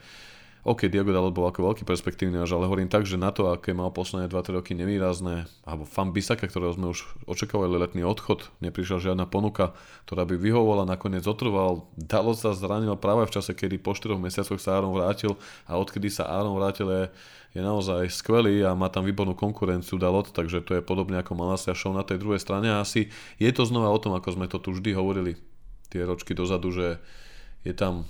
OK, 0.67 0.91
Diogo 0.91 1.15
Dalot 1.15 1.31
bol 1.31 1.47
ako 1.47 1.63
veľký 1.63 1.87
perspektívny 1.87 2.43
ale 2.43 2.67
hovorím 2.67 2.91
tak, 2.91 3.07
že 3.07 3.15
na 3.15 3.31
to, 3.31 3.55
aké 3.55 3.71
mal 3.71 3.95
posledné 3.95 4.27
2-3 4.27 4.59
roky 4.59 4.75
nevýrazné, 4.75 5.47
alebo 5.63 5.87
Fan 5.87 6.11
Bisaka, 6.11 6.51
ktorého 6.51 6.75
sme 6.75 6.91
už 6.91 7.07
očakávali 7.31 7.79
letný 7.79 8.03
odchod, 8.03 8.51
neprišla 8.59 8.99
žiadna 8.99 9.31
ponuka, 9.31 9.79
ktorá 10.11 10.27
by 10.27 10.35
vyhovovala, 10.35 10.83
nakoniec 10.83 11.23
otrval. 11.23 11.87
Dalot 11.95 12.35
sa 12.35 12.51
zranil 12.51 12.99
práve 12.99 13.31
v 13.31 13.35
čase, 13.39 13.55
kedy 13.55 13.79
po 13.79 13.95
4 13.95 14.19
mesiacoch 14.19 14.59
sa 14.59 14.75
Aaron 14.75 14.91
vrátil 14.91 15.39
a 15.71 15.79
odkedy 15.79 16.11
sa 16.11 16.27
Aaron 16.27 16.59
vrátil 16.59 16.91
je, 16.91 17.03
je 17.55 17.63
naozaj 17.63 18.11
skvelý 18.11 18.67
a 18.67 18.75
má 18.75 18.91
tam 18.91 19.07
výbornú 19.07 19.39
konkurenciu 19.39 20.03
Dalot, 20.03 20.35
takže 20.35 20.67
to 20.67 20.75
je 20.75 20.83
podobne 20.83 21.15
ako 21.23 21.39
Malasia 21.39 21.79
Show 21.79 21.95
na 21.95 22.03
tej 22.03 22.19
druhej 22.19 22.43
strane 22.43 22.75
a 22.75 22.83
asi 22.83 23.07
je 23.39 23.51
to 23.55 23.63
znova 23.63 23.95
o 23.95 24.03
tom, 24.03 24.19
ako 24.19 24.35
sme 24.35 24.51
to 24.51 24.59
tu 24.59 24.75
vždy 24.75 24.99
hovorili 24.99 25.39
tie 25.97 26.05
ročky 26.05 26.37
dozadu, 26.37 26.69
že 26.69 27.01
je 27.65 27.73
tam 27.73 28.05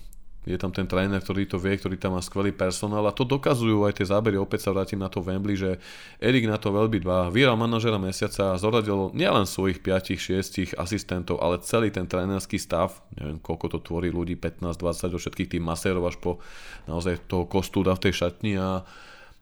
je 0.46 0.54
tam 0.54 0.70
ten 0.70 0.86
tréner, 0.86 1.18
ktorý 1.18 1.50
to 1.50 1.58
vie, 1.58 1.74
ktorý 1.74 1.98
tam 1.98 2.14
má 2.14 2.22
skvelý 2.22 2.54
personál 2.54 3.02
a 3.10 3.10
to 3.10 3.26
dokazujú 3.26 3.82
aj 3.82 3.98
tie 3.98 4.06
zábery, 4.06 4.38
opäť 4.38 4.70
sa 4.70 4.70
vrátim 4.70 4.94
na 4.94 5.10
to 5.10 5.18
Wembley, 5.18 5.58
že 5.58 5.82
Erik 6.22 6.46
na 6.46 6.54
to 6.54 6.70
veľmi 6.70 7.02
dbá. 7.02 7.34
Vyhral 7.34 7.58
manažera 7.58 7.98
mesiaca 7.98 8.54
a 8.54 8.60
zoradil 8.62 9.10
nielen 9.10 9.42
svojich 9.42 9.82
5-6 9.82 10.78
asistentov, 10.78 11.42
ale 11.42 11.58
celý 11.66 11.90
ten 11.90 12.06
trénerský 12.06 12.62
stav, 12.62 12.94
neviem 13.18 13.42
koľko 13.42 13.74
to 13.74 13.78
tvorí 13.82 14.14
ľudí, 14.14 14.38
15-20 14.38 15.10
do 15.10 15.18
všetkých 15.18 15.50
tých 15.58 15.62
masérov 15.66 16.06
až 16.06 16.16
po 16.22 16.38
naozaj 16.86 17.26
toho 17.26 17.50
kostúda 17.50 17.98
v 17.98 18.06
tej 18.06 18.14
šatni 18.14 18.54
a, 18.54 18.86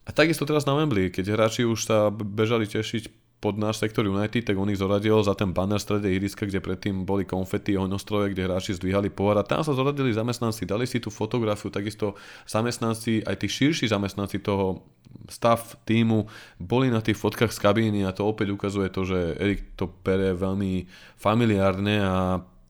a 0.08 0.10
takisto 0.16 0.48
teraz 0.48 0.64
na 0.64 0.72
Wembley, 0.72 1.12
keď 1.12 1.36
hráči 1.36 1.68
už 1.68 1.84
sa 1.84 2.08
bežali 2.08 2.64
tešiť 2.64 3.23
pod 3.44 3.60
náš 3.60 3.84
sektor 3.84 4.08
United, 4.08 4.48
tak 4.48 4.56
on 4.56 4.72
ich 4.72 4.80
zoradil 4.80 5.20
za 5.20 5.36
ten 5.36 5.52
banner 5.52 5.76
v 5.76 5.84
strede 5.84 6.08
ihriska, 6.08 6.48
kde 6.48 6.64
predtým 6.64 7.04
boli 7.04 7.28
konfety, 7.28 7.76
ohňostroje, 7.76 8.32
kde 8.32 8.48
hráči 8.48 8.72
zdvíhali 8.72 9.12
pohár. 9.12 9.36
A 9.36 9.44
tam 9.44 9.60
sa 9.60 9.76
zoradili 9.76 10.16
zamestnanci, 10.16 10.64
dali 10.64 10.88
si 10.88 10.96
tú 10.96 11.12
fotografiu, 11.12 11.68
takisto 11.68 12.16
zamestnanci, 12.48 13.20
aj 13.28 13.36
tí 13.36 13.52
širší 13.52 13.92
zamestnanci 13.92 14.40
toho 14.40 14.80
stav 15.28 15.60
týmu 15.84 16.24
boli 16.56 16.88
na 16.88 17.04
tých 17.04 17.20
fotkách 17.20 17.52
z 17.52 17.60
kabíny 17.60 18.08
a 18.08 18.16
to 18.16 18.24
opäť 18.24 18.56
ukazuje 18.56 18.88
to, 18.88 19.04
že 19.04 19.36
Erik 19.36 19.76
to 19.76 19.92
bere 19.92 20.32
veľmi 20.32 20.88
familiárne 21.20 22.00
a 22.00 22.16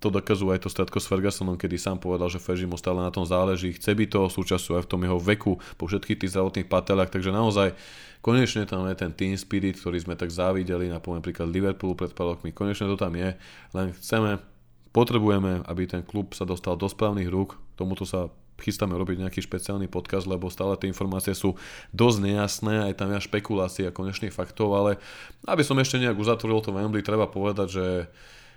to 0.04 0.12
dokazuje 0.12 0.60
aj 0.60 0.68
to 0.68 0.68
stredko 0.68 1.00
s 1.00 1.08
Fergusonom, 1.08 1.56
kedy 1.56 1.80
sám 1.80 1.96
povedal, 1.96 2.28
že 2.28 2.36
Fergie 2.36 2.68
mu 2.68 2.76
stále 2.76 3.00
na 3.00 3.08
tom 3.08 3.24
záleží, 3.24 3.72
chce 3.72 3.96
byť 3.96 4.08
toho 4.12 4.28
súčasťou 4.28 4.76
aj 4.76 4.84
v 4.84 4.90
tom 4.92 5.00
jeho 5.00 5.16
veku, 5.16 5.56
po 5.80 5.88
všetkých 5.88 6.20
tých 6.20 6.36
zdravotných 6.36 6.68
patelách, 6.68 7.08
takže 7.08 7.32
naozaj 7.32 7.72
konečne 8.24 8.64
tam 8.64 8.88
je 8.88 8.96
ten 8.96 9.12
team 9.12 9.36
spirit, 9.36 9.76
ktorý 9.76 10.00
sme 10.00 10.16
tak 10.16 10.32
závideli 10.32 10.88
na 10.88 10.96
poviem 10.96 11.20
príklad 11.20 11.52
Liverpoolu 11.52 11.92
pred 11.92 12.16
pár 12.16 12.32
rokmi, 12.32 12.56
konečne 12.56 12.88
to 12.88 12.96
tam 12.96 13.12
je, 13.12 13.36
len 13.76 13.92
chceme, 14.00 14.40
potrebujeme, 14.96 15.60
aby 15.68 15.84
ten 15.84 16.00
klub 16.00 16.32
sa 16.32 16.48
dostal 16.48 16.80
do 16.80 16.88
správnych 16.88 17.28
rúk, 17.28 17.60
tomuto 17.76 18.08
sa 18.08 18.32
chystáme 18.56 18.94
robiť 18.96 19.26
nejaký 19.26 19.44
špeciálny 19.44 19.90
podcast, 19.90 20.24
lebo 20.24 20.48
stále 20.48 20.78
tie 20.80 20.88
informácie 20.88 21.36
sú 21.36 21.58
dosť 21.92 22.18
nejasné, 22.22 22.74
aj 22.88 22.94
tam 22.96 23.12
je 23.12 23.20
a 23.20 23.92
konečných 23.92 24.32
faktov, 24.32 24.72
ale 24.72 24.96
aby 25.44 25.60
som 25.66 25.76
ešte 25.76 26.00
nejak 26.00 26.16
uzatvoril 26.16 26.64
to 26.64 26.72
Wembley, 26.72 27.04
treba 27.04 27.28
povedať, 27.28 27.68
že 27.68 27.86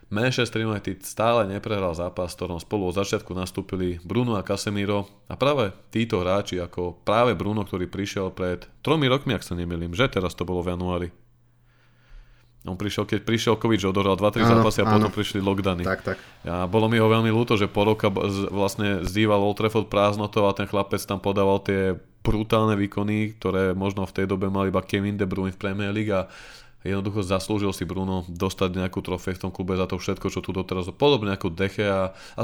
Manchester 0.08 0.64
United 0.64 1.04
stále 1.04 1.44
neprehral 1.44 1.92
zápas, 1.92 2.32
v 2.32 2.38
ktorom 2.40 2.60
spolu 2.64 2.88
od 2.88 2.96
začiatku 2.96 3.36
nastúpili 3.36 4.00
Bruno 4.08 4.40
a 4.40 4.46
Casemiro 4.46 5.04
a 5.28 5.36
práve 5.36 5.76
títo 5.92 6.24
hráči, 6.24 6.64
ako 6.64 7.04
práve 7.04 7.36
Bruno, 7.36 7.68
ktorý 7.68 7.92
prišiel 7.92 8.32
pred 8.32 8.64
tromi 8.80 9.12
rokmi, 9.12 9.36
ak 9.36 9.44
sa 9.44 9.60
nemýlim, 9.60 9.92
že 9.92 10.08
teraz 10.08 10.32
to 10.32 10.48
bolo 10.48 10.64
v 10.64 10.72
januári. 10.72 11.10
On 12.68 12.76
prišiel, 12.76 13.08
keď 13.08 13.24
prišiel 13.24 13.56
že 13.56 13.88
odohral 13.88 14.20
2-3 14.20 14.44
zápasy 14.44 14.84
a 14.84 14.86
áno. 14.92 14.94
potom 15.00 15.12
prišli 15.16 15.40
lockdowny. 15.40 15.88
Tak, 15.88 16.00
tak. 16.04 16.18
A 16.44 16.68
bolo 16.68 16.92
mi 16.92 17.00
ho 17.00 17.08
veľmi 17.08 17.32
ľúto, 17.32 17.56
že 17.56 17.72
po 17.72 17.88
roka 17.88 18.12
vlastne 18.52 19.08
zdýval 19.08 19.40
Old 19.40 19.56
Trafford 19.56 19.88
prázdnotou 19.88 20.44
a 20.48 20.56
ten 20.56 20.68
chlapec 20.68 21.00
tam 21.08 21.24
podával 21.24 21.64
tie 21.64 21.96
brutálne 22.28 22.76
výkony, 22.76 23.40
ktoré 23.40 23.72
možno 23.72 24.04
v 24.04 24.16
tej 24.20 24.26
dobe 24.28 24.52
mal 24.52 24.68
iba 24.68 24.84
Kevin 24.84 25.16
De 25.16 25.24
Bruyne 25.24 25.56
v 25.56 25.62
Premier 25.64 25.96
League 25.96 26.12
a 26.12 26.28
jednoducho 26.86 27.26
zaslúžil 27.26 27.74
si 27.74 27.88
Bruno 27.88 28.28
dostať 28.30 28.78
nejakú 28.78 29.02
trofej 29.02 29.38
v 29.38 29.42
tom 29.48 29.52
klube 29.54 29.74
za 29.74 29.90
to 29.90 29.98
všetko, 29.98 30.28
čo 30.30 30.44
tu 30.46 30.54
doteraz, 30.54 30.90
podobne 30.94 31.34
ako 31.34 31.54
Deche 31.54 31.88
a, 31.88 32.14
a 32.38 32.42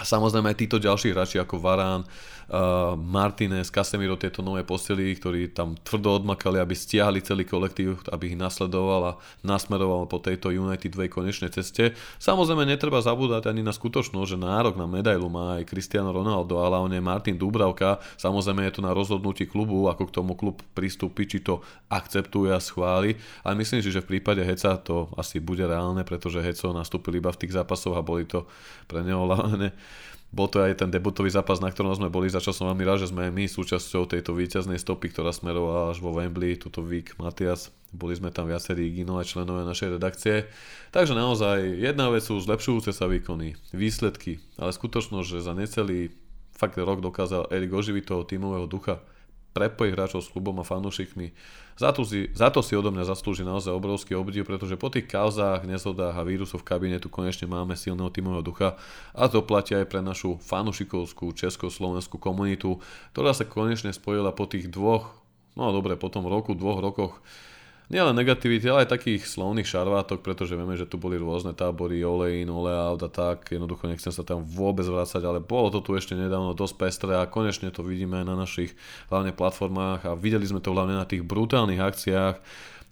a 0.00 0.08
samozrejme 0.08 0.48
aj 0.48 0.58
títo 0.58 0.80
ďalší 0.80 1.12
hráči 1.12 1.36
ako 1.36 1.60
Varán, 1.60 2.02
uh, 2.02 2.96
Martinez, 2.96 3.68
Casemiro, 3.68 4.16
tieto 4.16 4.40
nové 4.40 4.64
posily, 4.64 5.12
ktorí 5.14 5.52
tam 5.52 5.76
tvrdo 5.76 6.16
odmakali, 6.16 6.56
aby 6.56 6.72
stiahli 6.72 7.20
celý 7.20 7.44
kolektív, 7.44 8.00
aby 8.08 8.32
ich 8.32 8.38
nasledoval 8.40 9.02
a 9.04 9.12
nasmeroval 9.44 10.08
po 10.08 10.16
tejto 10.16 10.48
United 10.48 10.96
2 10.96 11.12
konečnej 11.12 11.52
ceste. 11.52 11.92
Samozrejme 12.16 12.64
netreba 12.64 13.04
zabúdať 13.04 13.52
ani 13.52 13.60
na 13.60 13.70
skutočnosť, 13.70 14.28
že 14.32 14.38
nárok 14.40 14.80
na 14.80 14.88
medailu 14.88 15.28
má 15.28 15.60
aj 15.60 15.68
Cristiano 15.68 16.08
Ronaldo, 16.08 16.56
ale 16.64 16.80
on 16.80 16.90
je 16.90 17.00
Martin 17.04 17.36
Dubravka. 17.36 18.00
Samozrejme 18.16 18.64
je 18.72 18.80
to 18.80 18.82
na 18.82 18.96
rozhodnutí 18.96 19.44
klubu, 19.44 19.92
ako 19.92 20.08
k 20.08 20.14
tomu 20.16 20.32
klub 20.40 20.64
pristúpi, 20.72 21.28
či 21.28 21.44
to 21.44 21.60
akceptuje 21.92 22.48
a 22.48 22.64
schváli. 22.64 23.20
Ale 23.44 23.60
myslím 23.60 23.84
si, 23.84 23.92
že 23.92 24.00
v 24.00 24.16
prípade 24.16 24.40
Heca 24.40 24.80
to 24.80 25.12
asi 25.20 25.36
bude 25.36 25.68
reálne, 25.68 26.00
pretože 26.00 26.40
Heco 26.40 26.72
nastúpil 26.72 27.20
iba 27.20 27.28
v 27.28 27.44
tých 27.44 27.54
zápasoch 27.60 27.92
a 27.92 28.00
boli 28.00 28.24
to 28.24 28.48
pre 28.88 29.04
neho 29.04 29.24
hlavne 29.28 29.76
bol 30.32 30.48
to 30.48 30.64
aj 30.64 30.80
ten 30.80 30.88
debutový 30.88 31.28
zápas, 31.28 31.60
na 31.60 31.68
ktorom 31.68 31.92
sme 31.92 32.08
boli, 32.08 32.32
za 32.32 32.40
čo 32.40 32.56
som 32.56 32.72
veľmi 32.72 32.88
rád, 32.88 33.04
že 33.04 33.12
sme 33.12 33.28
aj 33.28 33.32
my 33.36 33.44
súčasťou 33.52 34.08
tejto 34.08 34.32
víťaznej 34.32 34.80
stopy, 34.80 35.12
ktorá 35.12 35.28
smerovala 35.28 35.92
až 35.92 36.00
vo 36.00 36.16
Wembley, 36.16 36.56
tuto 36.56 36.80
Vík, 36.80 37.20
Matias, 37.20 37.68
boli 37.92 38.16
sme 38.16 38.32
tam 38.32 38.48
viacerí 38.48 38.88
Gino 38.96 39.20
a 39.20 39.28
členové 39.28 39.68
našej 39.68 40.00
redakcie. 40.00 40.48
Takže 40.88 41.12
naozaj 41.12 41.76
jedna 41.76 42.08
vec 42.08 42.24
sú 42.24 42.40
zlepšujúce 42.40 42.96
sa 42.96 43.04
výkony, 43.04 43.60
výsledky, 43.76 44.40
ale 44.56 44.72
skutočnosť, 44.72 45.28
že 45.28 45.44
za 45.44 45.52
necelý 45.52 46.08
fakt 46.56 46.80
rok 46.80 47.04
dokázal 47.04 47.52
Erik 47.52 47.76
oživiť 47.76 48.04
toho 48.08 48.24
tímového 48.24 48.64
ducha, 48.64 49.04
prepojiť 49.52 49.92
hráčov 49.92 50.20
s 50.24 50.32
klubom 50.32 50.56
a 50.60 50.64
fanúšikmi, 50.64 51.32
za 51.72 51.88
to, 51.88 52.04
si, 52.04 52.28
za 52.36 52.52
to 52.52 52.60
si 52.60 52.76
odo 52.76 52.92
mňa 52.92 53.08
zaslúži 53.08 53.48
naozaj 53.48 53.72
obrovský 53.72 54.12
obdiv, 54.12 54.44
pretože 54.44 54.76
po 54.76 54.92
tých 54.92 55.08
kauzách, 55.08 55.64
nezhodách 55.64 56.12
a 56.12 56.26
vírusoch 56.26 56.60
v 56.60 56.68
kabinetu 56.68 57.08
konečne 57.08 57.48
máme 57.48 57.76
silného 57.80 58.12
tímového 58.12 58.44
ducha 58.44 58.76
a 59.16 59.24
to 59.28 59.40
platí 59.40 59.72
aj 59.72 59.88
pre 59.88 60.04
našu 60.04 60.36
fanušikovskú 60.44 61.32
československú 61.32 62.20
komunitu, 62.20 62.76
ktorá 63.16 63.32
sa 63.32 63.48
konečne 63.48 63.92
spojila 63.96 64.36
po 64.36 64.44
tých 64.44 64.68
dvoch, 64.68 65.16
no 65.56 65.72
dobre, 65.72 65.96
po 65.96 66.12
tom 66.12 66.28
roku, 66.28 66.52
dvoch 66.52 66.84
rokoch 66.84 67.24
nielen 67.88 68.14
negativity, 68.14 68.68
ale 68.70 68.86
aj 68.86 68.94
takých 68.94 69.26
slovných 69.26 69.66
šarvátok, 69.66 70.22
pretože 70.22 70.54
vieme, 70.54 70.78
že 70.78 70.86
tu 70.86 71.00
boli 71.00 71.18
rôzne 71.18 71.56
tábory, 71.56 72.04
ole 72.06 72.44
in, 72.44 72.50
ole 72.52 72.70
out 72.70 73.02
a 73.02 73.10
tak, 73.10 73.50
jednoducho 73.50 73.90
nechcem 73.90 74.14
sa 74.14 74.22
tam 74.22 74.44
vôbec 74.46 74.86
vrácať, 74.86 75.22
ale 75.24 75.42
bolo 75.42 75.72
to 75.72 75.82
tu 75.82 75.98
ešte 75.98 76.14
nedávno 76.14 76.54
dosť 76.54 76.74
pestré 76.78 77.12
a 77.18 77.26
konečne 77.26 77.74
to 77.74 77.82
vidíme 77.82 78.22
aj 78.22 78.26
na 78.26 78.36
našich 78.38 78.76
hlavne 79.10 79.34
platformách 79.34 80.06
a 80.06 80.12
videli 80.14 80.46
sme 80.46 80.62
to 80.62 80.70
hlavne 80.70 80.94
na 80.94 81.08
tých 81.08 81.26
brutálnych 81.26 81.82
akciách, 81.82 82.36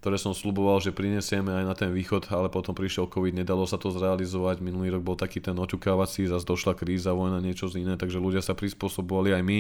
ktoré 0.01 0.17
som 0.17 0.33
sluboval, 0.33 0.81
že 0.81 0.97
prinesieme 0.97 1.53
aj 1.53 1.65
na 1.69 1.77
ten 1.77 1.93
východ, 1.93 2.33
ale 2.33 2.49
potom 2.49 2.73
prišiel 2.73 3.05
COVID, 3.13 3.37
nedalo 3.37 3.69
sa 3.69 3.77
to 3.77 3.93
zrealizovať. 3.93 4.65
Minulý 4.65 4.97
rok 4.97 5.05
bol 5.05 5.13
taký 5.13 5.45
ten 5.45 5.53
oťukávací, 5.53 6.25
zase 6.25 6.49
došla 6.49 6.73
kríza, 6.73 7.13
vojna, 7.13 7.45
niečo 7.45 7.69
z 7.69 7.85
iné, 7.85 8.01
takže 8.01 8.17
ľudia 8.17 8.41
sa 8.41 8.57
prispôsobovali 8.57 9.37
aj 9.37 9.43
my. 9.45 9.59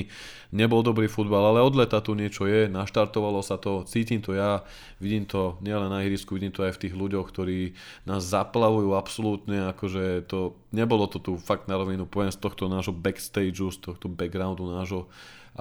Nebol 0.56 0.80
dobrý 0.80 1.12
futbal, 1.12 1.44
ale 1.52 1.60
od 1.60 1.76
leta 1.76 2.00
tu 2.00 2.16
niečo 2.16 2.48
je, 2.48 2.72
naštartovalo 2.72 3.44
sa 3.44 3.60
to, 3.60 3.84
cítim 3.84 4.24
to 4.24 4.32
ja, 4.32 4.64
vidím 4.96 5.28
to 5.28 5.60
nielen 5.60 5.92
na 5.92 6.00
ihrisku, 6.08 6.32
vidím 6.32 6.56
to 6.56 6.64
aj 6.64 6.72
v 6.72 6.88
tých 6.88 6.94
ľuďoch, 6.96 7.28
ktorí 7.28 7.76
nás 8.08 8.24
zaplavujú 8.24 8.96
absolútne, 8.96 9.68
akože 9.76 10.24
to, 10.24 10.56
nebolo 10.72 11.04
to 11.04 11.20
tu 11.20 11.36
fakt 11.36 11.68
na 11.68 11.76
rovinu, 11.76 12.08
poviem 12.08 12.32
z 12.32 12.40
tohto 12.40 12.64
nášho 12.72 12.96
backstageu, 12.96 13.68
z 13.68 13.92
tohto 13.92 14.08
backgroundu 14.08 14.64
nášho 14.72 15.04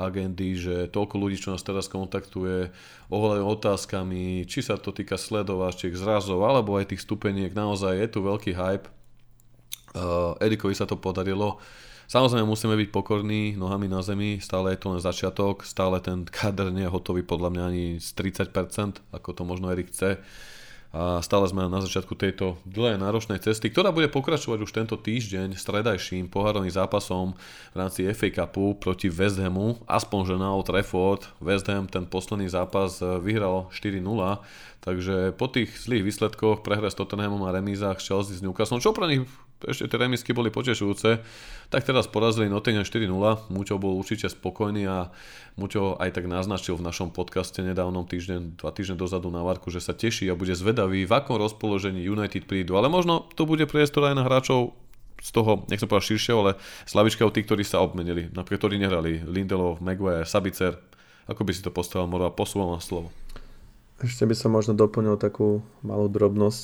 agendy, 0.06 0.56
že 0.56 0.76
toľko 0.90 1.16
ľudí, 1.20 1.36
čo 1.40 1.52
nás 1.52 1.66
teraz 1.66 1.92
kontaktuje 1.92 2.72
ohľadom 3.12 3.48
otázkami, 3.52 4.48
či 4.48 4.64
sa 4.64 4.80
to 4.80 4.96
týka 4.96 5.20
sledovačiek, 5.20 5.92
zrazov, 5.96 6.44
alebo 6.48 6.80
aj 6.80 6.96
tých 6.96 7.04
stupeniek, 7.04 7.52
naozaj 7.52 8.00
je 8.00 8.08
tu 8.08 8.20
veľký 8.24 8.56
hype. 8.56 8.88
Uh, 9.94 10.38
Erikovi 10.40 10.78
sa 10.78 10.86
to 10.86 10.96
podarilo. 10.96 11.58
Samozrejme 12.10 12.46
musíme 12.46 12.74
byť 12.74 12.90
pokorní 12.90 13.54
nohami 13.54 13.86
na 13.86 14.02
zemi, 14.02 14.42
stále 14.42 14.74
je 14.74 14.82
to 14.82 14.98
len 14.98 15.02
začiatok, 15.02 15.62
stále 15.62 16.02
ten 16.02 16.26
kader 16.26 16.74
nie 16.74 16.86
je 16.86 16.94
hotový 16.94 17.22
podľa 17.22 17.50
mňa 17.54 17.64
ani 17.70 17.86
z 18.02 18.10
30%, 18.18 19.14
ako 19.14 19.30
to 19.34 19.42
možno 19.46 19.70
Erik 19.70 19.94
chce. 19.94 20.18
Uh, 20.18 20.58
a 20.90 21.22
stále 21.22 21.46
sme 21.46 21.70
na 21.70 21.86
začiatku 21.86 22.18
tejto 22.18 22.58
dlhej 22.66 22.98
náročnej 22.98 23.38
cesty, 23.38 23.70
ktorá 23.70 23.94
bude 23.94 24.10
pokračovať 24.10 24.60
už 24.66 24.72
tento 24.74 24.98
týždeň 24.98 25.54
stredajším 25.54 26.34
pohárovým 26.34 26.74
zápasom 26.74 27.38
v 27.74 27.76
rámci 27.78 28.10
FA 28.10 28.30
Cupu 28.34 28.74
proti 28.74 29.06
West 29.06 29.38
Hamu, 29.38 29.78
aspoň 29.86 30.34
že 30.34 30.36
na 30.42 30.50
Old 30.50 30.66
Trafford. 30.66 31.30
West 31.38 31.70
Ham 31.70 31.86
ten 31.86 32.10
posledný 32.10 32.50
zápas 32.50 33.06
eh, 33.06 33.22
vyhral 33.22 33.70
4-0, 33.70 34.02
takže 34.82 35.36
po 35.36 35.52
tých 35.52 35.76
zlých 35.76 36.08
výsledkoch 36.08 36.64
prehre 36.64 36.88
s 36.88 36.98
Tottenhamom 36.98 37.44
a 37.48 37.54
remízach 37.56 38.00
Chelsea 38.00 38.38
s 38.38 38.44
Newcastle, 38.44 38.84
čo 38.84 38.96
pre 38.96 39.08
nich 39.08 39.24
ešte 39.68 39.92
tie 39.92 40.00
remisky 40.00 40.32
boli 40.32 40.48
potešujúce, 40.48 41.20
tak 41.68 41.82
teraz 41.84 42.08
porazili 42.08 42.48
Nottingham 42.48 42.88
4-0. 42.88 43.52
Muťo 43.52 43.76
bol 43.76 44.00
určite 44.00 44.32
spokojný 44.32 44.88
a 44.88 45.12
Muťo 45.60 46.00
aj 46.00 46.16
tak 46.16 46.32
naznačil 46.32 46.80
v 46.80 46.88
našom 46.88 47.12
podcaste 47.12 47.60
nedávnom 47.60 48.08
týždeň, 48.08 48.56
dva 48.56 48.72
týždne 48.72 48.96
dozadu 48.96 49.28
na 49.28 49.44
Varku, 49.44 49.68
že 49.68 49.84
sa 49.84 49.92
teší 49.92 50.32
a 50.32 50.40
bude 50.40 50.56
zvedavý, 50.56 51.04
v 51.04 51.12
akom 51.12 51.36
rozpoložení 51.36 52.00
United 52.08 52.48
prídu. 52.48 52.80
Ale 52.80 52.88
možno 52.88 53.28
to 53.36 53.44
bude 53.44 53.68
priestor 53.68 54.08
aj 54.08 54.16
na 54.16 54.24
hráčov 54.24 54.80
z 55.20 55.30
toho, 55.36 55.68
nech 55.68 55.84
som 55.84 55.92
povedal 55.92 56.16
širšieho, 56.16 56.38
ale 56.40 56.52
slavička 56.88 57.28
od 57.28 57.36
tých, 57.36 57.44
ktorí 57.44 57.68
sa 57.68 57.84
obmenili, 57.84 58.32
napríklad 58.32 58.72
ktorí 58.72 58.76
nehrali, 58.80 59.20
Lindelov, 59.28 59.84
Maguire, 59.84 60.24
Sabicer. 60.24 60.80
Ako 61.28 61.44
by 61.44 61.52
si 61.52 61.62
to 61.62 61.70
postavil, 61.70 62.08
Moro, 62.08 62.26
a 62.26 62.34
posúval 62.34 62.74
na 62.74 62.82
slovo. 62.82 63.12
Ešte 64.00 64.24
by 64.24 64.36
som 64.36 64.56
možno 64.56 64.74
doplnil 64.76 65.20
takú 65.20 65.60
malú 65.84 66.08
drobnosť. 66.08 66.64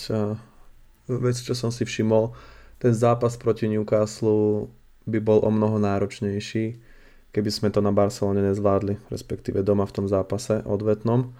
Vec, 1.12 1.38
čo 1.38 1.52
som 1.52 1.70
si 1.70 1.84
všimol, 1.84 2.32
ten 2.80 2.96
zápas 2.96 3.36
proti 3.36 3.68
Newcastle 3.68 4.72
by 5.06 5.20
bol 5.20 5.44
o 5.44 5.50
mnoho 5.52 5.78
náročnejší, 5.78 6.80
keby 7.36 7.50
sme 7.52 7.70
to 7.70 7.84
na 7.84 7.92
Barcelone 7.92 8.40
nezvládli, 8.40 9.12
respektíve 9.12 9.62
doma 9.62 9.84
v 9.84 9.96
tom 10.02 10.06
zápase 10.08 10.64
odvetnom. 10.64 11.36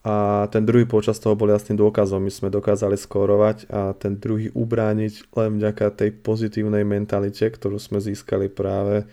A 0.00 0.48
ten 0.48 0.64
druhý 0.64 0.88
počas 0.88 1.20
toho 1.20 1.36
bol 1.36 1.52
jasným 1.52 1.76
dôkazom. 1.76 2.24
My 2.24 2.32
sme 2.32 2.48
dokázali 2.48 2.96
skórovať 2.96 3.68
a 3.68 3.92
ten 3.92 4.16
druhý 4.16 4.48
ubrániť 4.56 5.28
len 5.36 5.60
vďaka 5.60 5.92
tej 5.92 6.10
pozitívnej 6.24 6.88
mentalite, 6.88 7.44
ktorú 7.44 7.76
sme 7.76 8.00
získali 8.00 8.48
práve 8.48 9.04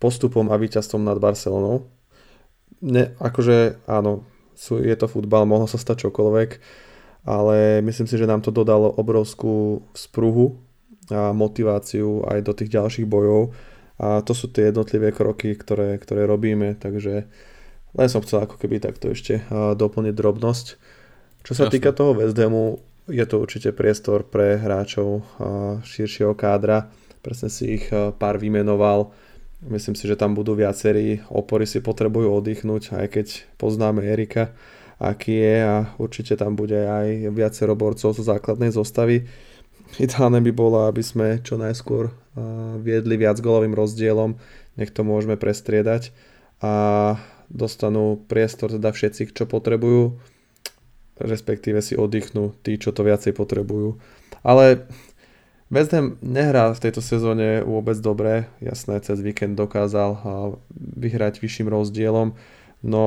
postupom 0.00 0.48
a 0.48 0.56
víťazstvom 0.56 1.04
nad 1.04 1.20
Barcelonou. 1.20 1.84
Ne, 2.80 3.12
akože 3.20 3.84
áno, 3.84 4.24
sú, 4.62 4.78
je 4.78 4.94
to 4.94 5.10
futbal, 5.10 5.42
mohlo 5.42 5.66
sa 5.66 5.74
stať 5.74 6.06
čokoľvek, 6.06 6.50
ale 7.26 7.82
myslím 7.82 8.06
si, 8.06 8.14
že 8.14 8.30
nám 8.30 8.46
to 8.46 8.54
dodalo 8.54 8.94
obrovskú 8.94 9.82
spruhu 9.90 10.54
a 11.10 11.34
motiváciu 11.34 12.22
aj 12.30 12.38
do 12.46 12.54
tých 12.54 12.70
ďalších 12.78 13.10
bojov 13.10 13.50
a 13.98 14.22
to 14.22 14.32
sú 14.38 14.54
tie 14.54 14.70
jednotlivé 14.70 15.10
kroky, 15.10 15.58
ktoré, 15.58 15.98
ktoré 15.98 16.30
robíme, 16.30 16.78
takže 16.78 17.26
len 17.92 18.08
som 18.08 18.22
chcel 18.22 18.46
ako 18.46 18.56
keby 18.56 18.78
takto 18.78 19.10
ešte 19.10 19.42
doplniť 19.50 20.14
drobnosť. 20.14 20.66
Čo 21.42 21.52
sa 21.58 21.66
Jasne. 21.66 21.74
týka 21.74 21.90
toho 21.90 22.14
West 22.14 22.38
Hamu, 22.38 22.78
je 23.10 23.26
to 23.26 23.42
určite 23.42 23.74
priestor 23.74 24.22
pre 24.22 24.62
hráčov 24.62 25.26
širšieho 25.82 26.38
kádra. 26.38 26.86
Presne 27.18 27.50
si 27.50 27.82
ich 27.82 27.90
pár 27.90 28.38
vymenoval. 28.38 29.10
Myslím 29.62 29.94
si, 29.94 30.10
že 30.10 30.18
tam 30.18 30.34
budú 30.34 30.58
viacerí. 30.58 31.22
Opory 31.30 31.70
si 31.70 31.78
potrebujú 31.78 32.34
oddychnúť, 32.34 32.98
aj 32.98 33.06
keď 33.14 33.26
poznáme 33.62 34.02
Erika, 34.02 34.50
aký 34.98 35.38
je 35.38 35.56
a 35.62 35.76
určite 36.02 36.34
tam 36.34 36.58
bude 36.58 36.82
aj 36.82 37.30
viacero 37.30 37.78
borcov 37.78 38.18
zo 38.18 38.22
základnej 38.26 38.74
zostavy. 38.74 39.30
Ideálne 40.02 40.42
by 40.42 40.52
bolo, 40.54 40.90
aby 40.90 41.04
sme 41.04 41.38
čo 41.44 41.60
najskôr 41.60 42.10
viedli 42.82 43.14
viac 43.14 43.38
golovým 43.38 43.76
rozdielom, 43.76 44.34
nech 44.80 44.90
to 44.90 45.04
môžeme 45.04 45.38
prestriedať 45.38 46.10
a 46.64 47.14
dostanú 47.52 48.18
priestor 48.24 48.72
teda 48.72 48.90
všetci, 48.90 49.36
čo 49.36 49.44
potrebujú 49.44 50.16
respektíve 51.22 51.78
si 51.84 51.94
oddychnú 51.94 52.56
tí, 52.64 52.76
čo 52.76 52.90
to 52.90 53.06
viacej 53.06 53.36
potrebujú. 53.36 54.00
Ale 54.42 54.90
West 55.72 55.96
Ham 55.96 56.20
nehrá 56.20 56.68
v 56.76 56.82
tejto 56.84 57.00
sezóne 57.00 57.64
vôbec 57.64 57.96
dobre, 57.96 58.44
jasné, 58.60 59.00
cez 59.00 59.24
víkend 59.24 59.56
dokázal 59.56 60.20
vyhrať 60.76 61.40
vyšším 61.40 61.72
rozdielom, 61.72 62.36
no 62.84 63.04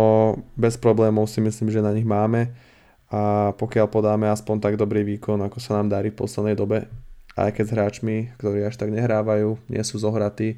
bez 0.57 0.73
problémov 0.73 1.29
si 1.29 1.45
myslím, 1.45 1.69
že 1.69 1.85
na 1.85 1.93
nich 1.93 2.09
máme 2.09 2.57
a 3.13 3.53
pokiaľ 3.53 3.85
podáme 3.85 4.25
aspoň 4.33 4.65
tak 4.65 4.81
dobrý 4.81 5.05
výkon, 5.05 5.45
ako 5.45 5.61
sa 5.61 5.77
nám 5.77 5.93
darí 5.93 6.09
v 6.09 6.17
poslednej 6.25 6.57
dobe, 6.57 6.89
aj 7.37 7.53
keď 7.53 7.65
s 7.69 7.73
hráčmi, 7.77 8.15
ktorí 8.41 8.65
až 8.65 8.81
tak 8.81 8.89
nehrávajú, 8.89 9.61
nie 9.69 9.83
sú 9.85 10.01
zohratí, 10.01 10.57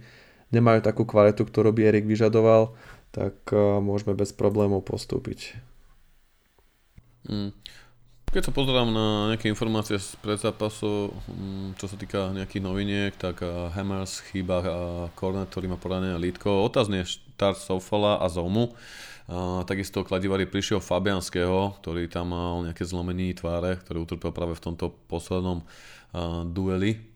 nemajú 0.56 0.80
takú 0.88 1.04
kvalitu, 1.04 1.44
ktorú 1.44 1.76
by 1.76 1.92
Erik 1.92 2.08
vyžadoval, 2.08 2.72
tak 3.12 3.36
môžeme 3.84 4.16
bez 4.16 4.32
problémov 4.32 4.88
postúpiť. 4.88 5.60
Mm. 7.28 7.52
Keď 8.28 8.44
sa 8.44 8.52
pozerám 8.52 8.92
na 8.92 9.32
nejaké 9.32 9.48
informácie 9.48 9.96
z 9.96 10.20
predzápasu, 10.20 11.16
mm, 11.32 11.80
čo 11.80 11.88
sa 11.88 11.96
týka 11.96 12.36
nejakých 12.36 12.60
noviniek, 12.60 13.12
tak 13.16 13.40
Hammers 13.72 14.20
chýba 14.28 14.60
Kornet, 15.16 15.48
ktorý 15.48 15.72
má 15.72 15.80
poranené 15.80 16.20
lítko. 16.20 16.68
Otázne 16.68 17.08
je 17.08 17.16
štart 17.16 17.56
Sofala 17.56 18.20
a 18.20 18.28
Zomu. 18.28 18.76
A 19.32 19.64
takisto 19.64 20.04
kladivari 20.04 20.44
prišiel 20.44 20.84
Fabianského, 20.84 21.80
ktorý 21.80 22.12
tam 22.12 22.36
mal 22.36 22.68
nejaké 22.68 22.84
zlomení 22.84 23.32
tváre, 23.32 23.80
ktorý 23.80 24.04
utrpel 24.04 24.36
práve 24.36 24.60
v 24.60 24.64
tomto 24.72 24.92
poslednom 25.08 25.64
dueli 26.52 27.07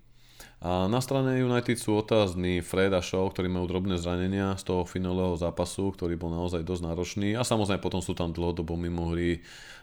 a 0.61 0.85
na 0.85 1.01
strane 1.01 1.41
United 1.41 1.73
sú 1.81 1.97
otázni 1.97 2.61
Fred 2.61 2.93
a 2.93 3.01
Shaw, 3.01 3.33
ktorí 3.33 3.49
majú 3.49 3.65
drobné 3.65 3.97
zranenia 3.97 4.53
z 4.61 4.69
toho 4.69 4.85
finálového 4.85 5.33
zápasu, 5.33 5.89
ktorý 5.89 6.13
bol 6.21 6.29
naozaj 6.29 6.61
dosť 6.61 6.85
náročný. 6.85 7.33
A 7.33 7.41
samozrejme 7.41 7.81
potom 7.81 7.97
sú 7.97 8.13
tam 8.13 8.29
dlhodobo 8.29 8.77
mimo 8.77 9.09
hry 9.09 9.41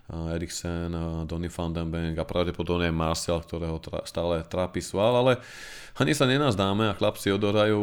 Eriksen, 0.09 0.95
Donny 1.27 1.51
van 1.51 1.75
den 1.75 1.91
Beek 1.91 2.17
a 2.17 2.25
pravdepodobne 2.25 2.95
Martial, 2.95 3.43
ktorého 3.43 3.83
stále 4.07 4.47
trápi 4.47 4.79
sval, 4.79 5.19
ale 5.19 5.43
ani 5.99 6.15
sa 6.15 6.31
nenazdáme 6.31 6.87
a 6.87 6.95
chlapci 6.95 7.35
odohrajú 7.35 7.83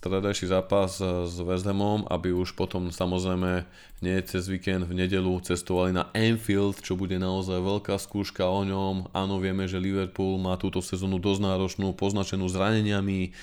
stredajší 0.00 0.48
zápas 0.48 0.96
s 1.28 1.36
West 1.44 1.68
Hamom, 1.68 2.08
aby 2.08 2.32
už 2.32 2.56
potom 2.56 2.88
samozrejme 2.88 3.68
nie 4.00 4.16
cez 4.24 4.48
víkend 4.48 4.88
v 4.88 4.96
nedelu 4.96 5.28
cestovali 5.44 5.92
na 5.92 6.08
Anfield, 6.16 6.80
čo 6.80 6.96
bude 6.96 7.20
naozaj 7.20 7.60
veľká 7.60 8.00
skúška 8.00 8.48
o 8.48 8.64
ňom. 8.64 9.12
Áno, 9.12 9.36
vieme, 9.36 9.68
že 9.68 9.76
Liverpool 9.76 10.40
má 10.40 10.56
túto 10.56 10.80
sezónu 10.80 11.20
dosť 11.20 11.44
náročnú, 11.44 11.92
poznačenú 11.92 12.48
zraneniami, 12.48 13.36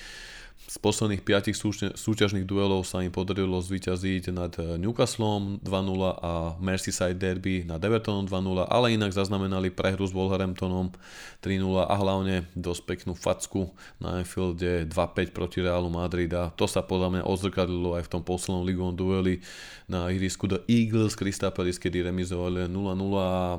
z 0.68 0.76
posledných 0.84 1.24
5 1.24 1.96
súťažných 1.96 2.44
duelov 2.44 2.84
sa 2.84 3.00
im 3.00 3.08
podarilo 3.08 3.56
zvíťaziť 3.56 4.28
nad 4.36 4.52
eh, 4.60 4.76
Newcastlom 4.76 5.64
2-0 5.64 5.72
a 6.20 6.60
Merseyside 6.60 7.16
Derby 7.16 7.64
nad 7.64 7.80
Evertonom 7.80 8.28
2-0, 8.28 8.68
ale 8.68 8.92
inak 8.92 9.16
zaznamenali 9.16 9.72
prehru 9.72 10.04
s 10.04 10.12
Wolverhamptonom 10.12 10.92
3-0 11.40 11.88
a 11.88 11.94
hlavne 11.96 12.44
dosť 12.52 12.82
peknú 12.84 13.16
facku 13.16 13.72
na 13.96 14.20
Anfielde 14.20 14.84
2-5 14.84 15.32
proti 15.32 15.64
Realu 15.64 15.88
Madrid 15.88 16.28
a 16.36 16.52
to 16.52 16.68
sa 16.68 16.84
podľa 16.84 17.16
mňa 17.16 17.22
odzrkadlilo 17.24 17.96
aj 17.96 18.04
v 18.04 18.12
tom 18.12 18.22
poslednom 18.22 18.68
ligovom 18.68 18.92
dueli 18.92 19.40
na 19.88 20.12
ihrisku 20.12 20.44
The 20.44 20.68
Eagles. 20.68 21.16
Palace, 21.48 21.80
kedy 21.80 22.04
remizovali 22.04 22.68
0-0 22.68 22.76
a 23.16 23.56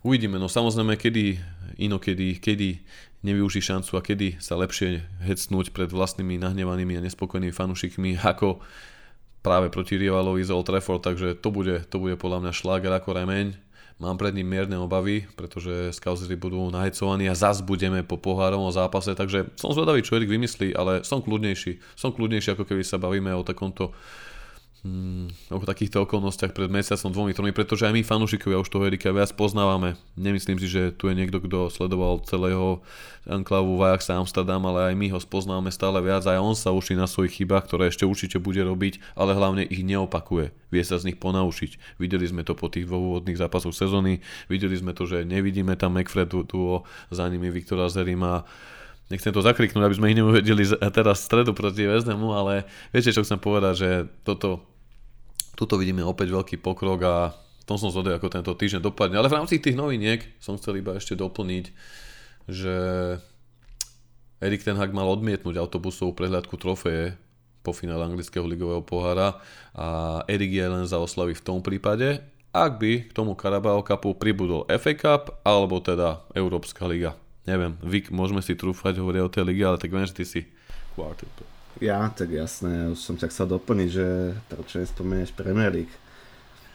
uvidíme, 0.00 0.40
no 0.40 0.48
samozrejme 0.48 0.96
kedy 0.96 1.36
inokedy, 1.76 2.40
kedy 2.40 2.80
nevyuží 3.20 3.60
šancu 3.60 3.96
a 3.96 4.04
kedy 4.04 4.40
sa 4.40 4.56
lepšie 4.56 5.04
hecnúť 5.24 5.76
pred 5.76 5.92
vlastnými 5.92 6.40
nahnevanými 6.40 6.96
a 6.96 7.04
nespokojnými 7.04 7.52
fanúšikmi 7.52 8.16
ako 8.20 8.64
práve 9.40 9.72
proti 9.72 9.96
rivalovi 9.96 10.44
z 10.44 10.52
Old 10.52 10.68
Trafford, 10.68 11.04
takže 11.04 11.36
to 11.40 11.48
bude, 11.48 11.88
to 11.88 11.96
bude 11.96 12.16
podľa 12.20 12.48
mňa 12.48 12.52
šláger 12.52 12.92
ako 12.92 13.16
remeň. 13.16 13.56
Mám 14.00 14.16
pred 14.16 14.32
ním 14.32 14.48
mierne 14.48 14.80
obavy, 14.80 15.28
pretože 15.36 15.92
Scouseri 15.92 16.32
budú 16.32 16.72
nahecovaní 16.72 17.28
a 17.28 17.36
zas 17.36 17.60
budeme 17.60 18.00
po 18.00 18.16
pohárovom 18.16 18.72
zápase, 18.72 19.12
takže 19.12 19.52
som 19.60 19.76
zvedavý, 19.76 20.00
čo 20.00 20.16
Erik 20.16 20.32
vymyslí, 20.32 20.72
ale 20.72 21.04
som 21.04 21.20
kľudnejší. 21.20 22.00
Som 22.00 22.16
kľudnejší, 22.16 22.56
ako 22.56 22.64
keby 22.64 22.80
sa 22.80 22.96
bavíme 22.96 23.28
o 23.36 23.44
takomto 23.44 23.92
hmm, 24.84 25.52
o 25.52 25.60
takýchto 25.60 26.04
okolnostiach 26.08 26.56
pred 26.56 26.72
mesiacom, 26.72 27.12
dvomi, 27.12 27.32
tromi, 27.36 27.52
pretože 27.52 27.84
aj 27.84 27.94
my 27.94 28.02
fanúšikovia 28.04 28.60
už 28.60 28.68
toho 28.72 28.86
Erika 28.88 29.12
viac 29.12 29.32
poznávame. 29.36 30.00
Nemyslím 30.16 30.56
si, 30.56 30.68
že 30.68 30.94
tu 30.94 31.08
je 31.08 31.14
niekto, 31.14 31.40
kto 31.40 31.68
sledoval 31.68 32.24
celého 32.24 32.80
enklavu 33.28 33.76
v 33.76 33.92
Ajaxe 33.92 34.16
Amsterdam, 34.16 34.64
ale 34.64 34.92
aj 34.92 34.94
my 34.96 35.06
ho 35.12 35.20
spoznávame 35.20 35.68
stále 35.68 36.00
viac, 36.00 36.24
aj 36.24 36.40
on 36.40 36.56
sa 36.56 36.72
učí 36.72 36.96
na 36.96 37.04
svojich 37.04 37.44
chybách, 37.44 37.68
ktoré 37.68 37.92
ešte 37.92 38.08
určite 38.08 38.40
bude 38.40 38.64
robiť, 38.64 39.16
ale 39.16 39.36
hlavne 39.36 39.68
ich 39.68 39.84
neopakuje. 39.84 40.56
Vie 40.72 40.82
sa 40.86 40.96
z 40.96 41.12
nich 41.12 41.18
ponaučiť. 41.20 42.00
Videli 42.00 42.24
sme 42.24 42.46
to 42.46 42.56
po 42.56 42.72
tých 42.72 42.88
dvoch 42.88 43.20
úvodných 43.20 43.36
zápasoch 43.36 43.76
sezóny, 43.76 44.24
videli 44.48 44.76
sme 44.78 44.96
to, 44.96 45.04
že 45.04 45.28
nevidíme 45.28 45.76
tam 45.76 46.00
McFredu 46.00 46.48
tu 46.48 46.80
za 47.12 47.28
nimi 47.28 47.52
Viktora 47.52 47.92
Zerima 47.92 48.48
nechcem 49.10 49.34
to 49.34 49.42
zakriknúť, 49.42 49.82
aby 49.82 49.96
sme 49.98 50.08
ich 50.14 50.18
neuvedeli 50.22 50.64
teraz 50.94 51.26
stredu 51.26 51.50
proti 51.52 51.84
Hamu, 51.84 52.30
ale 52.32 52.64
viete, 52.94 53.10
čo 53.10 53.26
chcem 53.26 53.42
povedať, 53.42 53.74
že 53.74 53.90
toto 54.22 54.69
tuto 55.60 55.76
vidíme 55.76 56.00
opäť 56.00 56.32
veľký 56.32 56.56
pokrok 56.64 56.98
a 57.04 57.14
tom 57.70 57.78
som 57.78 57.94
zvedel, 57.94 58.18
ako 58.18 58.34
tento 58.34 58.50
týždeň 58.50 58.82
dopadne. 58.82 59.14
Ale 59.14 59.30
v 59.30 59.38
rámci 59.38 59.62
tých 59.62 59.78
noviniek 59.78 60.26
som 60.42 60.58
chcel 60.58 60.82
iba 60.82 60.98
ešte 60.98 61.14
doplniť, 61.14 61.70
že 62.50 62.74
Erik 64.42 64.66
Ten 64.66 64.74
Hag 64.74 64.90
mal 64.90 65.06
odmietnúť 65.06 65.54
autobusovú 65.54 66.18
prehľadku 66.18 66.58
trofeje 66.58 67.14
po 67.62 67.70
finále 67.70 68.10
anglického 68.10 68.42
ligového 68.42 68.82
pohára 68.82 69.38
a 69.70 70.18
Erik 70.26 70.50
je 70.50 70.66
len 70.66 70.88
za 70.88 70.98
oslavy 70.98 71.38
v 71.38 71.44
tom 71.46 71.62
prípade, 71.62 72.24
ak 72.50 72.82
by 72.82 73.06
k 73.06 73.14
tomu 73.14 73.38
Carabao 73.38 73.84
Cupu 73.86 74.18
pribudol 74.18 74.66
FA 74.66 74.96
Cup 74.98 75.44
alebo 75.46 75.78
teda 75.78 76.26
Európska 76.34 76.88
liga. 76.90 77.14
Neviem, 77.46 77.78
vy 77.84 78.08
môžeme 78.10 78.42
si 78.42 78.58
trúfať, 78.58 78.98
hovoriť 78.98 79.22
o 79.22 79.30
tej 79.30 79.44
lige, 79.46 79.62
ale 79.62 79.78
tak 79.78 79.92
viem, 79.92 80.08
že 80.08 80.16
ty 80.16 80.24
si 80.26 80.40
quarter. 80.96 81.59
Ja, 81.78 82.10
tak 82.10 82.34
jasné, 82.34 82.90
už 82.90 82.98
som 82.98 83.14
ťa 83.14 83.30
chcel 83.30 83.46
doplniť, 83.46 83.88
že 83.94 84.34
prečo 84.50 84.82
nespomenieš 84.82 85.30
Premier 85.38 85.70
League. 85.70 85.94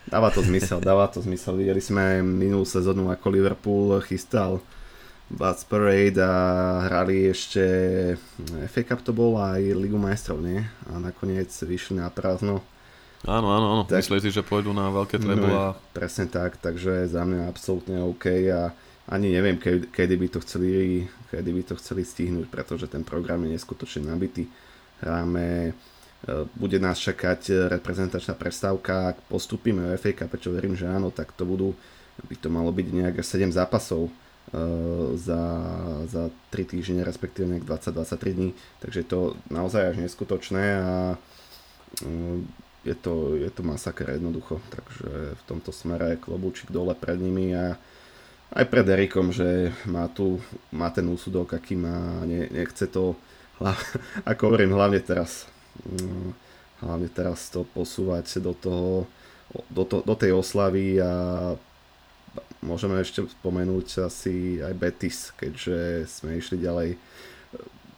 Dáva 0.08 0.32
to 0.32 0.40
zmysel, 0.40 0.80
dáva 0.86 1.12
to 1.12 1.20
zmysel. 1.20 1.60
Videli 1.60 1.84
sme 1.84 2.24
minulú 2.24 2.64
sezónu, 2.64 3.12
ako 3.12 3.28
Liverpool 3.28 4.00
chystal 4.08 4.64
Bats 5.26 5.66
Parade 5.66 6.22
a 6.22 6.34
hrali 6.86 7.34
ešte 7.34 7.64
FA 8.70 8.82
Cup 8.86 9.02
to 9.02 9.10
bol 9.10 9.42
aj 9.42 9.74
Ligu 9.74 9.98
majstrov, 9.98 10.38
nie? 10.38 10.62
A 10.86 11.02
nakoniec 11.02 11.50
vyšli 11.50 11.98
na 11.98 12.14
prázdno. 12.14 12.62
Áno, 13.26 13.50
áno, 13.50 13.66
áno. 13.74 13.84
Tak, 13.90 14.06
Myslíte, 14.06 14.30
že 14.30 14.46
pôjdu 14.46 14.70
na 14.70 14.94
veľké 14.94 15.18
treble 15.18 15.50
no. 15.50 15.74
Presne 15.98 16.30
tak, 16.30 16.62
takže 16.62 17.10
za 17.10 17.26
mňa 17.26 17.50
absolútne 17.50 18.06
OK 18.06 18.30
a 18.54 18.70
ani 19.10 19.34
neviem, 19.34 19.58
kedy, 19.58 19.90
kedy, 19.90 20.14
by 20.14 20.28
to 20.30 20.40
chceli, 20.46 21.06
kedy 21.34 21.50
by 21.50 21.64
to 21.66 21.74
chceli 21.82 22.06
stihnúť, 22.06 22.46
pretože 22.54 22.86
ten 22.86 23.02
program 23.02 23.42
je 23.46 23.58
neskutočne 23.58 24.06
nabitý 24.06 24.46
hráme, 25.02 25.72
e, 25.72 25.74
bude 26.56 26.80
nás 26.80 27.00
čakať 27.00 27.72
reprezentačná 27.72 28.36
prestávka, 28.36 29.16
ak 29.16 29.18
postupíme 29.28 29.96
v 29.96 30.00
FA 30.00 30.12
Cup, 30.14 30.40
čo 30.40 30.54
verím, 30.54 30.76
že 30.76 30.88
áno, 30.88 31.12
tak 31.12 31.32
to 31.34 31.44
budú, 31.44 31.76
by 32.28 32.36
to 32.36 32.48
malo 32.48 32.72
byť 32.72 32.88
nejak 32.92 33.16
7 33.20 33.52
zápasov 33.52 34.08
e, 34.08 34.12
za, 35.18 35.44
za 36.08 36.24
3 36.54 36.72
týždne, 36.72 37.02
respektíve 37.04 37.48
nejak 37.48 37.68
20-23 37.68 38.38
dní, 38.38 38.50
takže 38.80 39.02
to 39.04 39.36
naozaj 39.52 39.92
až 39.92 39.98
neskutočné 40.00 40.64
a 40.80 40.94
e, 42.04 42.46
je 42.86 42.94
to, 42.94 43.34
je 43.34 43.50
to 43.50 43.66
masaker 43.66 44.14
jednoducho, 44.14 44.62
takže 44.70 45.10
v 45.34 45.44
tomto 45.50 45.74
smere 45.74 46.22
klobúčik 46.22 46.70
dole 46.70 46.94
pred 46.94 47.18
nimi 47.18 47.50
a 47.58 47.82
aj 48.54 48.66
pred 48.70 48.86
Erikom, 48.86 49.34
že 49.34 49.74
má 49.90 50.06
tu 50.06 50.38
má 50.70 50.94
ten 50.94 51.10
úsudok, 51.10 51.58
aký 51.58 51.74
má, 51.74 52.22
ne, 52.30 52.46
nechce 52.54 52.86
to 52.88 53.18
ako 54.30 54.42
hovorím, 54.52 54.76
hlavne 54.76 55.00
teraz 55.00 55.48
mm, 55.86 56.32
hlavne 56.84 57.10
teraz 57.10 57.48
to 57.50 57.64
posúvať 57.72 58.44
do 58.44 58.54
toho, 58.54 59.08
do, 59.72 59.84
to, 59.88 60.04
do 60.04 60.16
tej 60.16 60.36
oslavy 60.36 61.00
a 61.00 61.12
môžeme 62.60 63.00
ešte 63.00 63.24
spomenúť 63.24 64.06
asi 64.06 64.60
aj 64.60 64.74
Betis, 64.76 65.32
keďže 65.38 66.10
sme 66.10 66.42
išli 66.42 66.60
ďalej 66.60 66.90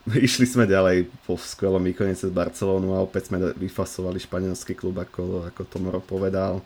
išli 0.28 0.46
sme 0.48 0.64
ďalej 0.64 1.10
po 1.26 1.36
skvelom 1.36 1.82
výkone 1.84 2.14
cez 2.14 2.30
Barcelonu 2.32 2.94
a 2.96 3.04
opäť 3.04 3.28
sme 3.28 3.52
vyfasovali 3.56 4.22
španielský 4.22 4.72
klub, 4.78 4.96
ako, 4.96 5.50
ako 5.52 5.60
Tomoro 5.68 6.00
povedal. 6.00 6.64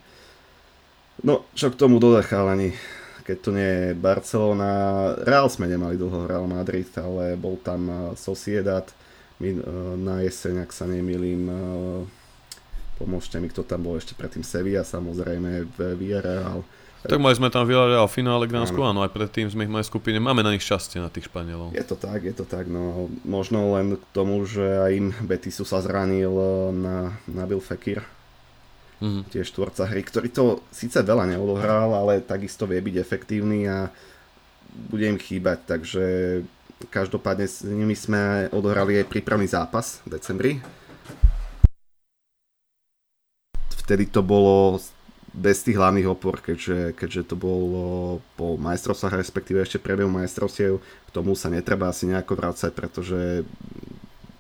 No, 1.22 1.44
čo 1.52 1.70
k 1.70 1.78
tomu 1.78 2.00
dodať, 2.00 2.24
chalani 2.24 2.72
keď 3.22 3.36
to 3.38 3.50
nie 3.54 3.70
je 3.70 3.86
Barcelona. 3.94 4.70
Real 5.22 5.46
sme 5.46 5.70
nemali 5.70 5.94
dlho, 5.94 6.26
Real 6.26 6.46
Madrid, 6.50 6.90
ale 6.98 7.38
bol 7.38 7.56
tam 7.62 7.88
eh, 7.88 7.96
Sociedad 8.18 8.84
my, 9.38 9.48
eh, 9.48 9.58
na 9.96 10.20
jeseň, 10.20 10.66
ak 10.66 10.70
sa 10.74 10.84
nemýlim. 10.90 11.42
Eh, 11.48 12.00
pomôžte 12.98 13.38
mi, 13.38 13.48
kto 13.50 13.66
tam 13.66 13.86
bol 13.86 13.98
ešte 13.98 14.14
predtým 14.14 14.46
Sevilla, 14.46 14.86
samozrejme 14.86 15.66
v 15.74 15.78
Villarreal. 15.98 16.62
Tak 17.02 17.18
mali 17.18 17.34
sme 17.34 17.50
tam 17.50 17.66
Villarreal 17.66 18.06
v 18.06 18.14
finále 18.14 18.46
Gdansku, 18.46 18.78
áno. 18.78 19.02
áno, 19.02 19.06
aj 19.06 19.10
predtým 19.10 19.50
sme 19.50 19.66
ich 19.66 19.72
mali 19.74 19.82
skupine. 19.82 20.22
Máme 20.22 20.46
na 20.46 20.54
nich 20.54 20.62
šťastie, 20.62 21.02
na 21.02 21.10
tých 21.10 21.26
Španielov. 21.26 21.74
Je 21.74 21.82
to 21.82 21.98
tak, 21.98 22.22
je 22.22 22.30
to 22.30 22.46
tak, 22.46 22.70
no 22.70 23.10
možno 23.26 23.74
len 23.74 23.98
k 23.98 24.04
tomu, 24.14 24.46
že 24.46 24.62
aj 24.62 24.90
im 24.94 25.08
Betisu 25.26 25.66
sa 25.66 25.82
zranil 25.82 26.30
na 26.70 27.18
Nabil 27.26 27.58
Fekir, 27.58 28.06
mm-hmm. 29.02 29.22
tiež 29.34 29.50
tvorca 29.50 29.90
hry, 29.90 30.06
ktorý 30.06 30.28
to 30.30 30.44
síce 30.70 31.02
veľa 31.02 31.26
neodohral, 31.34 31.90
ale 31.90 32.22
takisto 32.22 32.70
vie 32.70 32.78
byť 32.78 32.96
efektívny 33.02 33.66
a 33.66 33.90
bude 34.72 35.04
im 35.10 35.18
chýbať, 35.18 35.66
takže 35.66 36.04
každopádne 36.88 37.46
s 37.50 37.66
nimi 37.66 37.98
sme 37.98 38.46
odohrali 38.54 39.02
aj 39.02 39.10
prípravný 39.10 39.50
zápas 39.50 40.00
v 40.06 40.18
decembri. 40.18 40.52
Vtedy 43.82 44.06
to 44.08 44.22
bolo 44.22 44.78
bez 45.32 45.64
tých 45.64 45.80
hlavných 45.80 46.06
opor, 46.06 46.44
keďže, 46.44 46.92
keďže 46.92 47.34
to 47.34 47.36
bolo 47.40 48.20
po 48.36 48.60
majstrovstvách, 48.60 49.16
respektíve 49.16 49.64
ešte 49.64 49.80
priebehu 49.80 50.12
majstrovstiev, 50.12 50.78
k 50.78 51.10
tomu 51.10 51.32
sa 51.32 51.48
netreba 51.48 51.88
asi 51.88 52.04
nejako 52.04 52.36
vrácať, 52.36 52.70
pretože 52.72 53.42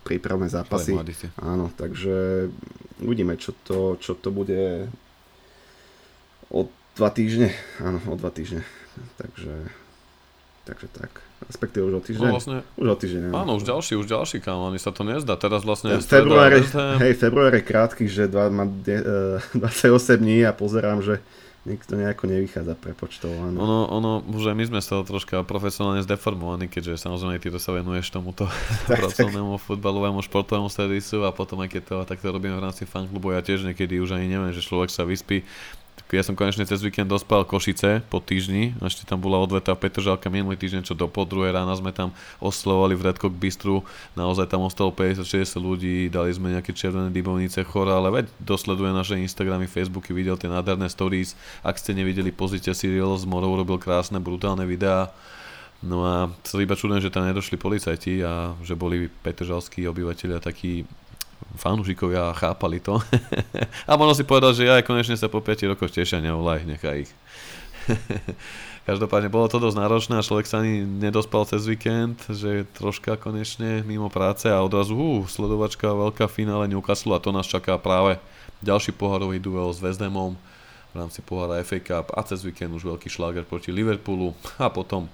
prípravné 0.04 0.52
zápasy. 0.52 0.92
Áno, 1.40 1.72
takže 1.74 2.48
uvidíme, 3.02 3.34
čo 3.36 3.52
to, 3.66 3.98
čo 3.98 4.14
to 4.14 4.30
bude 4.30 4.88
o 6.52 6.68
dva 6.96 7.10
týždne. 7.10 7.50
Áno, 7.80 7.98
o 8.08 8.14
dva 8.16 8.30
týždne. 8.30 8.62
Takže, 9.16 9.54
takže 10.68 10.86
tak. 10.92 11.24
Respektíve 11.42 11.82
už 11.90 11.94
o 11.98 12.02
týždeň. 12.04 12.28
No 12.28 12.34
vlastne, 12.38 12.58
už 12.78 12.86
o 12.86 12.96
týždeň. 12.96 13.22
Áno, 13.34 13.52
už 13.58 13.64
ďalší, 13.66 13.98
už 13.98 14.06
ďalší 14.06 14.38
kam, 14.38 14.62
ani 14.68 14.78
sa 14.78 14.94
to 14.94 15.02
nezdá. 15.02 15.34
Teraz 15.34 15.66
vlastne... 15.66 15.98
Február, 15.98 16.54
hej, 17.02 17.12
február 17.18 17.52
je 17.56 17.62
krátky, 17.64 18.04
že 18.06 18.30
dva, 18.30 18.46
má 18.52 18.68
uh, 18.68 19.42
28 19.58 20.16
dní 20.22 20.46
a 20.46 20.54
pozerám, 20.54 21.02
že 21.02 21.18
nikto 21.62 21.94
nejako 21.94 22.26
nevychádza 22.26 22.74
prepočtované. 22.74 23.54
Ono, 23.54 23.86
ono, 23.86 24.18
už 24.26 24.50
aj 24.50 24.56
my 24.58 24.64
sme 24.66 24.80
sa 24.82 24.98
troška 25.06 25.46
profesionálne 25.46 26.02
zdeformovaní, 26.02 26.66
keďže 26.66 26.98
samozrejme 26.98 27.38
ty 27.38 27.54
to 27.54 27.62
sa 27.62 27.70
venuješ 27.70 28.10
tomuto 28.10 28.50
tak, 28.90 28.98
pracovnému 28.98 29.58
tak. 29.58 29.62
futbalovému 29.70 30.18
športovému 30.26 30.66
servisu 30.66 31.22
a 31.22 31.30
potom 31.30 31.62
aj 31.62 31.70
keď 31.70 31.82
to 31.86 31.96
takto 32.02 32.34
robíme 32.34 32.58
v 32.58 32.64
rámci 32.66 32.82
fanklubu, 32.82 33.38
ja 33.38 33.46
tiež 33.46 33.62
niekedy 33.62 34.02
už 34.02 34.18
ani 34.18 34.26
neviem, 34.26 34.50
že 34.50 34.64
človek 34.64 34.90
sa 34.90 35.06
vyspí 35.06 35.46
ja 36.12 36.20
som 36.20 36.36
konečne 36.36 36.68
cez 36.68 36.84
víkend 36.84 37.08
dospal 37.08 37.48
Košice 37.48 38.04
po 38.12 38.20
týždni, 38.20 38.76
ešte 38.84 39.08
tam 39.08 39.16
bola 39.16 39.40
odveta 39.40 39.72
Petržalka 39.72 40.28
minulý 40.28 40.60
týždeň, 40.60 40.84
čo 40.84 40.92
do 40.92 41.08
pol 41.08 41.24
druhej 41.24 41.56
rána 41.56 41.72
sme 41.72 41.88
tam 41.88 42.12
oslovali 42.36 42.92
v 42.92 43.08
Redcock 43.08 43.32
Bistru, 43.32 43.80
naozaj 44.12 44.52
tam 44.52 44.68
ostalo 44.68 44.92
50-60 44.92 45.56
ľudí, 45.56 45.96
dali 46.12 46.28
sme 46.36 46.52
nejaké 46.52 46.76
červené 46.76 47.08
dybovnice 47.08 47.64
chora, 47.64 47.96
ale 47.96 48.22
veď 48.22 48.24
dosleduje 48.44 48.92
naše 48.92 49.16
Instagramy, 49.16 49.64
Facebooky, 49.64 50.12
videl 50.12 50.36
tie 50.36 50.52
nádherné 50.52 50.92
stories, 50.92 51.32
ak 51.64 51.80
ste 51.80 51.96
nevideli, 51.96 52.28
pozrite 52.28 52.76
si 52.76 52.92
Real 52.92 53.16
z 53.16 53.24
Morov, 53.24 53.56
robil 53.56 53.80
krásne, 53.80 54.20
brutálne 54.20 54.68
videá, 54.68 55.08
No 55.82 56.06
a 56.06 56.30
sa 56.46 56.62
iba 56.62 56.78
čudujem, 56.78 57.02
že 57.02 57.10
tam 57.10 57.26
nedošli 57.26 57.58
policajti 57.58 58.22
a 58.22 58.54
že 58.62 58.78
boli 58.78 59.10
petržalskí 59.10 59.82
obyvateľia 59.90 60.38
takí 60.38 60.86
fanúšikovia 61.58 62.32
chápali 62.34 62.78
to. 62.78 62.98
a 63.88 63.92
možno 63.94 64.14
si 64.18 64.24
povedal, 64.24 64.52
že 64.56 64.68
ja 64.68 64.80
konečne 64.80 65.18
sa 65.18 65.30
po 65.30 65.42
5 65.44 65.72
rokoch 65.74 65.90
tešia, 65.92 66.22
nevolaj, 66.22 66.64
nechaj 66.64 67.06
ich. 67.06 67.12
Každopádne 68.88 69.30
bolo 69.30 69.46
to 69.46 69.62
dosť 69.62 69.78
náročné 69.78 70.14
a 70.18 70.26
človek 70.26 70.42
sa 70.42 70.58
ani 70.58 70.82
nedospal 70.82 71.46
cez 71.46 71.62
víkend, 71.70 72.18
že 72.26 72.66
troška 72.74 73.14
konečne 73.14 73.86
mimo 73.86 74.10
práce 74.10 74.50
a 74.50 74.58
odrazu 74.58 74.98
uh, 74.98 75.22
sledovačka 75.30 75.86
veľká 75.86 76.26
finále 76.26 76.66
Newcastle 76.66 77.14
a 77.14 77.22
to 77.22 77.30
nás 77.30 77.46
čaká 77.46 77.78
práve 77.78 78.18
ďalší 78.58 78.90
pohárový 78.98 79.38
duel 79.38 79.70
s 79.70 79.78
West 79.78 80.02
Hamom 80.02 80.34
v 80.90 80.94
rámci 80.98 81.22
pohára 81.22 81.62
FA 81.62 81.78
Cup 81.78 82.10
a 82.10 82.26
cez 82.26 82.42
víkend 82.42 82.74
už 82.74 82.82
veľký 82.82 83.06
šláger 83.06 83.46
proti 83.46 83.70
Liverpoolu 83.70 84.34
a 84.58 84.66
potom 84.66 85.06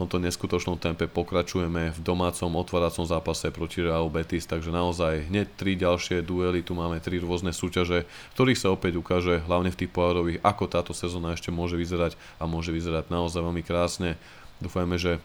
tomto 0.00 0.16
neskutočnom 0.16 0.80
tempe 0.80 1.04
pokračujeme 1.04 1.92
v 1.92 2.00
domácom 2.00 2.48
otváracom 2.56 3.04
zápase 3.04 3.52
proti 3.52 3.84
Real 3.84 4.08
Betis, 4.08 4.48
takže 4.48 4.72
naozaj 4.72 5.28
hneď 5.28 5.46
tri 5.60 5.76
ďalšie 5.76 6.24
duely, 6.24 6.64
tu 6.64 6.72
máme 6.72 6.96
tri 7.04 7.20
rôzne 7.20 7.52
súťaže, 7.52 8.08
ktorých 8.32 8.56
sa 8.56 8.72
opäť 8.72 8.96
ukáže, 8.96 9.44
hlavne 9.44 9.68
v 9.68 9.84
tých 9.84 9.92
pohárových, 9.92 10.40
ako 10.40 10.64
táto 10.72 10.92
sezóna 10.96 11.36
ešte 11.36 11.52
môže 11.52 11.76
vyzerať 11.76 12.16
a 12.40 12.48
môže 12.48 12.72
vyzerať 12.72 13.12
naozaj 13.12 13.44
veľmi 13.44 13.60
krásne. 13.60 14.16
Dúfajme, 14.64 14.96
že 14.96 15.20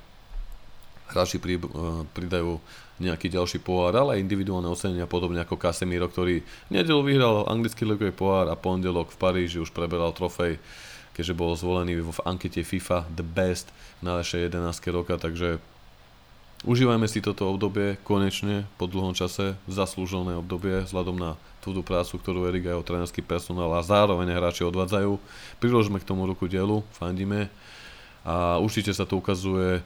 hráči 1.16 1.40
eh, 1.40 1.60
pridajú 2.12 2.60
nejaký 3.00 3.28
ďalší 3.28 3.60
pohár, 3.64 3.96
ale 3.96 4.20
aj 4.20 4.24
individuálne 4.24 4.72
ocenenia, 4.72 5.08
podobne 5.08 5.44
ako 5.44 5.60
Casemiro, 5.60 6.08
ktorý 6.08 6.44
nedelu 6.72 7.00
vyhral 7.04 7.48
anglický 7.48 7.84
ligový 7.84 8.16
pohár 8.16 8.48
a 8.52 8.56
pondelok 8.56 9.12
v 9.12 9.20
Paríži 9.20 9.60
už 9.60 9.76
preberal 9.76 10.16
trofej 10.16 10.60
keďže 11.16 11.34
bol 11.34 11.56
zvolený 11.56 12.04
v 12.04 12.20
ankete 12.28 12.62
FIFA 12.62 13.08
The 13.08 13.24
Best 13.24 13.72
na 14.04 14.20
najlepšie 14.20 14.52
11 14.52 14.76
roka, 14.92 15.16
takže 15.16 15.64
užívajme 16.68 17.08
si 17.08 17.24
toto 17.24 17.48
obdobie 17.48 17.96
konečne 18.04 18.68
po 18.76 18.92
dlhom 18.92 19.16
čase, 19.16 19.56
zaslúžené 19.72 20.36
obdobie 20.36 20.84
vzhľadom 20.84 21.16
na 21.16 21.40
túto 21.64 21.82
prácu, 21.82 22.20
ktorú 22.20 22.46
Erik 22.52 22.68
a 22.68 22.76
jeho 22.76 22.84
trénerský 22.84 23.24
personál 23.24 23.72
a 23.74 23.82
zároveň 23.82 24.36
hráči 24.36 24.68
odvádzajú. 24.68 25.18
Priložme 25.64 25.98
k 25.98 26.06
tomu 26.06 26.28
ruku 26.30 26.46
dielu, 26.46 26.84
fandíme. 26.94 27.50
A 28.22 28.62
určite 28.62 28.94
sa 28.94 29.08
to 29.08 29.18
ukazuje 29.18 29.82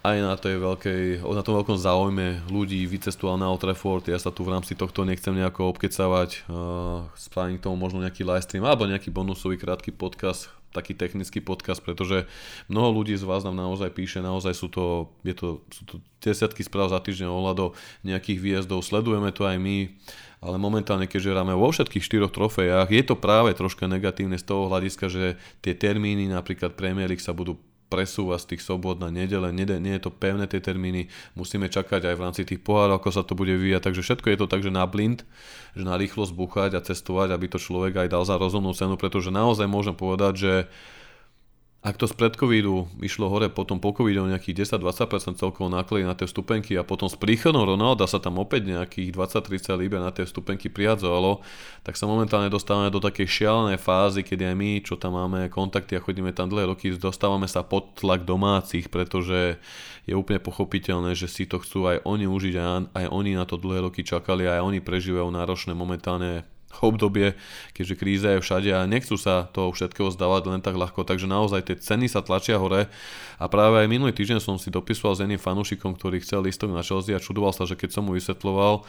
aj 0.00 0.16
na, 0.24 0.32
tej 0.32 0.56
veľkej, 0.56 1.02
na 1.20 1.44
tom 1.44 1.60
veľkom 1.60 1.76
záujme 1.76 2.48
ľudí 2.48 2.80
vycestoval 2.88 3.36
na 3.36 3.52
Old 3.52 3.60
Trafford, 3.60 4.08
ja 4.08 4.16
sa 4.16 4.32
tu 4.32 4.48
v 4.48 4.56
rámci 4.56 4.72
tohto 4.72 5.04
nechcem 5.04 5.36
nejako 5.36 5.76
obkecavať, 5.76 6.48
uh, 6.48 7.04
spravím 7.20 7.60
k 7.60 7.64
tomu 7.68 7.76
možno 7.76 8.00
nejaký 8.00 8.24
live 8.24 8.40
stream 8.40 8.64
alebo 8.64 8.88
nejaký 8.88 9.12
bonusový 9.12 9.60
krátky 9.60 9.92
podcast, 9.92 10.48
taký 10.70 10.94
technický 10.94 11.42
podcast, 11.42 11.82
pretože 11.82 12.30
mnoho 12.70 13.02
ľudí 13.02 13.18
z 13.18 13.26
vás 13.26 13.42
nám 13.42 13.58
naozaj 13.58 13.90
píše, 13.90 14.22
naozaj 14.22 14.54
sú 14.54 14.70
to, 14.70 15.10
je 15.26 15.34
to, 15.34 15.62
sú 15.70 15.82
to 15.86 15.94
desiatky 16.22 16.62
správ 16.62 16.90
za 16.94 17.02
týždeň 17.02 17.26
ohľadom 17.26 17.74
nejakých 18.06 18.38
výjazdov, 18.38 18.86
sledujeme 18.86 19.34
to 19.34 19.46
aj 19.46 19.58
my, 19.58 19.90
ale 20.40 20.56
momentálne, 20.56 21.04
keďže 21.04 21.36
hráme 21.36 21.52
vo 21.52 21.68
všetkých 21.68 22.04
štyroch 22.04 22.32
trofejách, 22.32 22.88
je 22.88 23.02
to 23.04 23.14
práve 23.18 23.52
troška 23.52 23.84
negatívne 23.84 24.40
z 24.40 24.46
toho 24.46 24.72
hľadiska, 24.72 25.06
že 25.12 25.36
tie 25.60 25.76
termíny 25.76 26.30
napríklad 26.32 26.78
Premier 26.78 27.10
League 27.10 27.24
sa 27.24 27.36
budú 27.36 27.60
presúva 27.90 28.38
z 28.38 28.54
tých 28.54 28.62
sobot 28.62 29.02
na 29.02 29.10
nedele, 29.10 29.50
nie, 29.50 29.66
nie 29.66 29.98
je 29.98 30.06
to 30.06 30.14
pevné 30.14 30.46
tie 30.46 30.62
termíny, 30.62 31.10
musíme 31.34 31.66
čakať 31.66 32.06
aj 32.06 32.14
v 32.14 32.22
rámci 32.22 32.42
tých 32.46 32.62
pohárov, 32.62 33.02
ako 33.02 33.10
sa 33.10 33.26
to 33.26 33.34
bude 33.34 33.50
vyvíjať, 33.50 33.90
takže 33.90 34.06
všetko 34.06 34.26
je 34.30 34.38
to 34.38 34.46
tak, 34.46 34.62
že 34.62 34.70
na 34.70 34.86
blind, 34.86 35.26
že 35.74 35.82
na 35.82 35.98
rýchlosť 35.98 36.30
buchať 36.30 36.70
a 36.78 36.84
cestovať, 36.86 37.34
aby 37.34 37.50
to 37.50 37.58
človek 37.58 38.06
aj 38.06 38.08
dal 38.14 38.22
za 38.22 38.38
rozumnú 38.38 38.70
cenu, 38.72 38.94
pretože 38.94 39.34
naozaj 39.34 39.66
môžem 39.66 39.98
povedať, 39.98 40.34
že 40.38 40.52
ak 41.80 41.96
to 41.96 42.04
z 42.04 42.12
pred 42.12 42.36
covidu 42.36 42.92
išlo 43.00 43.32
hore, 43.32 43.48
potom 43.48 43.80
po 43.80 43.96
covidu 43.96 44.28
nejakých 44.28 44.76
10-20% 44.76 45.40
celkovo 45.40 45.72
náklady 45.72 46.04
na 46.04 46.12
tie 46.12 46.28
stupenky 46.28 46.76
a 46.76 46.84
potom 46.84 47.08
s 47.08 47.16
príchodom 47.16 47.64
Ronalda 47.64 48.04
sa 48.04 48.20
tam 48.20 48.36
opäť 48.36 48.68
nejakých 48.68 49.16
20-30 49.16 49.80
liber 49.80 49.96
na 50.04 50.12
tie 50.12 50.28
stupenky 50.28 50.68
prihadzovalo, 50.68 51.40
tak 51.80 51.96
sa 51.96 52.04
momentálne 52.04 52.52
dostávame 52.52 52.92
do 52.92 53.00
takej 53.00 53.24
šialenej 53.24 53.80
fázy, 53.80 54.20
kedy 54.20 54.52
aj 54.52 54.56
my, 54.60 54.70
čo 54.84 55.00
tam 55.00 55.16
máme 55.16 55.48
kontakty 55.48 55.96
a 55.96 56.04
chodíme 56.04 56.36
tam 56.36 56.52
dlhé 56.52 56.68
roky, 56.68 56.92
dostávame 56.92 57.48
sa 57.48 57.64
pod 57.64 57.96
tlak 57.96 58.28
domácich, 58.28 58.92
pretože 58.92 59.56
je 60.04 60.12
úplne 60.12 60.36
pochopiteľné, 60.36 61.16
že 61.16 61.32
si 61.32 61.48
to 61.48 61.64
chcú 61.64 61.88
aj 61.88 62.04
oni 62.04 62.28
užiť 62.28 62.54
a 62.60 62.64
aj 62.92 63.06
oni 63.08 63.40
na 63.40 63.48
to 63.48 63.56
dlhé 63.56 63.88
roky 63.88 64.04
čakali 64.04 64.44
a 64.44 64.60
aj 64.60 64.68
oni 64.68 64.84
prežívajú 64.84 65.32
náročné 65.32 65.72
momentálne 65.72 66.44
obdobie, 66.78 67.34
keďže 67.74 67.94
kríza 67.98 68.28
je 68.38 68.42
všade 68.42 68.70
a 68.70 68.86
nechcú 68.86 69.18
sa 69.18 69.50
toho 69.50 69.74
všetkého 69.74 70.14
zdávať 70.14 70.42
len 70.54 70.62
tak 70.62 70.78
ľahko, 70.78 71.02
takže 71.02 71.26
naozaj 71.26 71.66
tie 71.66 71.76
ceny 71.76 72.06
sa 72.06 72.22
tlačia 72.22 72.56
hore. 72.62 72.86
A 73.42 73.44
práve 73.50 73.82
aj 73.82 73.90
minulý 73.90 74.14
týždeň 74.14 74.38
som 74.38 74.56
si 74.56 74.70
dopisoval 74.70 75.18
s 75.18 75.22
jedným 75.26 75.42
fanúšikom, 75.42 75.98
ktorý 75.98 76.22
chcel 76.22 76.46
listok 76.46 76.70
na 76.70 76.86
Chelsea 76.86 77.12
a 77.12 77.20
čudoval 77.20 77.50
sa, 77.50 77.66
že 77.66 77.74
keď 77.74 77.90
som 77.98 78.06
mu 78.06 78.14
vysvetloval, 78.14 78.86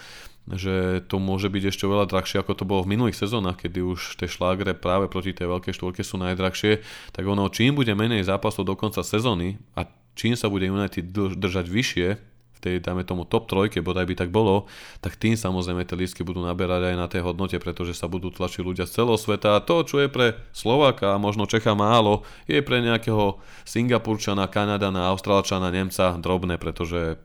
že 0.50 1.06
to 1.06 1.22
môže 1.22 1.54
byť 1.54 1.64
ešte 1.70 1.86
oveľa 1.86 2.10
drahšie, 2.10 2.42
ako 2.42 2.54
to 2.58 2.64
bolo 2.66 2.82
v 2.82 2.98
minulých 2.98 3.18
sezónach, 3.18 3.62
kedy 3.62 3.86
už 3.86 4.18
tie 4.18 4.26
šlágre 4.26 4.74
práve 4.74 5.06
proti 5.06 5.38
tej 5.38 5.50
veľkej 5.50 5.74
štvorke 5.78 6.02
sú 6.02 6.18
najdrahšie, 6.18 6.82
tak 7.14 7.24
ono, 7.26 7.46
čím 7.54 7.78
bude 7.78 7.94
menej 7.94 8.26
zápasov 8.26 8.66
do 8.66 8.74
konca 8.74 9.06
sezóny 9.06 9.62
a 9.78 9.86
čím 10.18 10.34
sa 10.34 10.50
bude 10.50 10.66
United 10.66 11.14
držať 11.14 11.66
vyššie 11.70 12.31
tej, 12.62 12.78
dajme 12.80 13.02
tomu, 13.02 13.26
top 13.26 13.50
trojke, 13.50 13.82
bodaj 13.82 14.06
by 14.06 14.16
tak 14.16 14.30
bolo, 14.30 14.70
tak 15.02 15.18
tým 15.18 15.34
samozrejme 15.34 15.82
tie 15.82 15.98
lístky 15.98 16.22
budú 16.22 16.46
naberať 16.46 16.94
aj 16.94 16.96
na 16.96 17.10
tej 17.10 17.26
hodnote, 17.26 17.58
pretože 17.58 17.98
sa 17.98 18.06
budú 18.06 18.30
tlačiť 18.30 18.62
ľudia 18.62 18.86
z 18.86 19.02
celého 19.02 19.18
sveta. 19.18 19.58
A 19.58 19.66
to, 19.66 19.82
čo 19.82 19.98
je 19.98 20.08
pre 20.08 20.38
Slováka 20.54 21.18
a 21.18 21.22
možno 21.22 21.50
Čecha 21.50 21.74
málo, 21.74 22.22
je 22.46 22.62
pre 22.62 22.86
nejakého 22.86 23.42
Singapurčana, 23.66 24.46
Kanadana, 24.46 25.10
Austrálčana, 25.10 25.74
Nemca 25.74 26.14
drobné, 26.22 26.62
pretože 26.62 27.18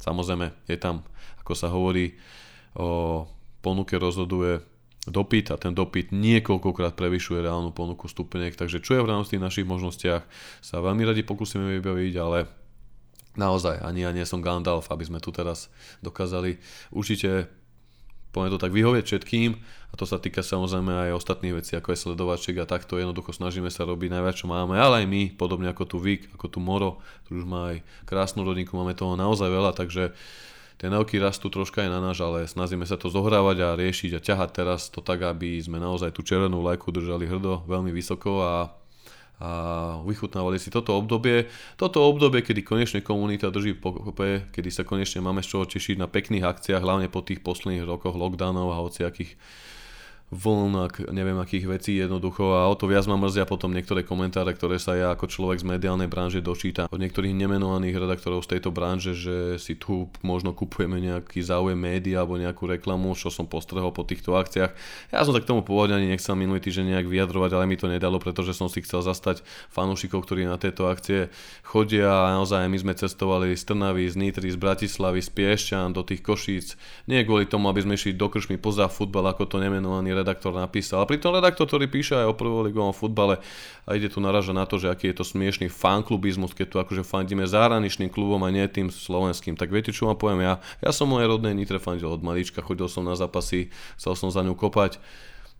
samozrejme 0.00 0.56
je 0.64 0.76
tam, 0.80 1.04
ako 1.44 1.52
sa 1.52 1.68
hovorí, 1.68 2.16
o 2.78 3.28
ponuke 3.60 4.00
rozhoduje 4.00 4.64
dopyt 5.08 5.50
a 5.50 5.56
ten 5.56 5.72
dopyt 5.72 6.12
niekoľkokrát 6.12 6.94
prevyšuje 6.94 7.42
reálnu 7.42 7.72
ponuku 7.72 8.06
stupeniek, 8.06 8.54
takže 8.54 8.84
čo 8.84 9.00
je 9.00 9.04
v 9.04 9.10
rámci 9.10 9.40
našich 9.40 9.64
možnostiach 9.64 10.22
sa 10.60 10.76
veľmi 10.84 11.02
radi 11.02 11.24
pokúsime 11.24 11.80
vybaviť, 11.80 12.14
ale 12.20 12.38
naozaj 13.36 13.82
ani 13.82 14.06
ja 14.06 14.10
nie 14.14 14.24
som 14.24 14.40
Gandalf, 14.40 14.88
aby 14.88 15.04
sme 15.04 15.18
tu 15.20 15.34
teraz 15.34 15.68
dokázali 16.00 16.62
určite 16.94 17.50
poviem 18.32 18.54
to 18.54 18.60
tak 18.60 18.70
vyhovieť 18.70 19.04
všetkým. 19.04 19.50
A 19.88 19.94
to 19.96 20.04
sa 20.04 20.20
týka 20.20 20.44
samozrejme 20.44 20.92
aj 20.92 21.16
ostatných 21.16 21.64
vecí, 21.64 21.72
ako 21.72 21.90
je 21.90 22.02
sledovaček 22.06 22.60
a 22.60 22.68
takto. 22.68 23.00
Jednoducho 23.00 23.32
snažíme 23.32 23.72
sa 23.72 23.88
robiť 23.88 24.12
najviac, 24.12 24.36
čo 24.36 24.46
máme, 24.46 24.76
ale 24.76 25.04
aj 25.04 25.06
my, 25.08 25.22
podobne 25.34 25.72
ako 25.72 25.84
tu 25.88 25.96
Vik, 25.98 26.36
ako 26.36 26.46
tu 26.52 26.58
Moro, 26.60 27.00
tu 27.24 27.40
už 27.40 27.48
má 27.48 27.74
aj 27.74 27.82
krásnu 28.04 28.44
rodinku, 28.44 28.76
máme 28.76 28.92
toho 28.92 29.16
naozaj 29.16 29.48
veľa, 29.48 29.72
takže 29.72 30.12
tie 30.76 30.88
nauky 30.92 31.16
rastú 31.16 31.48
troška 31.48 31.82
aj 31.82 31.90
na 31.90 32.00
náš, 32.04 32.20
ale 32.20 32.44
snažíme 32.44 32.84
sa 32.84 33.00
to 33.00 33.08
zohrávať 33.08 33.56
a 33.64 33.78
riešiť 33.80 34.20
a 34.20 34.22
ťahať 34.22 34.50
teraz 34.52 34.92
to 34.92 35.00
tak, 35.00 35.24
aby 35.24 35.56
sme 35.58 35.80
naozaj 35.80 36.12
tú 36.12 36.20
červenú 36.20 36.60
lajku 36.60 36.92
držali 36.92 37.24
hrdo, 37.26 37.64
veľmi 37.64 37.90
vysoko 37.90 38.44
a 38.44 38.70
a 39.38 39.50
vychutnávali 40.02 40.58
si 40.58 40.66
toto 40.68 40.98
obdobie. 40.98 41.46
Toto 41.78 42.02
obdobie, 42.02 42.42
kedy 42.42 42.66
konečne 42.66 43.00
komunita 43.06 43.54
drží 43.54 43.78
pokope, 43.78 44.50
kedy 44.50 44.70
sa 44.74 44.82
konečne 44.82 45.22
máme 45.22 45.46
z 45.46 45.54
čoho 45.54 45.64
tešiť 45.66 45.94
na 45.94 46.10
pekných 46.10 46.42
akciách, 46.42 46.82
hlavne 46.82 47.06
po 47.06 47.22
tých 47.22 47.38
posledných 47.46 47.86
rokoch 47.86 48.18
lockdownov 48.18 48.74
a 48.74 48.82
hociakých 48.82 49.38
vln, 50.28 50.76
ak, 50.84 50.94
neviem 51.08 51.40
akých 51.40 51.64
vecí 51.64 51.96
jednoducho 51.96 52.52
a 52.52 52.68
o 52.68 52.76
to 52.76 52.84
viac 52.84 53.08
ma 53.08 53.16
mrzia 53.16 53.48
potom 53.48 53.72
niektoré 53.72 54.04
komentáre, 54.04 54.52
ktoré 54.52 54.76
sa 54.76 54.92
ja 54.92 55.16
ako 55.16 55.24
človek 55.24 55.64
z 55.64 55.68
mediálnej 55.68 56.04
branže 56.04 56.44
dočítam 56.44 56.84
od 56.92 57.00
niektorých 57.00 57.32
nemenovaných 57.32 57.96
redaktorov 57.96 58.44
z 58.44 58.56
tejto 58.56 58.68
branže, 58.68 59.16
že 59.16 59.56
si 59.56 59.80
tu 59.80 60.12
možno 60.20 60.52
kupujeme 60.52 61.00
nejaký 61.00 61.40
záujem 61.40 61.80
média 61.80 62.20
alebo 62.20 62.36
nejakú 62.36 62.68
reklamu, 62.68 63.16
čo 63.16 63.32
som 63.32 63.48
postrehol 63.48 63.88
po 63.88 64.04
týchto 64.04 64.36
akciách. 64.36 64.76
Ja 65.16 65.24
som 65.24 65.32
tak 65.32 65.48
tomu 65.48 65.64
pôvodne 65.64 65.96
ani 65.96 66.12
nechcel 66.12 66.36
minulý 66.36 66.60
týždeň 66.60 66.92
nejak 66.92 67.08
vyjadrovať, 67.08 67.50
ale 67.56 67.64
mi 67.64 67.80
to 67.80 67.88
nedalo, 67.88 68.20
pretože 68.20 68.52
som 68.52 68.68
si 68.68 68.84
chcel 68.84 69.00
zastať 69.00 69.40
fanúšikov, 69.72 70.28
ktorí 70.28 70.44
na 70.44 70.60
tieto 70.60 70.92
akcie 70.92 71.32
chodia 71.64 72.28
a 72.28 72.36
naozaj 72.36 72.68
my 72.68 72.76
sme 72.76 72.92
cestovali 72.92 73.56
z 73.56 73.64
Trnavy, 73.64 74.04
z 74.04 74.20
Nitry, 74.20 74.52
z 74.52 74.60
Bratislavy, 74.60 75.24
z 75.24 75.30
Piešťan 75.32 75.96
do 75.96 76.04
tých 76.04 76.20
Košíc. 76.20 76.76
Nie 77.08 77.24
kvôli 77.24 77.48
tomu, 77.48 77.72
aby 77.72 77.80
sme 77.80 77.96
išli 77.96 78.12
do 78.12 78.28
kršmy 78.28 78.60
poza 78.60 78.92
futbal, 78.92 79.32
ako 79.32 79.48
to 79.48 79.56
nemenovaný 79.56 80.17
redaktor 80.18 80.50
napísal. 80.50 81.02
A 81.02 81.08
pritom 81.08 81.30
redaktor, 81.30 81.70
ktorý 81.70 81.86
píše 81.86 82.18
aj 82.18 82.30
o 82.30 82.38
prvoligovom 82.38 82.90
futbale 82.90 83.38
a 83.86 83.94
ide 83.94 84.10
tu 84.10 84.18
naražať 84.18 84.54
na 84.54 84.66
to, 84.66 84.76
že 84.76 84.90
aký 84.90 85.14
je 85.14 85.22
to 85.22 85.24
smiešný 85.24 85.70
fanklubizmus, 85.70 86.52
keď 86.52 86.66
tu 86.66 86.76
akože 86.82 87.06
fandíme 87.06 87.46
zahraničným 87.46 88.10
klubom 88.10 88.42
a 88.42 88.50
nie 88.50 88.66
tým 88.66 88.90
slovenským. 88.90 89.54
Tak 89.54 89.70
viete, 89.70 89.94
čo 89.94 90.10
vám 90.10 90.18
poviem 90.18 90.42
ja? 90.42 90.54
Ja 90.82 90.90
som 90.90 91.06
moje 91.08 91.30
rodnej 91.30 91.54
Nitre 91.54 91.78
fandil 91.78 92.10
od 92.10 92.20
malička, 92.20 92.60
chodil 92.60 92.90
som 92.90 93.06
na 93.06 93.14
zápasy, 93.14 93.70
chcel 93.94 94.18
som 94.18 94.28
za 94.28 94.42
ňu 94.42 94.58
kopať 94.58 94.98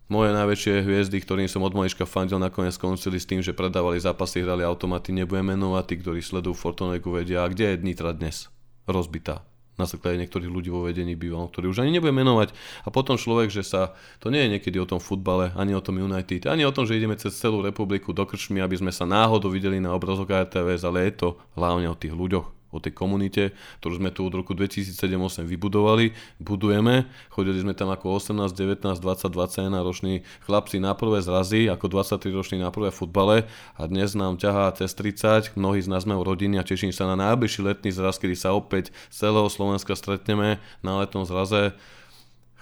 moje 0.09 0.33
najväčšie 0.33 0.89
hviezdy, 0.89 1.21
ktorým 1.21 1.45
som 1.45 1.61
od 1.61 1.77
malička 1.77 2.09
fandil, 2.09 2.41
nakoniec 2.41 2.73
skončili 2.73 3.21
s 3.21 3.29
tým, 3.29 3.45
že 3.45 3.53
predávali 3.53 4.01
zápasy, 4.01 4.41
hrali 4.41 4.65
automaty, 4.65 5.13
nebudem 5.13 5.53
menovať, 5.53 5.85
tí, 5.85 5.95
ktorí 6.01 6.19
sledujú 6.25 6.57
Fortuneku 6.57 7.13
vedia, 7.13 7.45
kde 7.45 7.77
je 7.77 7.85
Nitra 7.85 8.17
dnes? 8.17 8.49
Rozbitá 8.89 9.45
na 9.79 9.87
základe 9.87 10.19
niektorých 10.19 10.51
ľudí 10.51 10.67
vo 10.67 10.83
vedení 10.83 11.15
býval, 11.15 11.47
ktorý 11.47 11.71
už 11.71 11.87
ani 11.87 11.95
nebudem 11.95 12.19
menovať. 12.19 12.51
A 12.83 12.91
potom 12.91 13.15
človek, 13.15 13.47
že 13.47 13.63
sa, 13.63 13.95
to 14.19 14.27
nie 14.27 14.43
je 14.43 14.59
niekedy 14.59 14.75
o 14.77 14.85
tom 14.85 14.99
futbale, 14.99 15.55
ani 15.55 15.71
o 15.71 15.79
tom 15.79 15.97
United, 15.97 16.51
ani 16.51 16.67
o 16.67 16.75
tom, 16.75 16.83
že 16.83 16.99
ideme 16.99 17.15
cez 17.15 17.39
celú 17.39 17.63
republiku 17.63 18.11
do 18.11 18.27
krčmy, 18.27 18.59
aby 18.59 18.75
sme 18.75 18.91
sa 18.91 19.07
náhodou 19.07 19.47
videli 19.47 19.79
na 19.79 19.95
obrazok 19.95 20.35
RTVS, 20.35 20.83
ale 20.83 21.07
je 21.07 21.13
to 21.15 21.27
hlavne 21.55 21.87
o 21.87 21.95
tých 21.95 22.11
ľuďoch, 22.11 22.58
o 22.69 22.77
tej 22.77 22.93
komunite, 22.93 23.53
ktorú 23.81 23.97
sme 23.97 24.09
tu 24.13 24.25
od 24.25 24.33
roku 24.33 24.53
2007-2008 24.53 25.45
vybudovali, 25.45 26.13
budujeme. 26.37 27.09
Chodili 27.33 27.61
sme 27.61 27.73
tam 27.73 27.89
ako 27.89 28.21
18, 28.21 28.53
19, 28.53 29.01
20, 29.01 29.29
21 29.29 29.81
roční 29.81 30.15
chlapci 30.45 30.77
na 30.77 30.93
prvé 30.93 31.21
zrazy, 31.25 31.67
ako 31.67 31.89
23 31.89 32.29
roční 32.29 32.57
na 32.61 32.69
prvé 32.69 32.93
futbale. 32.93 33.49
A 33.77 33.89
dnes 33.89 34.13
nám 34.13 34.37
ťahá 34.37 34.73
cez 34.77 34.93
30, 34.93 35.57
mnohí 35.57 35.81
z 35.81 35.89
nás 35.89 36.05
majú 36.05 36.23
rodiny 36.25 36.61
a 36.61 36.67
teším 36.67 36.93
sa 36.93 37.09
na 37.09 37.17
najbližší 37.17 37.65
letný 37.65 37.89
zraz, 37.89 38.21
kedy 38.21 38.37
sa 38.37 38.53
opäť 38.53 38.93
celého 39.09 39.49
Slovenska 39.49 39.97
stretneme 39.97 40.61
na 40.85 41.01
letnom 41.01 41.25
zraze 41.25 41.73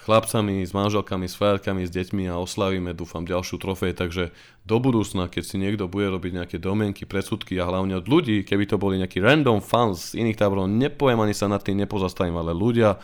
chlapcami, 0.08 0.64
s 0.64 0.72
manželkami, 0.72 1.28
s 1.28 1.36
frajerkami, 1.36 1.84
s 1.84 1.92
deťmi 1.92 2.32
a 2.32 2.40
oslavíme, 2.40 2.96
dúfam, 2.96 3.28
ďalšiu 3.28 3.60
trofej. 3.60 3.92
Takže 3.92 4.32
do 4.64 4.78
budúcna, 4.80 5.28
keď 5.28 5.44
si 5.44 5.60
niekto 5.60 5.92
bude 5.92 6.08
robiť 6.08 6.32
nejaké 6.32 6.58
domienky, 6.64 7.04
predsudky 7.04 7.60
a 7.60 7.68
hlavne 7.68 8.00
od 8.00 8.08
ľudí, 8.08 8.48
keby 8.48 8.64
to 8.72 8.80
boli 8.80 8.96
nejakí 9.04 9.20
random 9.20 9.60
fans 9.60 10.16
z 10.16 10.24
iných 10.24 10.40
táborov, 10.40 10.72
nepoviem 10.72 11.20
ani 11.20 11.36
sa 11.36 11.52
nad 11.52 11.60
tým 11.60 11.84
nepozastavím, 11.84 12.40
ale 12.40 12.56
ľudia 12.56 12.96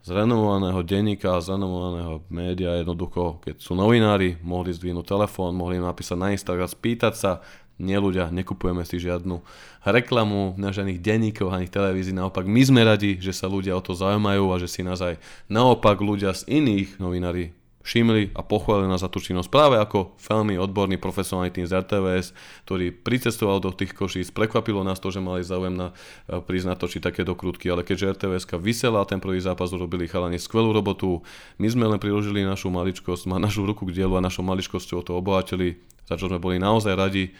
z 0.00 0.16
renomovaného 0.16 0.80
denníka, 0.82 1.38
z 1.38 1.54
renomovaného 1.54 2.24
média 2.32 2.74
jednoducho, 2.82 3.38
keď 3.44 3.60
sú 3.62 3.78
novinári, 3.78 4.40
mohli 4.42 4.74
zdvihnúť 4.74 5.06
telefón, 5.06 5.54
mohli 5.54 5.78
napísať 5.78 6.18
na 6.18 6.34
Instagram, 6.34 6.66
spýtať 6.66 7.14
sa, 7.14 7.32
nie 7.80 7.96
ľudia, 7.96 8.28
nekupujeme 8.28 8.84
si 8.84 9.00
žiadnu 9.00 9.40
reklamu 9.88 10.54
na 10.60 10.70
žiadnych 10.70 11.00
denníkov 11.00 11.48
ani 11.48 11.66
televízií, 11.66 12.12
naopak 12.12 12.44
my 12.44 12.60
sme 12.60 12.84
radi, 12.84 13.16
že 13.16 13.32
sa 13.32 13.48
ľudia 13.48 13.72
o 13.74 13.82
to 13.82 13.96
zaujímajú 13.96 14.44
a 14.52 14.60
že 14.60 14.68
si 14.68 14.84
nás 14.84 15.00
aj 15.00 15.16
naopak 15.48 15.98
ľudia 15.98 16.36
z 16.36 16.44
iných 16.46 17.00
novinári 17.00 17.56
všimli 17.80 18.36
a 18.36 18.44
pochválili 18.44 18.92
nás 18.92 19.00
za 19.00 19.08
tú 19.08 19.24
činnosť 19.24 19.48
práve 19.48 19.80
ako 19.80 20.12
veľmi 20.20 20.60
odborný 20.60 21.00
profesionálny 21.00 21.48
tým 21.50 21.66
z 21.66 21.80
RTVS, 21.80 22.26
ktorý 22.68 22.92
pricestoval 22.92 23.58
do 23.64 23.72
tých 23.72 23.96
košíc. 23.96 24.28
Prekvapilo 24.28 24.84
nás 24.84 25.00
to, 25.00 25.08
že 25.08 25.24
mali 25.24 25.40
záujem 25.40 25.72
na 25.72 25.96
e, 26.28 26.38
prísť 26.44 26.76
natočiť 26.76 27.00
také 27.00 27.24
dokrutky, 27.24 27.72
ale 27.72 27.80
keďže 27.80 28.20
RTVS 28.20 28.44
vyselá 28.60 29.08
ten 29.08 29.16
prvý 29.16 29.40
zápas, 29.40 29.72
urobili 29.72 30.04
chalani 30.04 30.36
skvelú 30.36 30.76
robotu. 30.76 31.24
My 31.56 31.72
sme 31.72 31.88
len 31.88 31.96
priložili 31.96 32.44
našu 32.44 32.68
maličkosť, 32.68 33.24
našu 33.40 33.64
ruku 33.64 33.88
k 33.88 33.96
dielu 33.96 34.12
a 34.12 34.24
našou 34.24 34.44
maličkosťou 34.44 35.00
to 35.00 35.16
obohatili, 35.16 35.80
za 36.04 36.20
čo 36.20 36.28
sme 36.28 36.36
boli 36.36 36.60
naozaj 36.60 36.92
radi. 36.92 37.32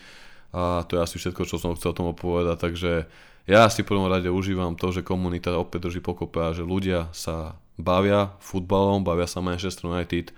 A 0.50 0.82
to 0.86 0.98
je 0.98 1.04
asi 1.04 1.16
všetko, 1.22 1.46
čo 1.46 1.56
som 1.62 1.74
chcel 1.78 1.94
tomu 1.94 2.14
povedať. 2.14 2.56
Takže 2.58 2.92
ja 3.46 3.66
si 3.70 3.86
prvom 3.86 4.10
rade 4.10 4.30
užívam 4.30 4.74
to, 4.74 4.90
že 4.90 5.06
komunita 5.06 5.54
opäť 5.54 5.90
drží 5.90 6.00
pokope 6.02 6.38
a 6.42 6.54
že 6.54 6.66
ľudia 6.66 7.10
sa 7.14 7.58
bavia 7.80 8.34
futbalom, 8.42 9.06
bavia 9.06 9.24
sa 9.24 9.40
Manchester 9.40 9.88
United 9.88 10.34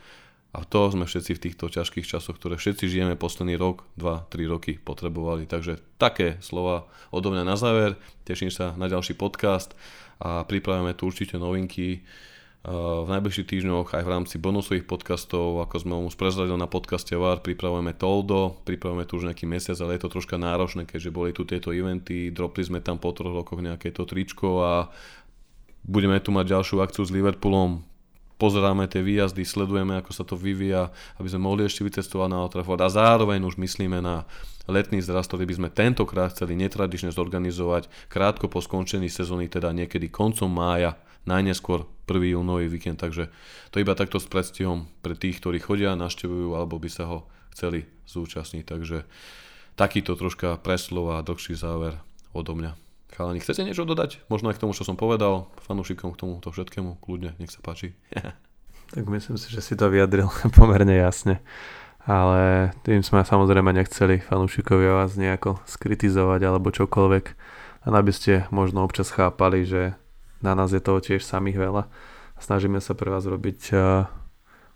a 0.53 0.69
to 0.69 0.93
sme 0.93 1.09
všetci 1.09 1.33
v 1.33 1.43
týchto 1.49 1.73
ťažkých 1.73 2.05
časoch, 2.05 2.37
ktoré 2.37 2.61
všetci 2.61 2.85
žijeme 2.85 3.17
posledný 3.17 3.57
rok, 3.57 3.89
2, 3.97 4.29
3 4.29 4.53
roky 4.53 4.77
potrebovali. 4.77 5.49
Takže 5.49 5.81
také 5.97 6.37
slova 6.45 6.85
odo 7.09 7.33
mňa 7.33 7.45
na 7.49 7.57
záver. 7.57 7.97
Teším 8.29 8.53
sa 8.53 8.77
na 8.77 8.85
ďalší 8.85 9.17
podcast 9.17 9.73
a 10.21 10.45
pripravíme 10.45 10.93
tu 10.93 11.09
určite 11.09 11.41
novinky 11.41 12.05
v 12.63 13.09
najbližších 13.11 13.51
týždňoch 13.51 13.91
aj 13.91 14.03
v 14.07 14.13
rámci 14.15 14.39
bonusových 14.39 14.87
podcastov, 14.87 15.67
ako 15.67 15.77
sme 15.83 15.95
už 16.07 16.15
prezradili 16.15 16.55
na 16.55 16.71
podcaste 16.71 17.11
VAR, 17.19 17.43
pripravujeme 17.43 17.91
Toldo, 17.91 18.63
pripravujeme 18.63 19.03
tu 19.03 19.19
už 19.19 19.27
nejaký 19.27 19.51
mesiac, 19.51 19.75
ale 19.83 19.99
je 19.99 20.07
to 20.07 20.15
troška 20.15 20.39
náročné, 20.39 20.87
keďže 20.87 21.11
boli 21.11 21.35
tu 21.35 21.43
tieto 21.43 21.75
eventy, 21.75 22.31
dropli 22.31 22.63
sme 22.63 22.79
tam 22.79 23.03
po 23.03 23.11
troch 23.11 23.35
rokoch 23.35 23.59
nejaké 23.59 23.91
to 23.91 24.07
tričko 24.07 24.63
a 24.63 24.73
budeme 25.83 26.23
tu 26.23 26.31
mať 26.31 26.55
ďalšiu 26.55 26.79
akciu 26.87 27.03
s 27.03 27.11
Liverpoolom, 27.11 27.83
pozeráme 28.39 28.87
tie 28.87 29.03
výjazdy, 29.03 29.43
sledujeme, 29.43 29.99
ako 29.99 30.11
sa 30.15 30.23
to 30.23 30.39
vyvíja, 30.39 30.95
aby 31.19 31.27
sme 31.27 31.43
mohli 31.43 31.67
ešte 31.67 31.83
vycestovať 31.83 32.31
na 32.31 32.47
Old 32.47 32.55
a 32.55 32.89
zároveň 32.91 33.43
už 33.43 33.59
myslíme 33.59 33.99
na 33.99 34.23
letný 34.71 35.03
zrast, 35.03 35.35
ktorý 35.35 35.51
by 35.51 35.55
sme 35.59 35.69
tentokrát 35.75 36.31
chceli 36.31 36.55
netradične 36.55 37.11
zorganizovať 37.11 37.91
krátko 38.07 38.47
po 38.47 38.63
skončení 38.63 39.11
sezóny, 39.11 39.51
teda 39.51 39.75
niekedy 39.75 40.15
koncom 40.15 40.47
mája 40.47 40.95
najneskôr 41.25 41.87
1. 42.11 42.35
júnový 42.39 42.67
víkend, 42.67 42.99
takže 42.99 43.31
to 43.71 43.79
iba 43.79 43.95
takto 43.95 44.19
s 44.19 44.27
predstihom 44.27 44.91
pre 45.01 45.15
tých, 45.15 45.39
ktorí 45.39 45.63
chodia, 45.63 45.95
naštevujú 45.95 46.59
alebo 46.59 46.77
by 46.83 46.91
sa 46.91 47.07
ho 47.07 47.29
chceli 47.55 47.87
zúčastniť, 48.09 48.65
takže 48.67 49.05
takýto 49.77 50.19
troška 50.19 50.61
preslov 50.61 51.17
a 51.17 51.25
dlhší 51.25 51.57
záver 51.57 52.01
odo 52.37 52.57
mňa. 52.57 52.73
Chalani, 53.13 53.45
chcete 53.45 53.61
niečo 53.69 53.85
dodať? 53.85 54.25
Možno 54.33 54.49
aj 54.49 54.57
k 54.57 54.63
tomu, 54.65 54.73
čo 54.73 54.89
som 54.89 54.97
povedal, 54.97 55.53
fanúšikom 55.69 56.17
k 56.17 56.21
tomuto 56.25 56.49
všetkému, 56.49 56.97
kľudne, 57.05 57.37
nech 57.37 57.53
sa 57.53 57.61
páči. 57.61 57.93
tak 58.93 59.05
myslím 59.05 59.37
si, 59.37 59.53
že 59.53 59.61
si 59.61 59.77
to 59.77 59.93
vyjadril 59.93 60.33
pomerne 60.59 60.97
jasne. 60.97 61.45
Ale 62.03 62.75
tým 62.83 63.05
sme 63.05 63.23
samozrejme 63.23 63.71
nechceli 63.71 64.19
fanúšikovia 64.19 64.99
vás 64.99 65.15
nejako 65.15 65.63
skritizovať 65.71 66.41
alebo 66.43 66.75
čokoľvek. 66.75 67.25
Len 67.87 67.95
aby 67.95 68.11
ste 68.11 68.49
možno 68.51 68.83
občas 68.83 69.15
chápali, 69.15 69.63
že 69.63 69.95
na 70.43 70.59
nás 70.59 70.75
je 70.75 70.83
toho 70.83 70.99
tiež 70.99 71.23
samých 71.23 71.59
veľa. 71.59 71.83
Snažíme 72.43 72.83
sa 72.83 72.99
pre 72.99 73.09
vás 73.09 73.23
robiť 73.23 73.61
uh, 73.73 74.11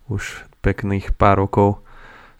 už 0.06 0.46
pekných 0.62 1.18
pár 1.18 1.42
rokov. 1.42 1.82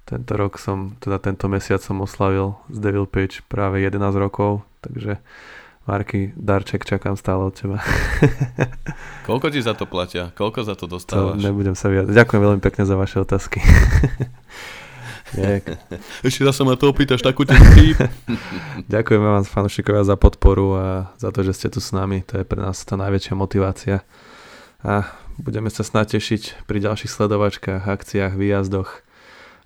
Tento 0.06 0.38
rok 0.38 0.62
som, 0.62 0.94
teda 1.02 1.18
tento 1.18 1.50
mesiac 1.50 1.82
som 1.82 1.98
oslavil 1.98 2.54
z 2.70 2.78
Devil 2.78 3.10
Pitch 3.10 3.42
práve 3.50 3.82
11 3.82 3.98
rokov, 4.14 4.62
takže 4.78 5.18
Marky, 5.86 6.34
darček 6.34 6.82
čakám 6.82 7.14
stále 7.14 7.46
od 7.46 7.54
teba. 7.54 7.78
Koľko 9.28 9.54
ti 9.54 9.62
za 9.62 9.74
to 9.74 9.86
platia? 9.86 10.34
Koľko 10.34 10.66
za 10.66 10.74
to 10.74 10.90
dostávaš? 10.90 11.38
To 11.38 11.42
nebudem 11.42 11.78
sa 11.78 11.86
vyjadriť. 11.86 12.10
Ďakujem 12.10 12.42
veľmi 12.42 12.62
pekne 12.62 12.82
za 12.82 12.98
vaše 12.98 13.22
otázky. 13.22 13.62
Ešte 16.26 16.46
raz 16.46 16.54
sa 16.54 16.62
ma 16.62 16.78
to 16.78 16.90
opýtaš, 16.94 17.24
takú 17.24 17.42
Ďakujeme 18.94 19.26
vám 19.26 19.44
fanúšikovia 19.44 20.06
za 20.06 20.14
podporu 20.14 20.78
a 20.78 20.86
za 21.18 21.34
to, 21.34 21.42
že 21.42 21.52
ste 21.56 21.68
tu 21.72 21.82
s 21.82 21.90
nami. 21.90 22.22
To 22.30 22.38
je 22.38 22.44
pre 22.46 22.62
nás 22.62 22.86
tá 22.86 22.94
najväčšia 22.94 23.34
motivácia. 23.34 24.06
A 24.86 25.10
budeme 25.40 25.72
sa 25.72 25.82
snad 25.82 26.14
tešiť 26.14 26.68
pri 26.70 26.78
ďalších 26.78 27.10
sledovačkách, 27.10 27.90
akciách, 27.90 28.38
výjazdoch 28.38 29.02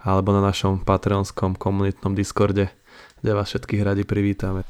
alebo 0.01 0.33
na 0.33 0.41
našom 0.41 0.81
patreonskom 0.81 1.61
komunitnom 1.61 2.17
Discorde, 2.17 2.73
kde 3.21 3.31
vás 3.37 3.53
všetkých 3.53 3.85
radi 3.85 4.09
privítame. 4.09 4.65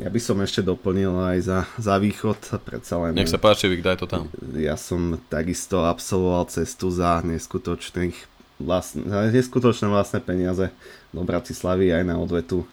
Ja 0.00 0.08
by 0.08 0.20
som 0.24 0.40
ešte 0.40 0.64
doplnil 0.64 1.12
aj 1.12 1.38
za, 1.44 1.58
za 1.76 2.00
východ, 2.00 2.64
predsa 2.64 2.96
len... 3.04 3.12
Nech 3.12 3.28
sa 3.28 3.36
páči, 3.36 3.68
Vik, 3.68 3.84
daj 3.84 4.00
to 4.00 4.06
tam. 4.08 4.32
Ja 4.56 4.80
som 4.80 5.20
takisto 5.28 5.84
absolvoval 5.84 6.48
cestu 6.48 6.88
za 6.88 7.20
neskutočných 7.20 8.31
vlastne, 8.62 9.04
neskutočné 9.06 9.90
vlastné 9.90 10.22
peniaze 10.22 10.70
do 11.10 11.22
Bratislavy 11.22 11.92
aj 11.92 12.04
na 12.06 12.16
odvetu. 12.16 12.64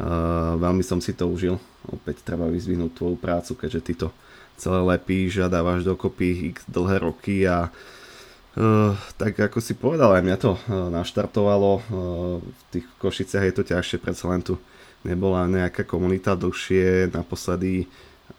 Uh, 0.00 0.56
veľmi 0.56 0.80
som 0.80 0.98
si 0.98 1.12
to 1.12 1.28
užil. 1.28 1.60
Opäť 1.90 2.24
treba 2.24 2.48
vyzvihnúť 2.48 2.96
tvoju 2.96 3.16
prácu, 3.20 3.52
keďže 3.58 3.80
ty 3.84 3.92
to 3.98 4.08
celé 4.56 4.80
lepíš 4.80 5.42
a 5.42 5.52
dávaš 5.52 5.82
dokopy 5.82 6.54
x 6.54 6.64
dlhé 6.70 7.02
roky 7.02 7.44
a 7.46 7.68
Uh, 8.52 8.92
tak 9.16 9.32
ako 9.40 9.64
si 9.64 9.72
povedal, 9.72 10.12
aj 10.12 10.28
mňa 10.28 10.36
to 10.36 10.52
uh, 10.52 10.92
naštartovalo. 10.92 11.72
Uh, 11.72 11.82
v 12.44 12.62
tých 12.68 12.86
Košiciach 13.00 13.48
je 13.48 13.54
to 13.56 13.64
ťažšie, 13.64 13.96
predsa 13.96 14.28
len 14.28 14.44
tu 14.44 14.60
nebola 15.08 15.46
nejaká 15.50 15.82
komunita 15.82 16.38
dlhšie, 16.38 17.10
naposledy 17.10 17.84
e, 17.84 17.86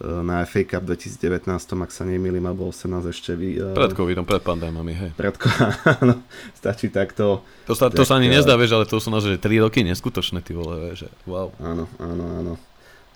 na 0.01 0.41
FA 0.43 0.61
Cup 0.65 0.83
2019, 0.89 1.45
ak 1.53 1.91
sa 1.93 2.03
nemýlim, 2.03 2.41
alebo 2.43 2.65
18 2.67 3.13
ešte 3.13 3.37
vy... 3.37 3.61
E, 3.61 3.77
pred 3.77 3.93
covidom, 3.93 4.25
pred 4.25 4.41
pandémami, 4.41 4.93
hej. 4.97 5.11
Pred 5.13 5.35
áno, 6.01 6.25
stačí 6.57 6.89
takto. 6.89 7.45
To 7.69 7.73
sa, 7.77 7.93
to 7.93 8.01
tak, 8.01 8.09
sa 8.09 8.17
ani 8.17 8.27
nezdá, 8.27 8.57
vieš, 8.57 8.73
ale 8.73 8.89
to 8.89 8.97
sú 8.97 9.13
naozaj 9.13 9.37
3 9.37 9.63
roky 9.63 9.85
neskutočné, 9.85 10.41
ty 10.41 10.57
vole, 10.57 10.91
vieš, 10.91 11.07
wow. 11.29 11.53
Áno, 11.61 11.85
áno, 12.01 12.25
áno. 12.41 12.53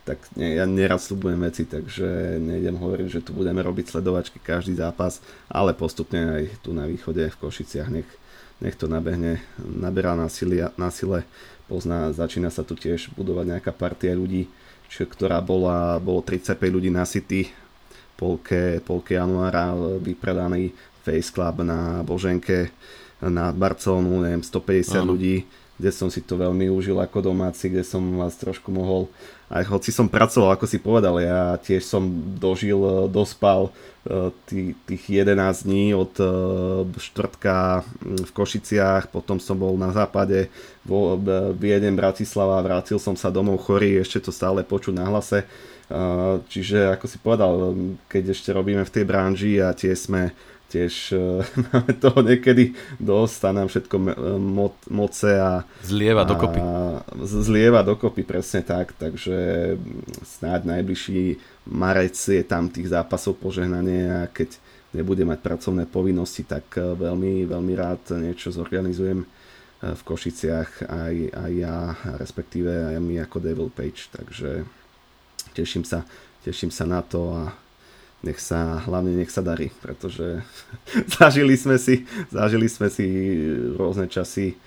Tak 0.07 0.23
nie, 0.39 0.55
ja 0.55 0.63
neraz 0.63 1.11
slubujem 1.11 1.41
veci, 1.43 1.67
takže 1.67 2.39
nejdem 2.39 2.79
hovoriť, 2.79 3.07
že 3.11 3.23
tu 3.27 3.35
budeme 3.35 3.59
robiť 3.59 3.91
sledovačky 3.91 4.39
každý 4.39 4.79
zápas, 4.79 5.19
ale 5.51 5.75
postupne 5.75 6.39
aj 6.39 6.63
tu 6.63 6.71
na 6.71 6.87
východe 6.87 7.27
v 7.27 7.39
Košiciach 7.43 7.91
nech, 7.91 8.07
nech 8.63 8.79
to 8.79 8.87
nabehne, 8.87 9.43
naberá 9.59 10.15
na, 10.15 10.31
sile, 10.31 10.71
na 10.79 10.87
sile 10.95 11.27
pozná, 11.67 12.15
začína 12.15 12.47
sa 12.47 12.63
tu 12.63 12.79
tiež 12.79 13.11
budovať 13.19 13.59
nejaká 13.59 13.75
partia 13.75 14.15
ľudí, 14.15 14.47
ktorá 14.87 15.43
bola, 15.43 15.99
bolo 15.99 16.23
35 16.23 16.57
ľudí 16.71 16.89
na 16.89 17.03
City, 17.03 17.51
polke, 18.17 18.81
polke 18.81 19.13
januára 19.19 19.75
vypredaný 20.01 20.73
Face 21.05 21.29
Club 21.29 21.61
na 21.63 22.01
Boženke, 22.01 22.71
na 23.21 23.53
Barcelonu, 23.53 24.23
neviem, 24.23 24.43
150 24.43 25.03
Áno. 25.03 25.13
ľudí, 25.13 25.45
kde 25.77 25.91
som 25.93 26.09
si 26.09 26.25
to 26.25 26.39
veľmi 26.39 26.71
užil 26.73 26.97
ako 26.97 27.31
domáci, 27.33 27.69
kde 27.69 27.85
som 27.85 28.01
vás 28.17 28.33
trošku 28.35 28.73
mohol 28.73 29.05
aj 29.47 29.63
hoci 29.71 29.95
som 29.95 30.11
pracoval, 30.11 30.59
ako 30.59 30.67
si 30.67 30.75
povedal, 30.75 31.15
ja 31.23 31.55
tiež 31.55 31.87
som 31.87 32.03
dožil, 32.35 32.75
e, 32.75 33.07
dospal 33.07 33.71
e, 34.07 34.31
tých, 34.47 34.79
tých 34.87 35.03
11 35.27 35.67
dní 35.67 35.91
od 35.91 36.15
e, 36.17 36.25
štvrtka 36.95 37.83
v 38.01 38.31
Košiciach, 38.31 39.11
potom 39.11 39.37
som 39.43 39.59
bol 39.59 39.75
na 39.75 39.91
západe, 39.91 40.47
Viedem, 41.59 41.99
Bratislava, 41.99 42.63
vrátil 42.63 42.95
som 42.95 43.19
sa 43.19 43.27
domov 43.27 43.59
chorý, 43.67 43.99
ešte 43.99 44.23
to 44.23 44.31
stále 44.31 44.63
počuť 44.63 44.95
na 44.95 45.11
hlase. 45.11 45.43
Čiže 46.47 46.95
ako 46.95 47.05
si 47.11 47.17
povedal, 47.19 47.75
keď 48.07 48.31
ešte 48.31 48.55
robíme 48.55 48.87
v 48.87 48.93
tej 48.95 49.03
branži 49.03 49.59
a 49.59 49.75
tie 49.75 49.91
sme 49.95 50.31
tiež 50.67 51.15
máme 51.71 51.91
toho 51.95 52.19
niekedy 52.23 52.75
dosť 52.99 53.39
a 53.47 53.49
nám 53.55 53.67
všetko 53.71 53.95
mo- 54.39 54.75
moce 54.91 55.31
a... 55.39 55.63
Zlieva 55.83 56.23
a, 56.23 56.27
dokopy. 56.27 56.59
Zlieva 57.23 57.81
dokopy, 57.87 58.27
presne 58.27 58.63
tak, 58.63 58.91
takže 58.99 59.35
snáď 60.23 60.67
najbližší 60.67 61.39
marec 61.67 62.15
je 62.15 62.43
tam 62.47 62.71
tých 62.71 62.89
zápasov 62.89 63.37
požehnanie 63.37 64.07
a 64.07 64.21
keď 64.31 64.55
nebude 64.95 65.27
mať 65.27 65.39
pracovné 65.43 65.83
povinnosti, 65.85 66.47
tak 66.47 66.79
e, 66.79 66.95
veľmi, 66.95 67.43
veľmi 67.45 67.73
rád 67.75 68.17
niečo 68.17 68.49
zorganizujem 68.55 69.23
e, 69.23 69.27
v 69.93 70.01
Košiciach 70.01 70.87
aj, 70.87 71.15
aj 71.35 71.51
ja, 71.53 71.77
respektíve 72.17 72.95
aj 72.95 72.97
my 73.03 73.21
ako 73.27 73.37
Devil 73.43 73.69
Page, 73.69 74.07
takže 74.15 74.63
teším 75.51 75.83
sa, 75.83 76.07
teším 76.47 76.71
sa 76.71 76.87
na 76.87 77.03
to 77.03 77.35
a 77.35 77.51
nech 78.23 78.41
sa, 78.41 78.81
hlavne 78.87 79.13
nech 79.13 79.29
sa 79.29 79.45
darí, 79.45 79.69
pretože 79.83 80.41
zažili 81.19 81.53
sme 81.59 81.75
si, 81.77 82.07
zažili 82.31 82.71
sme 82.71 82.87
si 82.87 83.05
rôzne 83.75 84.07
časy, 84.07 84.57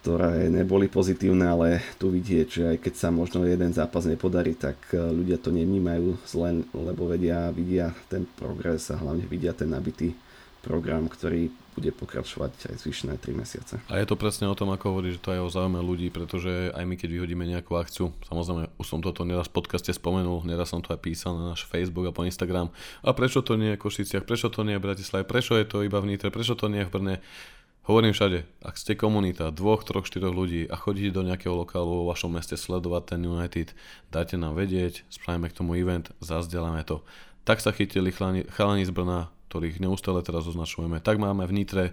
ktoré 0.00 0.48
neboli 0.48 0.88
pozitívne, 0.88 1.44
ale 1.44 1.84
tu 2.00 2.08
vidieť, 2.08 2.48
že 2.48 2.62
aj 2.72 2.76
keď 2.80 2.94
sa 2.96 3.08
možno 3.12 3.44
jeden 3.44 3.76
zápas 3.76 4.08
nepodarí, 4.08 4.56
tak 4.56 4.80
eh, 4.96 4.98
ľudia 4.98 5.36
to 5.36 5.52
nevnímajú 5.52 6.16
zle, 6.24 6.64
lebo 6.72 7.04
vedia, 7.04 7.52
vidia 7.52 7.92
ten 8.08 8.24
progres 8.24 8.88
a 8.88 8.96
hlavne 8.96 9.28
vidia 9.28 9.52
ten 9.52 9.68
nabitý 9.68 10.16
program, 10.60 11.08
ktorý 11.08 11.48
bude 11.72 11.96
pokračovať 11.96 12.74
aj 12.74 12.76
zvyšné 12.84 13.16
3 13.16 13.40
mesiace. 13.40 13.74
A 13.88 13.96
je 13.96 14.04
to 14.04 14.18
presne 14.18 14.44
o 14.50 14.58
tom, 14.58 14.68
ako 14.68 14.92
hovorí, 14.92 15.16
že 15.16 15.22
to 15.22 15.32
je 15.32 15.40
o 15.40 15.48
záujme 15.48 15.80
ľudí, 15.80 16.12
pretože 16.12 16.68
aj 16.76 16.84
my, 16.84 16.94
keď 17.00 17.08
vyhodíme 17.16 17.44
nejakú 17.48 17.78
akciu, 17.78 18.12
samozrejme, 18.28 18.68
už 18.76 18.86
som 18.86 19.00
toto 19.00 19.24
neraz 19.24 19.48
v 19.48 19.56
podcaste 19.56 19.88
spomenul, 19.94 20.44
neraz 20.44 20.74
som 20.74 20.84
to 20.84 20.92
aj 20.92 21.00
písal 21.00 21.38
na 21.40 21.54
náš 21.54 21.64
Facebook 21.64 22.10
a 22.10 22.12
po 22.12 22.26
Instagram. 22.28 22.68
A 23.00 23.16
prečo 23.16 23.40
to 23.40 23.56
nie 23.56 23.72
je 23.72 23.78
v 23.80 23.82
Košiciach, 23.86 24.28
prečo 24.28 24.52
to 24.52 24.60
nie 24.66 24.76
je 24.76 24.80
v 24.82 24.86
Bratislave, 24.92 25.24
prečo 25.24 25.56
je 25.56 25.64
to 25.64 25.80
iba 25.80 25.96
v 26.02 26.12
Nitre, 26.12 26.28
prečo 26.28 26.52
to 26.52 26.68
nie 26.68 26.84
je 26.84 26.88
v 26.90 26.92
Brne? 26.92 27.14
Hovorím 27.90 28.14
všade, 28.14 28.46
ak 28.62 28.78
ste 28.78 28.94
komunita 28.94 29.50
dvoch, 29.50 29.82
troch, 29.82 30.06
štyroch 30.06 30.30
ľudí 30.30 30.62
a 30.70 30.78
chodíte 30.78 31.10
do 31.10 31.26
nejakého 31.26 31.58
lokálu 31.58 32.06
vo 32.06 32.14
vašom 32.14 32.38
meste 32.38 32.54
sledovať 32.54 33.02
ten 33.18 33.26
United, 33.26 33.74
dajte 34.14 34.38
nám 34.38 34.54
vedieť, 34.54 35.02
spravíme 35.10 35.50
k 35.50 35.58
tomu 35.58 35.74
event, 35.74 36.14
zazdeláme 36.22 36.86
to. 36.86 37.02
Tak 37.42 37.58
sa 37.58 37.74
chytili 37.74 38.14
chalani, 38.14 38.46
chalani 38.46 38.86
z 38.86 38.94
Brna, 38.94 39.34
ktorých 39.50 39.82
neustále 39.82 40.22
teraz 40.22 40.46
označujeme. 40.46 41.02
Tak 41.02 41.18
máme 41.18 41.42
v 41.50 41.50
Nitre 41.50 41.84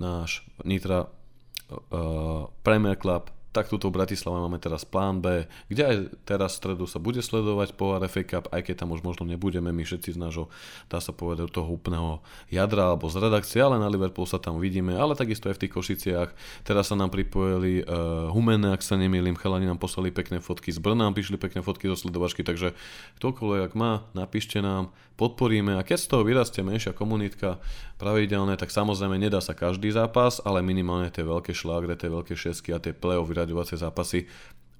náš 0.00 0.40
Nitra 0.64 1.12
uh, 1.12 2.48
Premier 2.64 2.96
Club, 2.96 3.28
tak 3.52 3.68
túto 3.68 3.92
v 3.92 4.00
Bratislave 4.00 4.40
máme 4.40 4.56
teraz 4.56 4.88
plán 4.88 5.20
B, 5.20 5.44
kde 5.68 5.82
aj 5.84 5.96
teraz 6.24 6.56
v 6.56 6.60
stredu 6.64 6.84
sa 6.88 6.96
bude 6.96 7.20
sledovať 7.20 7.76
po 7.76 7.92
RFA 8.00 8.24
Cup, 8.24 8.44
aj 8.48 8.64
keď 8.64 8.84
tam 8.84 8.96
už 8.96 9.04
možno 9.04 9.28
nebudeme 9.28 9.68
my 9.70 9.84
všetci 9.84 10.16
z 10.16 10.18
nášho, 10.18 10.48
dá 10.88 11.04
sa 11.04 11.12
povedať, 11.12 11.52
toho 11.52 11.68
úplného 11.68 12.24
jadra 12.48 12.96
alebo 12.96 13.12
z 13.12 13.20
redakcie, 13.20 13.60
ale 13.60 13.76
na 13.76 13.92
Liverpool 13.92 14.24
sa 14.24 14.40
tam 14.40 14.56
vidíme, 14.56 14.96
ale 14.96 15.12
takisto 15.12 15.52
aj 15.52 15.60
v 15.60 15.62
tých 15.68 15.74
Košiciach. 15.76 16.28
Teraz 16.64 16.88
sa 16.88 16.96
nám 16.96 17.12
pripojili 17.12 17.84
uh, 17.84 18.32
Humene, 18.32 18.72
ak 18.72 18.80
sa 18.80 18.96
nemýlim, 18.96 19.36
chalani 19.36 19.68
nám 19.68 19.76
poslali 19.76 20.08
pekné 20.08 20.40
fotky 20.40 20.72
z 20.72 20.80
Brna, 20.80 21.12
píšli 21.12 21.36
pekné 21.36 21.60
fotky 21.60 21.92
zo 21.92 21.96
sledovačky, 22.00 22.40
takže 22.40 22.72
ktokoľvek 23.20 23.76
má, 23.76 24.08
napíšte 24.16 24.64
nám, 24.64 24.88
podporíme 25.20 25.76
a 25.76 25.84
keď 25.84 25.98
z 26.00 26.06
toho 26.08 26.22
vyrastie 26.24 26.64
menšia 26.64 26.96
komunitka 26.96 27.60
pravidelne, 28.00 28.58
tak 28.58 28.74
samozrejme 28.74 29.14
nedá 29.20 29.38
sa 29.38 29.54
každý 29.54 29.94
zápas, 29.94 30.42
ale 30.42 30.64
minimálne 30.64 31.12
tie 31.12 31.22
veľké 31.22 31.54
šlágre, 31.54 31.94
tie 31.94 32.10
veľké 32.10 32.34
šesky 32.34 32.74
a 32.74 32.82
tie 32.82 32.90
play-off 32.90 33.30
vyraďovacie 33.42 33.76
zápasy 33.82 34.30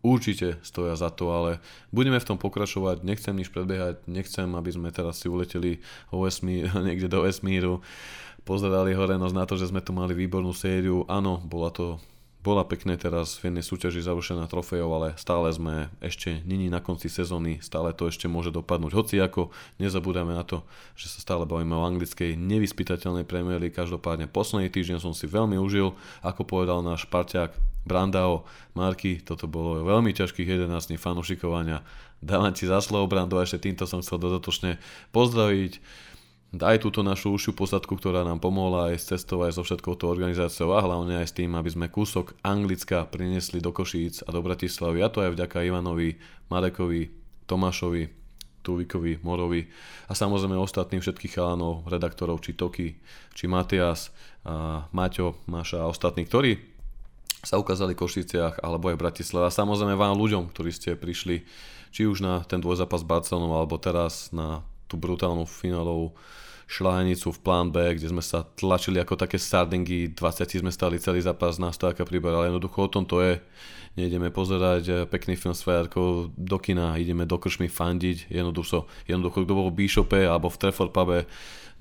určite 0.02 0.58
stoja 0.66 0.98
za 0.98 1.10
to, 1.10 1.30
ale 1.30 1.62
budeme 1.94 2.18
v 2.18 2.26
tom 2.26 2.38
pokračovať, 2.38 3.06
nechcem 3.06 3.34
nič 3.34 3.54
predbiehať, 3.54 4.06
nechcem, 4.10 4.50
aby 4.54 4.70
sme 4.74 4.90
teraz 4.90 5.22
si 5.22 5.30
uleteli 5.30 5.78
o 6.10 6.26
vesmír, 6.26 6.70
niekde 6.86 7.10
do 7.10 7.22
vesmíru, 7.22 7.80
pozerali 8.42 8.92
hore 8.92 9.14
nos 9.16 9.34
na 9.34 9.46
to, 9.46 9.54
že 9.54 9.70
sme 9.70 9.80
tu 9.80 9.94
mali 9.94 10.12
výbornú 10.12 10.50
sériu. 10.50 11.06
Áno, 11.06 11.38
bola 11.38 11.70
to 11.70 12.02
bola 12.42 12.66
pekne 12.66 12.98
teraz 12.98 13.38
v 13.38 13.54
jednej 13.54 13.62
súťaži 13.62 14.02
završená 14.02 14.50
trofejov, 14.50 14.90
ale 14.90 15.08
stále 15.14 15.46
sme 15.54 15.94
ešte 16.02 16.42
není 16.42 16.66
na 16.66 16.82
konci 16.82 17.06
sezóny, 17.06 17.62
stále 17.62 17.94
to 17.94 18.10
ešte 18.10 18.26
môže 18.26 18.50
dopadnúť. 18.50 18.98
Hoci 18.98 19.22
ako 19.22 19.54
nezabúdame 19.78 20.34
na 20.34 20.42
to, 20.42 20.66
že 20.98 21.06
sa 21.06 21.22
stále 21.22 21.46
bavíme 21.46 21.78
o 21.78 21.86
anglickej 21.86 22.34
nevyspytateľnej 22.34 23.22
League. 23.62 23.78
Každopádne 23.78 24.26
posledný 24.26 24.74
týždeň 24.74 24.98
som 24.98 25.14
si 25.14 25.30
veľmi 25.30 25.54
užil, 25.54 25.94
ako 26.26 26.42
povedal 26.42 26.82
náš 26.82 27.06
parťák 27.06 27.71
Brandao, 27.82 28.46
Marky, 28.78 29.18
toto 29.22 29.50
bolo 29.50 29.82
veľmi 29.82 30.14
ťažkých 30.14 30.58
11 30.58 30.70
dní 30.70 30.98
fanúšikovania. 30.98 31.82
Dávam 32.22 32.54
ti 32.54 32.70
za 32.70 32.78
slovo, 32.78 33.10
Brando, 33.10 33.34
a 33.38 33.42
ešte 33.42 33.66
týmto 33.66 33.90
som 33.90 33.98
chcel 33.98 34.22
dodatočne 34.22 34.78
pozdraviť 35.10 35.82
aj 36.52 36.84
túto 36.84 37.00
našu 37.00 37.32
užšiu 37.32 37.56
posadku, 37.56 37.96
ktorá 37.96 38.28
nám 38.28 38.36
pomohla 38.36 38.92
aj 38.92 38.96
s 39.00 39.08
cestou, 39.08 39.40
aj 39.40 39.56
so 39.56 39.64
všetkou 39.64 39.96
tou 39.96 40.12
organizáciou 40.12 40.76
a 40.76 40.84
hlavne 40.84 41.24
aj 41.24 41.32
s 41.32 41.36
tým, 41.40 41.56
aby 41.56 41.70
sme 41.72 41.88
kúsok 41.88 42.36
Anglicka 42.44 43.08
priniesli 43.08 43.64
do 43.64 43.72
Košíc 43.72 44.20
a 44.22 44.30
do 44.30 44.44
Bratislavy. 44.44 45.00
A 45.00 45.08
to 45.08 45.24
aj 45.24 45.32
vďaka 45.32 45.64
Ivanovi, 45.64 46.20
Marekovi, 46.52 47.08
Tomášovi, 47.48 48.04
Tuvikovi, 48.62 49.18
Morovi 49.26 49.66
a 50.06 50.14
samozrejme 50.14 50.54
ostatným 50.54 51.02
všetkých 51.02 51.34
chalanov, 51.34 51.82
redaktorov, 51.90 52.38
či 52.46 52.54
Toky, 52.54 52.94
či 53.34 53.44
Matias, 53.50 54.14
a 54.46 54.86
Maťo, 54.94 55.42
Maša 55.50 55.82
a 55.82 55.90
ostatní, 55.90 56.26
ktorí 56.28 56.71
sa 57.42 57.58
ukázali 57.58 57.98
v 57.98 58.02
Košiciach 58.06 58.62
alebo 58.62 58.88
aj 58.88 58.96
v 58.96 59.02
Bratislave. 59.02 59.50
A 59.50 59.52
samozrejme 59.54 59.98
vám 59.98 60.14
ľuďom, 60.14 60.48
ktorí 60.54 60.70
ste 60.70 60.94
prišli 60.94 61.42
či 61.92 62.08
už 62.08 62.24
na 62.24 62.40
ten 62.46 62.62
dvojzápas 62.62 63.04
s 63.04 63.08
Barcelonou, 63.10 63.52
alebo 63.52 63.76
teraz 63.76 64.32
na 64.32 64.64
tú 64.88 64.96
brutálnu 64.96 65.44
finálovú 65.44 66.16
šláhenicu 66.72 67.28
v 67.36 67.42
plán 67.44 67.68
B, 67.68 67.84
kde 67.92 68.08
sme 68.08 68.24
sa 68.24 68.48
tlačili 68.56 68.96
ako 68.96 69.20
také 69.20 69.36
sardingy, 69.36 70.08
20 70.16 70.64
sme 70.64 70.72
stali 70.72 70.96
celý 70.96 71.20
zápas 71.20 71.60
na 71.60 71.68
stojaka 71.68 72.08
príbar, 72.08 72.32
ale 72.32 72.48
jednoducho 72.48 72.88
o 72.88 72.92
tom 72.92 73.04
to 73.04 73.20
je. 73.20 73.36
Nejdeme 73.92 74.32
pozerať 74.32 74.84
eh, 74.88 74.96
pekný 75.04 75.36
film 75.36 75.52
s 75.52 75.60
fajarkou 75.68 76.32
do 76.32 76.56
kina, 76.56 76.96
ideme 76.96 77.28
do 77.28 77.36
kršmy 77.36 77.68
fandiť, 77.68 78.32
jednoducho, 78.32 78.88
jednoducho 79.04 79.44
kto 79.44 79.52
bol 79.52 79.68
v 79.68 79.84
Bishope 79.84 80.24
alebo 80.24 80.48
v 80.48 80.60
Trefford 80.64 80.96
pube 80.96 81.28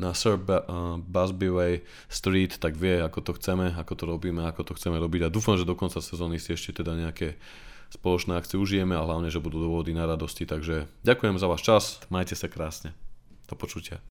na 0.02 0.18
Sir 0.18 0.42
ba- 0.42 0.66
uh, 0.66 1.78
Street, 2.10 2.58
tak 2.58 2.74
vie, 2.74 2.98
ako 2.98 3.22
to 3.22 3.32
chceme, 3.38 3.70
ako 3.78 3.94
to 3.94 4.04
robíme, 4.10 4.42
ako 4.50 4.74
to 4.74 4.74
chceme 4.74 4.98
robiť 4.98 5.30
a 5.30 5.34
dúfam, 5.34 5.56
že 5.56 5.70
do 5.70 5.78
konca 5.78 6.02
sezóny 6.02 6.42
si 6.42 6.58
ešte 6.58 6.82
teda 6.82 6.98
nejaké 6.98 7.38
spoločné 7.94 8.34
akcie 8.34 8.58
užijeme 8.58 8.98
a 8.98 9.06
hlavne, 9.06 9.30
že 9.30 9.38
budú 9.38 9.62
dôvody 9.62 9.94
na 9.94 10.10
radosti. 10.10 10.50
Takže 10.50 10.90
ďakujem 11.06 11.38
za 11.38 11.46
váš 11.46 11.62
čas, 11.62 11.84
majte 12.10 12.34
sa 12.34 12.50
krásne. 12.50 12.98
Do 13.46 13.54
počutia. 13.54 14.02